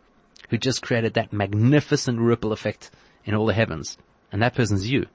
who 0.49 0.57
just 0.57 0.81
created 0.81 1.13
that 1.13 1.33
magnificent 1.33 2.19
ripple 2.19 2.51
effect 2.51 2.89
in 3.25 3.35
all 3.35 3.45
the 3.45 3.53
heavens. 3.53 3.97
And 4.31 4.41
that 4.41 4.55
person's 4.55 4.89
you. 4.89 5.07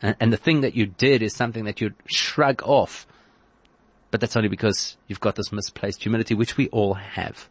And, 0.00 0.16
and 0.20 0.32
the 0.32 0.38
thing 0.38 0.62
that 0.62 0.74
you 0.74 0.86
did 0.86 1.22
is 1.22 1.34
something 1.34 1.64
that 1.64 1.80
you'd 1.80 1.94
shrug 2.06 2.62
off. 2.62 3.06
But 4.10 4.20
that's 4.20 4.36
only 4.36 4.48
because 4.48 4.96
you've 5.06 5.20
got 5.20 5.36
this 5.36 5.52
misplaced 5.52 6.02
humility, 6.02 6.34
which 6.34 6.56
we 6.56 6.68
all 6.68 6.94
have. 6.94 7.48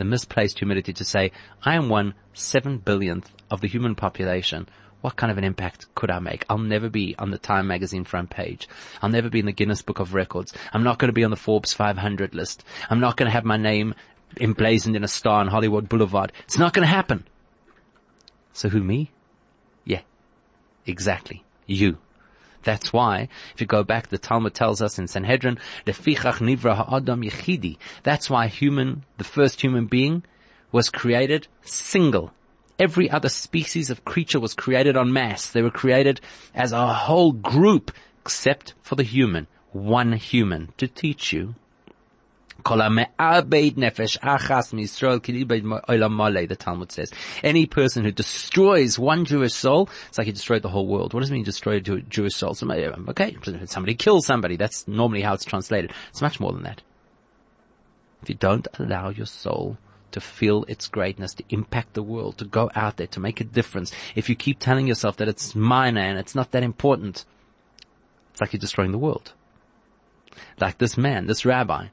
The 0.00 0.04
misplaced 0.06 0.60
humility 0.60 0.94
to 0.94 1.04
say, 1.04 1.30
I 1.62 1.74
am 1.74 1.90
one 1.90 2.14
seven 2.32 2.78
billionth 2.78 3.30
of 3.50 3.60
the 3.60 3.68
human 3.68 3.94
population. 3.94 4.66
What 5.02 5.16
kind 5.16 5.30
of 5.30 5.36
an 5.36 5.44
impact 5.44 5.94
could 5.94 6.10
I 6.10 6.20
make? 6.20 6.46
I'll 6.48 6.56
never 6.56 6.88
be 6.88 7.14
on 7.18 7.30
the 7.30 7.36
Time 7.36 7.66
magazine 7.66 8.04
front 8.04 8.30
page. 8.30 8.66
I'll 9.02 9.10
never 9.10 9.28
be 9.28 9.40
in 9.40 9.44
the 9.44 9.52
Guinness 9.52 9.82
Book 9.82 10.00
of 10.00 10.14
Records. 10.14 10.54
I'm 10.72 10.84
not 10.84 10.98
going 10.98 11.10
to 11.10 11.12
be 11.12 11.22
on 11.22 11.30
the 11.30 11.36
Forbes 11.36 11.74
500 11.74 12.34
list. 12.34 12.64
I'm 12.88 13.00
not 13.00 13.18
going 13.18 13.26
to 13.26 13.32
have 13.32 13.44
my 13.44 13.58
name 13.58 13.94
emblazoned 14.40 14.96
in 14.96 15.04
a 15.04 15.08
star 15.08 15.40
on 15.40 15.48
Hollywood 15.48 15.86
Boulevard. 15.86 16.32
It's 16.44 16.56
not 16.56 16.72
going 16.72 16.88
to 16.88 16.94
happen. 16.94 17.26
So 18.54 18.70
who, 18.70 18.82
me? 18.82 19.10
Yeah, 19.84 20.00
exactly 20.86 21.44
you. 21.66 21.98
That's 22.62 22.92
why, 22.92 23.28
if 23.54 23.60
you 23.60 23.66
go 23.66 23.82
back, 23.82 24.08
the 24.08 24.18
Talmud 24.18 24.54
tells 24.54 24.82
us 24.82 24.98
in 24.98 25.08
Sanhedrin, 25.08 25.58
Lefichach 25.86 26.38
nivra 26.38 26.76
ha'adam 26.76 27.22
yechidi. 27.22 27.78
That's 28.02 28.28
why 28.28 28.48
human, 28.48 29.04
the 29.18 29.24
first 29.24 29.60
human 29.60 29.86
being, 29.86 30.24
was 30.72 30.90
created 30.90 31.48
single. 31.62 32.32
Every 32.78 33.10
other 33.10 33.28
species 33.28 33.90
of 33.90 34.04
creature 34.04 34.40
was 34.40 34.54
created 34.54 34.96
en 34.96 35.12
masse. 35.12 35.50
They 35.50 35.62
were 35.62 35.70
created 35.70 36.20
as 36.54 36.72
a 36.72 36.92
whole 36.92 37.32
group, 37.32 37.92
except 38.20 38.74
for 38.82 38.94
the 38.94 39.02
human. 39.02 39.46
One 39.72 40.12
human 40.12 40.72
to 40.78 40.88
teach 40.88 41.32
you. 41.32 41.54
The 46.46 46.56
Talmud 46.56 46.92
says, 46.92 47.12
any 47.42 47.66
person 47.66 48.04
who 48.04 48.12
destroys 48.12 48.98
one 48.98 49.24
Jewish 49.24 49.54
soul, 49.54 49.88
it's 50.08 50.18
like 50.18 50.26
he 50.26 50.32
destroyed 50.32 50.62
the 50.62 50.68
whole 50.68 50.86
world. 50.86 51.14
What 51.14 51.20
does 51.20 51.30
it 51.30 51.34
mean 51.34 51.44
destroy 51.44 51.76
a 51.76 51.80
Jewish 51.80 52.34
soul? 52.34 52.54
Somebody, 52.54 52.84
uh, 52.84 52.96
okay, 53.08 53.36
somebody 53.66 53.94
kills 53.94 54.26
somebody. 54.26 54.56
That's 54.56 54.86
normally 54.86 55.22
how 55.22 55.34
it's 55.34 55.44
translated. 55.44 55.92
It's 56.10 56.22
much 56.22 56.40
more 56.40 56.52
than 56.52 56.62
that. 56.64 56.82
If 58.22 58.28
you 58.28 58.34
don't 58.34 58.68
allow 58.78 59.10
your 59.10 59.26
soul 59.26 59.78
to 60.12 60.20
feel 60.20 60.64
its 60.68 60.88
greatness, 60.88 61.34
to 61.34 61.44
impact 61.50 61.94
the 61.94 62.02
world, 62.02 62.38
to 62.38 62.44
go 62.44 62.70
out 62.74 62.96
there, 62.96 63.06
to 63.06 63.20
make 63.20 63.40
a 63.40 63.44
difference, 63.44 63.92
if 64.14 64.28
you 64.28 64.34
keep 64.34 64.58
telling 64.58 64.86
yourself 64.86 65.16
that 65.18 65.28
it's 65.28 65.54
minor 65.54 66.00
and 66.00 66.18
it's 66.18 66.34
not 66.34 66.50
that 66.50 66.62
important, 66.62 67.24
it's 68.32 68.40
like 68.40 68.52
you're 68.52 68.60
destroying 68.60 68.92
the 68.92 68.98
world 68.98 69.32
like 70.60 70.78
this 70.78 70.96
man, 70.96 71.26
this 71.26 71.44
rabbi, 71.44 71.86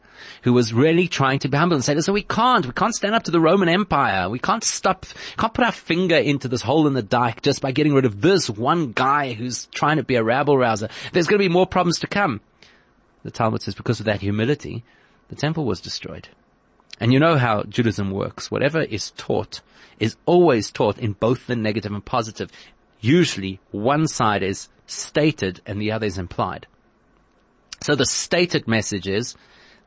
who 0.44 0.54
was 0.54 0.74
really 0.74 1.08
trying 1.08 1.40
to 1.40 1.50
be 1.50 1.58
humble 1.58 1.76
and 1.76 1.84
say, 1.84 1.96
listen, 1.96 2.14
we 2.14 2.24
can't, 2.24 2.66
we 2.66 2.72
can't 2.72 2.96
stand 2.96 3.16
up 3.16 3.24
to 3.24 3.32
the 3.32 3.40
Roman 3.40 3.70
Empire. 3.70 4.30
We 4.30 4.40
can't 4.40 4.64
stop, 4.64 5.06
can't 5.38 5.54
put 5.54 5.66
our 5.66 5.72
finger 5.72 6.16
into 6.18 6.48
this 6.48 6.62
hole 6.62 6.88
in 6.88 6.94
the 6.94 7.02
dike 7.02 7.42
just 7.42 7.62
by 7.62 7.72
getting 7.72 7.94
rid 7.94 8.06
of 8.06 8.22
this 8.22 8.50
one 8.50 8.92
guy 8.92 9.34
who's 9.34 9.68
trying 9.68 9.98
to 9.98 10.04
be 10.04 10.16
a 10.16 10.24
rabble 10.24 10.58
rouser. 10.58 10.90
There's 11.14 11.28
going 11.28 11.40
to 11.40 11.48
be 11.48 11.54
more 11.54 11.68
problems 11.68 12.00
to 12.00 12.08
come. 12.08 12.42
The 13.24 13.32
Talmud 13.32 13.62
says 13.62 13.76
because 13.76 14.00
of 14.00 14.06
that 14.06 14.22
humility, 14.22 14.84
the 15.30 15.36
temple 15.36 15.66
was 15.66 15.82
destroyed. 15.82 16.30
And 17.00 17.14
you 17.14 17.20
know 17.20 17.38
how 17.38 17.64
Judaism 17.64 18.12
works. 18.12 18.50
Whatever 18.50 18.82
is 18.82 19.12
taught 19.12 19.62
is 20.00 20.16
always 20.26 20.72
taught 20.72 20.98
in 20.98 21.14
both 21.14 21.48
the 21.48 21.56
negative 21.56 21.92
and 21.92 22.04
positive. 22.04 22.52
Usually 23.00 23.60
one 23.72 24.08
side 24.08 24.44
is 24.44 24.70
stated 24.86 25.62
and 25.66 25.82
the 25.82 25.92
other 25.92 26.08
is 26.08 26.18
implied. 26.18 26.68
So 27.82 27.96
the 27.96 28.06
stated 28.06 28.68
message 28.68 29.08
is, 29.08 29.36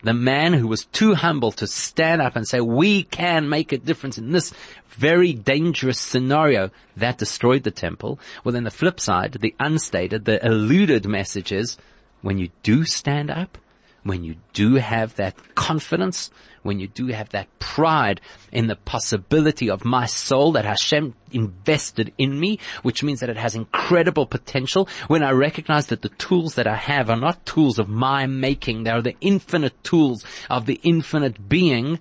the 0.02 0.14
man 0.14 0.54
who 0.54 0.66
was 0.66 0.86
too 0.86 1.14
humble 1.14 1.52
to 1.52 1.66
stand 1.66 2.22
up 2.22 2.34
and 2.36 2.48
say, 2.48 2.60
we 2.60 3.02
can 3.02 3.48
make 3.48 3.72
a 3.72 3.78
difference 3.78 4.16
in 4.16 4.32
this 4.32 4.52
very 4.88 5.32
dangerous 5.32 5.98
scenario 5.98 6.70
that 6.96 7.18
destroyed 7.18 7.64
the 7.64 7.70
temple. 7.70 8.18
Well, 8.42 8.52
then 8.52 8.64
the 8.64 8.70
flip 8.70 8.98
side, 8.98 9.32
the 9.40 9.54
unstated, 9.60 10.24
the 10.24 10.44
eluded 10.44 11.06
message 11.06 11.52
is, 11.52 11.76
when 12.22 12.38
you 12.38 12.48
do 12.62 12.84
stand 12.84 13.30
up, 13.30 13.58
when 14.02 14.24
you 14.24 14.36
do 14.52 14.76
have 14.76 15.16
that 15.16 15.54
confidence, 15.54 16.30
when 16.62 16.78
you 16.78 16.88
do 16.88 17.06
have 17.08 17.30
that 17.30 17.46
pride 17.58 18.20
in 18.52 18.66
the 18.66 18.76
possibility 18.76 19.70
of 19.70 19.84
my 19.84 20.06
soul 20.06 20.52
that 20.52 20.64
Hashem 20.64 21.14
invested 21.32 22.12
in 22.18 22.38
me, 22.38 22.58
which 22.82 23.02
means 23.02 23.20
that 23.20 23.30
it 23.30 23.36
has 23.36 23.54
incredible 23.54 24.26
potential, 24.26 24.88
when 25.08 25.22
I 25.22 25.30
recognize 25.30 25.86
that 25.86 26.02
the 26.02 26.08
tools 26.10 26.54
that 26.56 26.66
I 26.66 26.76
have 26.76 27.10
are 27.10 27.16
not 27.16 27.46
tools 27.46 27.78
of 27.78 27.88
my 27.88 28.26
making, 28.26 28.84
they 28.84 28.90
are 28.90 29.02
the 29.02 29.16
infinite 29.20 29.82
tools 29.82 30.24
of 30.48 30.66
the 30.66 30.80
infinite 30.82 31.48
being 31.48 32.00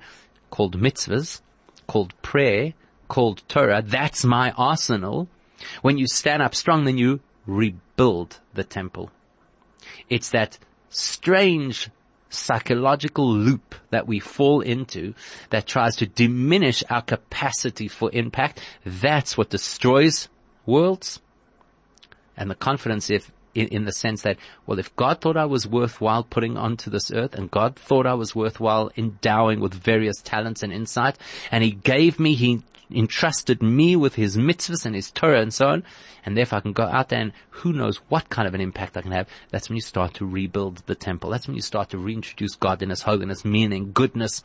called 0.49 0.79
mitzvahs, 0.79 1.41
called 1.87 2.13
prayer, 2.21 2.73
called 3.07 3.41
Torah, 3.47 3.81
that's 3.81 4.23
my 4.23 4.51
arsenal. 4.51 5.27
When 5.81 5.97
you 5.97 6.07
stand 6.07 6.41
up 6.41 6.55
strong, 6.55 6.85
then 6.85 6.97
you 6.97 7.19
rebuild 7.45 8.39
the 8.53 8.63
temple. 8.63 9.11
It's 10.09 10.29
that 10.29 10.57
strange 10.89 11.89
psychological 12.29 13.31
loop 13.31 13.75
that 13.89 14.07
we 14.07 14.19
fall 14.19 14.61
into 14.61 15.13
that 15.49 15.65
tries 15.65 15.95
to 15.97 16.05
diminish 16.05 16.83
our 16.89 17.01
capacity 17.01 17.87
for 17.87 18.09
impact. 18.13 18.61
That's 18.85 19.37
what 19.37 19.49
destroys 19.49 20.29
worlds. 20.65 21.19
And 22.37 22.49
the 22.49 22.55
confidence 22.55 23.09
if, 23.09 23.31
in, 23.53 23.67
in, 23.69 23.85
the 23.85 23.91
sense 23.91 24.21
that, 24.21 24.37
well, 24.65 24.79
if 24.79 24.95
God 24.95 25.19
thought 25.19 25.35
I 25.35 25.45
was 25.45 25.67
worthwhile 25.67 26.23
putting 26.23 26.55
onto 26.55 26.89
this 26.89 27.11
earth 27.11 27.33
and 27.33 27.51
God 27.51 27.75
thought 27.75 28.05
I 28.05 28.13
was 28.13 28.35
worthwhile 28.35 28.91
endowing 28.95 29.59
with 29.59 29.73
various 29.73 30.21
talents 30.21 30.63
and 30.63 30.71
insight 30.71 31.17
and 31.51 31.63
He 31.63 31.71
gave 31.71 32.19
me, 32.19 32.35
He 32.35 32.63
entrusted 32.93 33.61
me 33.61 33.95
with 33.95 34.15
his 34.15 34.37
mitzvahs 34.37 34.85
and 34.85 34.95
his 34.95 35.11
Torah 35.11 35.41
and 35.41 35.53
so 35.53 35.67
on, 35.67 35.83
and 36.25 36.35
therefore 36.35 36.57
I 36.57 36.61
can 36.61 36.73
go 36.73 36.83
out 36.83 37.09
there 37.09 37.21
and 37.21 37.33
who 37.49 37.73
knows 37.73 37.97
what 38.09 38.29
kind 38.29 38.47
of 38.47 38.53
an 38.53 38.61
impact 38.61 38.97
I 38.97 39.01
can 39.01 39.11
have. 39.11 39.27
That's 39.51 39.69
when 39.69 39.75
you 39.75 39.81
start 39.81 40.15
to 40.15 40.25
rebuild 40.25 40.83
the 40.85 40.95
temple. 40.95 41.29
That's 41.29 41.47
when 41.47 41.55
you 41.55 41.61
start 41.61 41.89
to 41.89 41.97
reintroduce 41.97 42.55
godliness, 42.55 43.01
holiness, 43.01 43.45
meaning, 43.45 43.91
goodness, 43.93 44.43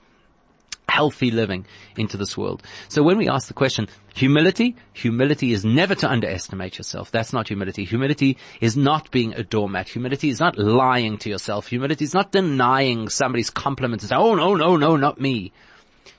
healthy 0.89 1.31
living 1.31 1.67
into 1.97 2.17
this 2.17 2.37
world. 2.37 2.63
So 2.89 3.03
when 3.03 3.17
we 3.17 3.29
ask 3.29 3.49
the 3.49 3.55
question, 3.55 3.89
humility, 4.15 4.77
humility 4.93 5.53
is 5.53 5.65
never 5.65 5.95
to 5.97 6.09
underestimate 6.09 6.79
yourself. 6.79 7.11
That's 7.11 7.33
not 7.33 7.49
humility. 7.49 7.85
Humility 7.85 8.37
is 8.61 8.77
not 8.77 9.11
being 9.11 9.35
a 9.35 9.43
doormat. 9.43 9.89
Humility 9.89 10.29
is 10.29 10.41
not 10.41 10.59
lying 10.59 11.19
to 11.19 11.31
yourself. 11.31 11.67
Humility 11.69 12.05
is 12.05 12.15
not 12.15 12.33
denying 12.33 13.09
somebody's 13.09 13.51
compliments 13.51 14.05
and 14.05 14.13
oh 14.13 14.35
no, 14.35 14.55
no, 14.55 14.77
no, 14.77 14.97
not 14.97 15.21
me. 15.21 15.53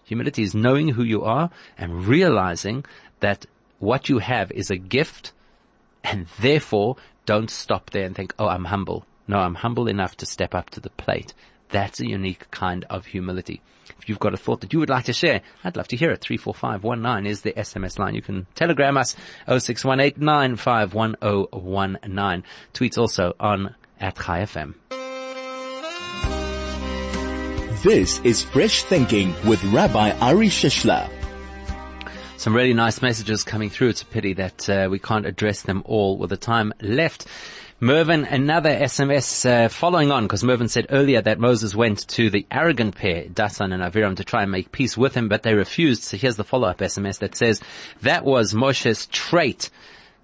Humility 0.06 0.44
is 0.44 0.56
knowing 0.56 0.90
who 0.90 1.04
you 1.04 1.24
are 1.24 1.50
and 1.78 2.06
realizing 2.06 2.86
that 3.20 3.46
what 3.80 4.10
you 4.10 4.20
have 4.20 4.52
is 4.52 4.70
a 4.70 4.78
gift 4.78 5.32
and 6.04 6.28
therefore 6.40 6.98
don't 7.26 7.50
stop 7.50 7.90
there 7.90 8.06
and 8.06 8.16
think, 8.16 8.34
oh, 8.38 8.48
I'm 8.48 8.66
humble. 8.66 9.06
No, 9.28 9.40
I'm 9.40 9.56
humble 9.56 9.88
enough 9.88 10.16
to 10.18 10.26
step 10.26 10.54
up 10.54 10.70
to 10.72 10.80
the 10.80 10.92
plate. 10.92 11.34
That's 11.70 12.00
a 12.00 12.08
unique 12.08 12.52
kind 12.52 12.86
of 12.90 13.08
humility. 13.08 13.62
If 14.00 14.08
you've 14.08 14.20
got 14.20 14.36
a 14.36 14.38
thought 14.38 14.62
that 14.62 14.72
you 14.74 14.80
would 14.80 14.90
like 14.90 15.06
to 15.06 15.14
share, 15.14 15.42
I'd 15.64 15.78
love 15.78 15.88
to 15.90 15.98
hear 15.98 16.12
it. 16.12 16.22
34519 16.22 17.26
is 17.30 17.42
the 17.42 17.54
SMS 17.54 17.98
line. 17.98 18.14
You 18.16 18.22
can 18.22 18.46
telegram 18.56 18.98
us 18.98 19.16
0618951019. 19.48 22.44
Tweets 22.74 22.98
also 22.98 23.34
on 23.40 23.76
at 24.00 24.16
Chai 24.16 24.42
FM. 24.42 24.76
This 27.86 28.20
is 28.22 28.42
Fresh 28.42 28.82
Thinking 28.86 29.36
with 29.46 29.64
Rabbi 29.66 30.10
Ari 30.18 30.48
Shishler. 30.48 31.08
Some 32.36 32.56
really 32.56 32.74
nice 32.74 33.00
messages 33.04 33.44
coming 33.44 33.70
through. 33.70 33.90
It's 33.90 34.02
a 34.02 34.08
pity 34.08 34.34
that 34.34 34.68
uh, 34.68 34.88
we 34.90 34.98
can't 34.98 35.28
address 35.28 35.62
them 35.62 35.84
all 35.86 36.18
with 36.18 36.32
the 36.32 36.36
time 36.38 36.74
left. 36.82 37.28
Mervyn, 37.80 38.26
another 38.26 38.72
SMS 38.72 39.48
uh, 39.48 39.70
following 39.70 40.12
on, 40.12 40.24
because 40.24 40.44
Mervyn 40.44 40.68
said 40.68 40.88
earlier 40.90 41.22
that 41.22 41.38
Moses 41.38 41.76
went 41.76 42.08
to 42.08 42.32
the 42.32 42.48
arrogant 42.50 42.96
pair, 42.96 43.28
Dathan 43.28 43.72
and 43.72 43.84
Aviram, 43.84 44.16
to 44.16 44.24
try 44.24 44.42
and 44.42 44.52
make 44.52 44.72
peace 44.72 44.98
with 44.98 45.14
him, 45.14 45.30
but 45.30 45.44
they 45.44 45.54
refused. 45.54 46.02
So 46.02 46.18
here's 46.18 46.38
the 46.38 46.44
follow-up 46.44 46.80
SMS 46.80 47.20
that 47.20 47.36
says, 47.36 47.62
that 48.02 48.26
was 48.26 48.56
Moshe's 48.56 49.06
trait. 49.06 49.70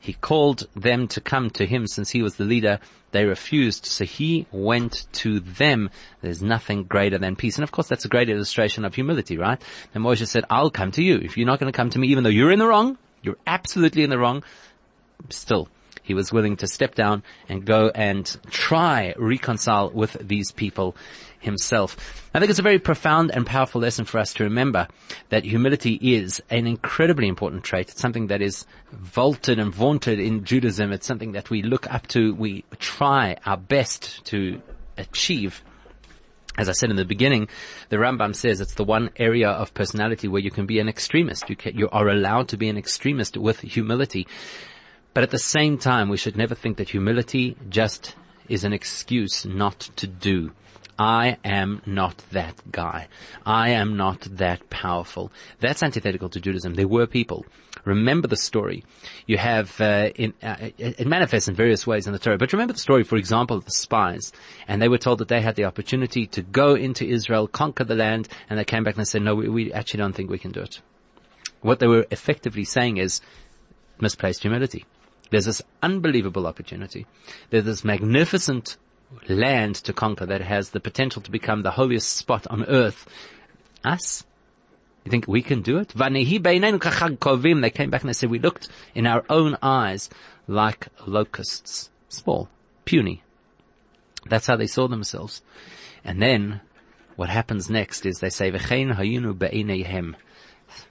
He 0.01 0.13
called 0.13 0.67
them 0.75 1.07
to 1.09 1.21
come 1.21 1.51
to 1.51 1.65
him 1.65 1.85
since 1.85 2.09
he 2.09 2.23
was 2.23 2.35
the 2.35 2.43
leader 2.43 2.79
they 3.11 3.25
refused, 3.25 3.85
so 3.85 4.03
he 4.03 4.47
went 4.51 5.05
to 5.13 5.39
them. 5.39 5.91
There's 6.21 6.41
nothing 6.41 6.85
greater 6.85 7.19
than 7.19 7.35
peace. 7.35 7.57
And 7.57 7.63
of 7.63 7.71
course 7.71 7.87
that's 7.87 8.05
a 8.05 8.09
great 8.09 8.29
illustration 8.29 8.83
of 8.83 8.95
humility, 8.95 9.37
right? 9.37 9.61
And 9.93 10.03
Moshe 10.03 10.25
said, 10.27 10.45
I'll 10.49 10.71
come 10.71 10.91
to 10.93 11.03
you. 11.03 11.17
If 11.17 11.37
you're 11.37 11.45
not 11.45 11.59
going 11.59 11.71
to 11.71 11.77
come 11.77 11.91
to 11.91 11.99
me, 11.99 12.07
even 12.07 12.23
though 12.23 12.31
you're 12.31 12.51
in 12.51 12.59
the 12.59 12.67
wrong, 12.67 12.97
you're 13.21 13.37
absolutely 13.45 14.03
in 14.03 14.09
the 14.09 14.17
wrong, 14.17 14.43
still, 15.29 15.69
he 16.01 16.15
was 16.15 16.33
willing 16.33 16.57
to 16.57 16.67
step 16.67 16.95
down 16.95 17.21
and 17.47 17.63
go 17.63 17.91
and 17.93 18.25
try 18.49 19.13
reconcile 19.17 19.91
with 19.91 20.17
these 20.19 20.51
people 20.51 20.95
himself. 21.41 22.29
I 22.33 22.39
think 22.39 22.49
it's 22.49 22.59
a 22.59 22.63
very 22.63 22.79
profound 22.79 23.31
and 23.31 23.45
powerful 23.45 23.81
lesson 23.81 24.05
for 24.05 24.19
us 24.19 24.33
to 24.35 24.45
remember 24.45 24.87
that 25.29 25.43
humility 25.43 25.95
is 26.01 26.41
an 26.49 26.67
incredibly 26.67 27.27
important 27.27 27.63
trait. 27.63 27.89
It's 27.89 28.01
something 28.01 28.27
that 28.27 28.41
is 28.41 28.65
vaulted 28.91 29.59
and 29.59 29.73
vaunted 29.73 30.19
in 30.19 30.45
Judaism. 30.45 30.91
It's 30.91 31.07
something 31.07 31.33
that 31.33 31.49
we 31.49 31.61
look 31.61 31.91
up 31.91 32.07
to. 32.07 32.33
We 32.33 32.63
try 32.79 33.37
our 33.45 33.57
best 33.57 34.23
to 34.25 34.61
achieve. 34.97 35.63
As 36.57 36.69
I 36.69 36.73
said 36.73 36.89
in 36.89 36.95
the 36.95 37.05
beginning, 37.05 37.47
the 37.89 37.97
Rambam 37.97 38.35
says 38.35 38.61
it's 38.61 38.75
the 38.75 38.83
one 38.83 39.09
area 39.15 39.49
of 39.49 39.73
personality 39.73 40.27
where 40.27 40.41
you 40.41 40.51
can 40.51 40.65
be 40.65 40.79
an 40.79 40.89
extremist. 40.89 41.49
You, 41.49 41.55
can, 41.55 41.77
you 41.77 41.89
are 41.89 42.09
allowed 42.09 42.49
to 42.49 42.57
be 42.57 42.69
an 42.69 42.77
extremist 42.77 43.37
with 43.37 43.61
humility. 43.61 44.27
But 45.13 45.23
at 45.23 45.31
the 45.31 45.39
same 45.39 45.77
time, 45.77 46.09
we 46.09 46.17
should 46.17 46.37
never 46.37 46.55
think 46.55 46.77
that 46.77 46.89
humility 46.89 47.57
just 47.69 48.15
is 48.47 48.63
an 48.63 48.73
excuse 48.73 49.45
not 49.45 49.79
to 49.95 50.07
do. 50.07 50.51
I 51.01 51.37
am 51.43 51.81
not 51.87 52.15
that 52.31 52.61
guy. 52.71 53.07
I 53.43 53.69
am 53.69 53.97
not 53.97 54.21
that 54.33 54.69
powerful. 54.69 55.31
That's 55.59 55.81
antithetical 55.81 56.29
to 56.29 56.39
Judaism. 56.39 56.75
There 56.75 56.87
were 56.87 57.07
people. 57.07 57.43
Remember 57.85 58.27
the 58.27 58.35
story. 58.35 58.83
You 59.25 59.39
have, 59.39 59.81
uh, 59.81 60.11
in, 60.15 60.35
uh, 60.43 60.69
it 60.77 61.07
manifests 61.07 61.47
in 61.47 61.55
various 61.55 61.87
ways 61.87 62.05
in 62.05 62.13
the 62.13 62.19
Torah, 62.19 62.37
but 62.37 62.53
remember 62.53 62.73
the 62.73 62.79
story, 62.79 63.03
for 63.03 63.15
example, 63.15 63.57
of 63.57 63.65
the 63.65 63.71
spies. 63.71 64.31
And 64.67 64.79
they 64.79 64.89
were 64.89 64.99
told 64.99 65.17
that 65.17 65.27
they 65.27 65.41
had 65.41 65.55
the 65.55 65.65
opportunity 65.65 66.27
to 66.27 66.43
go 66.43 66.75
into 66.75 67.03
Israel, 67.03 67.47
conquer 67.47 67.83
the 67.83 67.95
land, 67.95 68.27
and 68.47 68.59
they 68.59 68.63
came 68.63 68.83
back 68.83 68.95
and 68.95 69.07
said, 69.07 69.23
no, 69.23 69.33
we, 69.33 69.49
we 69.49 69.73
actually 69.73 70.01
don't 70.01 70.13
think 70.13 70.29
we 70.29 70.37
can 70.37 70.51
do 70.51 70.61
it. 70.61 70.81
What 71.61 71.79
they 71.79 71.87
were 71.87 72.05
effectively 72.11 72.63
saying 72.63 72.97
is 72.97 73.21
misplaced 73.99 74.43
humility. 74.43 74.85
There's 75.31 75.45
this 75.45 75.63
unbelievable 75.81 76.45
opportunity. 76.45 77.07
There's 77.49 77.65
this 77.65 77.83
magnificent 77.83 78.77
land 79.27 79.75
to 79.75 79.93
conquer 79.93 80.25
that 80.25 80.41
has 80.41 80.69
the 80.69 80.79
potential 80.79 81.21
to 81.21 81.31
become 81.31 81.63
the 81.63 81.71
holiest 81.71 82.09
spot 82.15 82.47
on 82.47 82.65
earth. 82.65 83.07
Us? 83.83 84.23
You 85.03 85.11
think 85.11 85.27
we 85.27 85.41
can 85.41 85.61
do 85.61 85.77
it? 85.79 85.93
They 85.95 86.25
came 86.25 86.41
back 87.89 88.01
and 88.01 88.09
they 88.09 88.13
said, 88.13 88.29
we 88.29 88.39
looked 88.39 88.69
in 88.93 89.07
our 89.07 89.25
own 89.29 89.57
eyes 89.61 90.09
like 90.47 90.87
locusts. 91.05 91.89
Small, 92.09 92.49
puny. 92.85 93.23
That's 94.27 94.47
how 94.47 94.55
they 94.57 94.67
saw 94.67 94.87
themselves. 94.87 95.41
And 96.03 96.21
then 96.21 96.61
what 97.15 97.29
happens 97.29 97.69
next 97.69 98.05
is 98.05 98.19
they 98.19 98.29
say. 98.29 98.51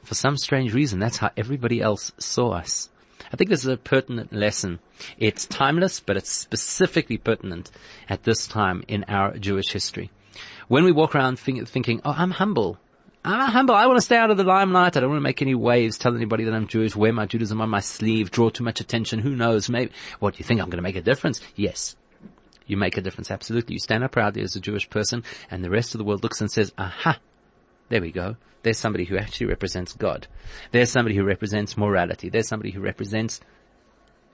For 0.02 0.14
some 0.14 0.36
strange 0.36 0.74
reason, 0.74 0.98
that's 0.98 1.18
how 1.18 1.30
everybody 1.36 1.80
else 1.80 2.12
saw 2.18 2.50
us. 2.52 2.88
I 3.32 3.36
think 3.36 3.50
this 3.50 3.60
is 3.60 3.70
a 3.70 3.76
pertinent 3.76 4.32
lesson. 4.32 4.80
It's 5.18 5.46
timeless, 5.46 6.00
but 6.00 6.16
it's 6.16 6.30
specifically 6.30 7.18
pertinent 7.18 7.70
at 8.08 8.24
this 8.24 8.46
time 8.46 8.84
in 8.88 9.04
our 9.04 9.38
Jewish 9.38 9.70
history. 9.70 10.10
When 10.68 10.84
we 10.84 10.92
walk 10.92 11.14
around 11.14 11.38
think, 11.38 11.66
thinking, 11.68 12.00
oh, 12.04 12.14
I'm 12.16 12.32
humble. 12.32 12.78
I'm 13.24 13.50
humble. 13.50 13.74
I 13.74 13.86
want 13.86 13.98
to 13.98 14.04
stay 14.04 14.16
out 14.16 14.30
of 14.30 14.36
the 14.36 14.44
limelight. 14.44 14.96
I 14.96 15.00
don't 15.00 15.10
want 15.10 15.18
to 15.18 15.22
make 15.22 15.42
any 15.42 15.54
waves, 15.54 15.98
tell 15.98 16.14
anybody 16.14 16.44
that 16.44 16.54
I'm 16.54 16.66
Jewish, 16.66 16.96
wear 16.96 17.12
my 17.12 17.26
Judaism 17.26 17.60
on 17.60 17.68
my 17.68 17.80
sleeve, 17.80 18.30
draw 18.30 18.48
too 18.48 18.64
much 18.64 18.80
attention. 18.80 19.18
Who 19.18 19.36
knows? 19.36 19.68
Maybe, 19.68 19.92
what, 20.20 20.38
you 20.38 20.44
think 20.44 20.60
I'm 20.60 20.70
going 20.70 20.78
to 20.78 20.82
make 20.82 20.96
a 20.96 21.02
difference? 21.02 21.40
Yes. 21.54 21.96
You 22.66 22.76
make 22.76 22.96
a 22.96 23.00
difference. 23.00 23.30
Absolutely. 23.30 23.74
You 23.74 23.80
stand 23.80 24.04
up 24.04 24.12
proudly 24.12 24.42
as 24.42 24.56
a 24.56 24.60
Jewish 24.60 24.88
person 24.88 25.24
and 25.50 25.62
the 25.62 25.70
rest 25.70 25.94
of 25.94 25.98
the 25.98 26.04
world 26.04 26.22
looks 26.22 26.40
and 26.40 26.50
says, 26.50 26.72
aha, 26.78 27.18
there 27.90 28.00
we 28.00 28.12
go. 28.12 28.36
There's 28.62 28.78
somebody 28.78 29.04
who 29.04 29.18
actually 29.18 29.48
represents 29.48 29.92
God. 29.92 30.26
There's 30.70 30.90
somebody 30.90 31.16
who 31.16 31.24
represents 31.24 31.76
morality. 31.76 32.30
There's 32.30 32.48
somebody 32.48 32.70
who 32.70 32.80
represents 32.80 33.40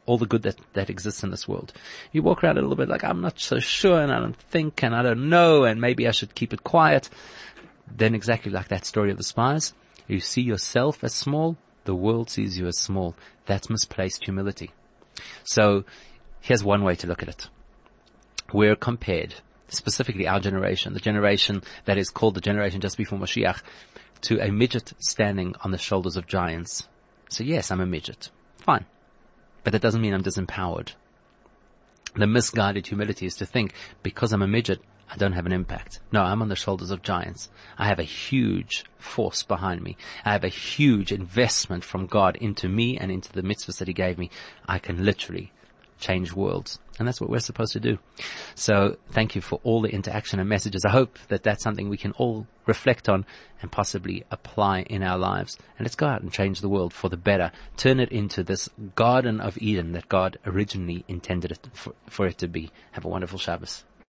all 0.04 0.18
the 0.18 0.26
good 0.26 0.42
that, 0.42 0.56
that 0.74 0.88
exists 0.88 1.24
in 1.24 1.30
this 1.30 1.48
world. 1.48 1.72
You 2.12 2.22
walk 2.22 2.44
around 2.44 2.58
a 2.58 2.60
little 2.60 2.76
bit 2.76 2.88
like, 2.88 3.02
I'm 3.02 3.20
not 3.20 3.40
so 3.40 3.58
sure 3.58 4.00
and 4.00 4.12
I 4.12 4.20
don't 4.20 4.36
think 4.36 4.82
and 4.82 4.94
I 4.94 5.02
don't 5.02 5.28
know 5.28 5.64
and 5.64 5.80
maybe 5.80 6.06
I 6.06 6.12
should 6.12 6.34
keep 6.34 6.52
it 6.52 6.62
quiet. 6.62 7.10
Then 7.94 8.14
exactly 8.14 8.52
like 8.52 8.68
that 8.68 8.84
story 8.84 9.10
of 9.10 9.16
the 9.16 9.24
spies, 9.24 9.74
you 10.06 10.20
see 10.20 10.42
yourself 10.42 11.02
as 11.02 11.14
small, 11.14 11.56
the 11.84 11.94
world 11.94 12.30
sees 12.30 12.58
you 12.58 12.66
as 12.66 12.78
small. 12.78 13.16
That's 13.46 13.70
misplaced 13.70 14.24
humility. 14.24 14.70
So 15.44 15.84
here's 16.40 16.64
one 16.64 16.84
way 16.84 16.94
to 16.96 17.06
look 17.06 17.22
at 17.22 17.28
it. 17.28 17.48
We're 18.52 18.76
compared, 18.76 19.34
specifically 19.68 20.26
our 20.26 20.40
generation, 20.40 20.94
the 20.94 21.00
generation 21.00 21.62
that 21.84 21.98
is 21.98 22.10
called 22.10 22.34
the 22.34 22.40
generation 22.40 22.80
just 22.80 22.96
before 22.96 23.18
Mashiach, 23.18 23.62
to 24.22 24.40
a 24.40 24.50
midget 24.50 24.92
standing 24.98 25.54
on 25.62 25.70
the 25.70 25.78
shoulders 25.78 26.16
of 26.16 26.26
giants. 26.26 26.88
So 27.28 27.44
yes, 27.44 27.70
I'm 27.70 27.80
a 27.80 27.86
midget. 27.86 28.30
Fine. 28.58 28.86
But 29.64 29.72
that 29.72 29.82
doesn't 29.82 30.00
mean 30.00 30.14
I'm 30.14 30.22
disempowered. 30.22 30.92
The 32.14 32.26
misguided 32.26 32.86
humility 32.86 33.26
is 33.26 33.36
to 33.36 33.46
think 33.46 33.74
because 34.02 34.32
I'm 34.32 34.42
a 34.42 34.48
midget, 34.48 34.80
I 35.10 35.16
don't 35.16 35.32
have 35.32 35.46
an 35.46 35.52
impact. 35.52 36.00
No, 36.12 36.22
I'm 36.22 36.42
on 36.42 36.48
the 36.48 36.56
shoulders 36.56 36.90
of 36.90 37.02
giants. 37.02 37.50
I 37.78 37.86
have 37.86 37.98
a 37.98 38.04
huge 38.04 38.84
force 38.98 39.42
behind 39.42 39.82
me. 39.82 39.96
I 40.24 40.32
have 40.32 40.44
a 40.44 40.48
huge 40.48 41.12
investment 41.12 41.84
from 41.84 42.06
God 42.06 42.36
into 42.36 42.68
me 42.68 42.98
and 42.98 43.12
into 43.12 43.32
the 43.32 43.42
mitzvahs 43.42 43.78
that 43.78 43.88
He 43.88 43.94
gave 43.94 44.18
me. 44.18 44.30
I 44.66 44.78
can 44.78 45.04
literally 45.04 45.52
change 46.00 46.32
worlds. 46.32 46.78
And 46.98 47.06
that's 47.06 47.20
what 47.20 47.30
we're 47.30 47.40
supposed 47.40 47.72
to 47.72 47.80
do. 47.80 47.98
So 48.54 48.96
thank 49.10 49.34
you 49.34 49.42
for 49.42 49.60
all 49.64 49.82
the 49.82 49.90
interaction 49.90 50.40
and 50.40 50.48
messages. 50.48 50.84
I 50.84 50.90
hope 50.90 51.18
that 51.28 51.42
that's 51.42 51.62
something 51.62 51.88
we 51.88 51.96
can 51.96 52.12
all 52.12 52.46
reflect 52.64 53.08
on 53.08 53.26
and 53.60 53.70
possibly 53.70 54.24
apply 54.30 54.82
in 54.82 55.02
our 55.02 55.18
lives. 55.18 55.58
And 55.78 55.84
let's 55.84 55.94
go 55.94 56.06
out 56.06 56.22
and 56.22 56.32
change 56.32 56.60
the 56.60 56.68
world 56.68 56.92
for 56.94 57.08
the 57.08 57.16
better. 57.16 57.52
Turn 57.76 58.00
it 58.00 58.10
into 58.10 58.42
this 58.42 58.68
Garden 58.94 59.40
of 59.40 59.58
Eden 59.58 59.92
that 59.92 60.08
God 60.08 60.38
originally 60.46 61.04
intended 61.06 61.52
it 61.52 61.68
for, 61.72 61.94
for 62.08 62.26
it 62.26 62.38
to 62.38 62.48
be. 62.48 62.70
Have 62.92 63.04
a 63.04 63.08
wonderful 63.08 63.38
Shabbos. 63.38 63.84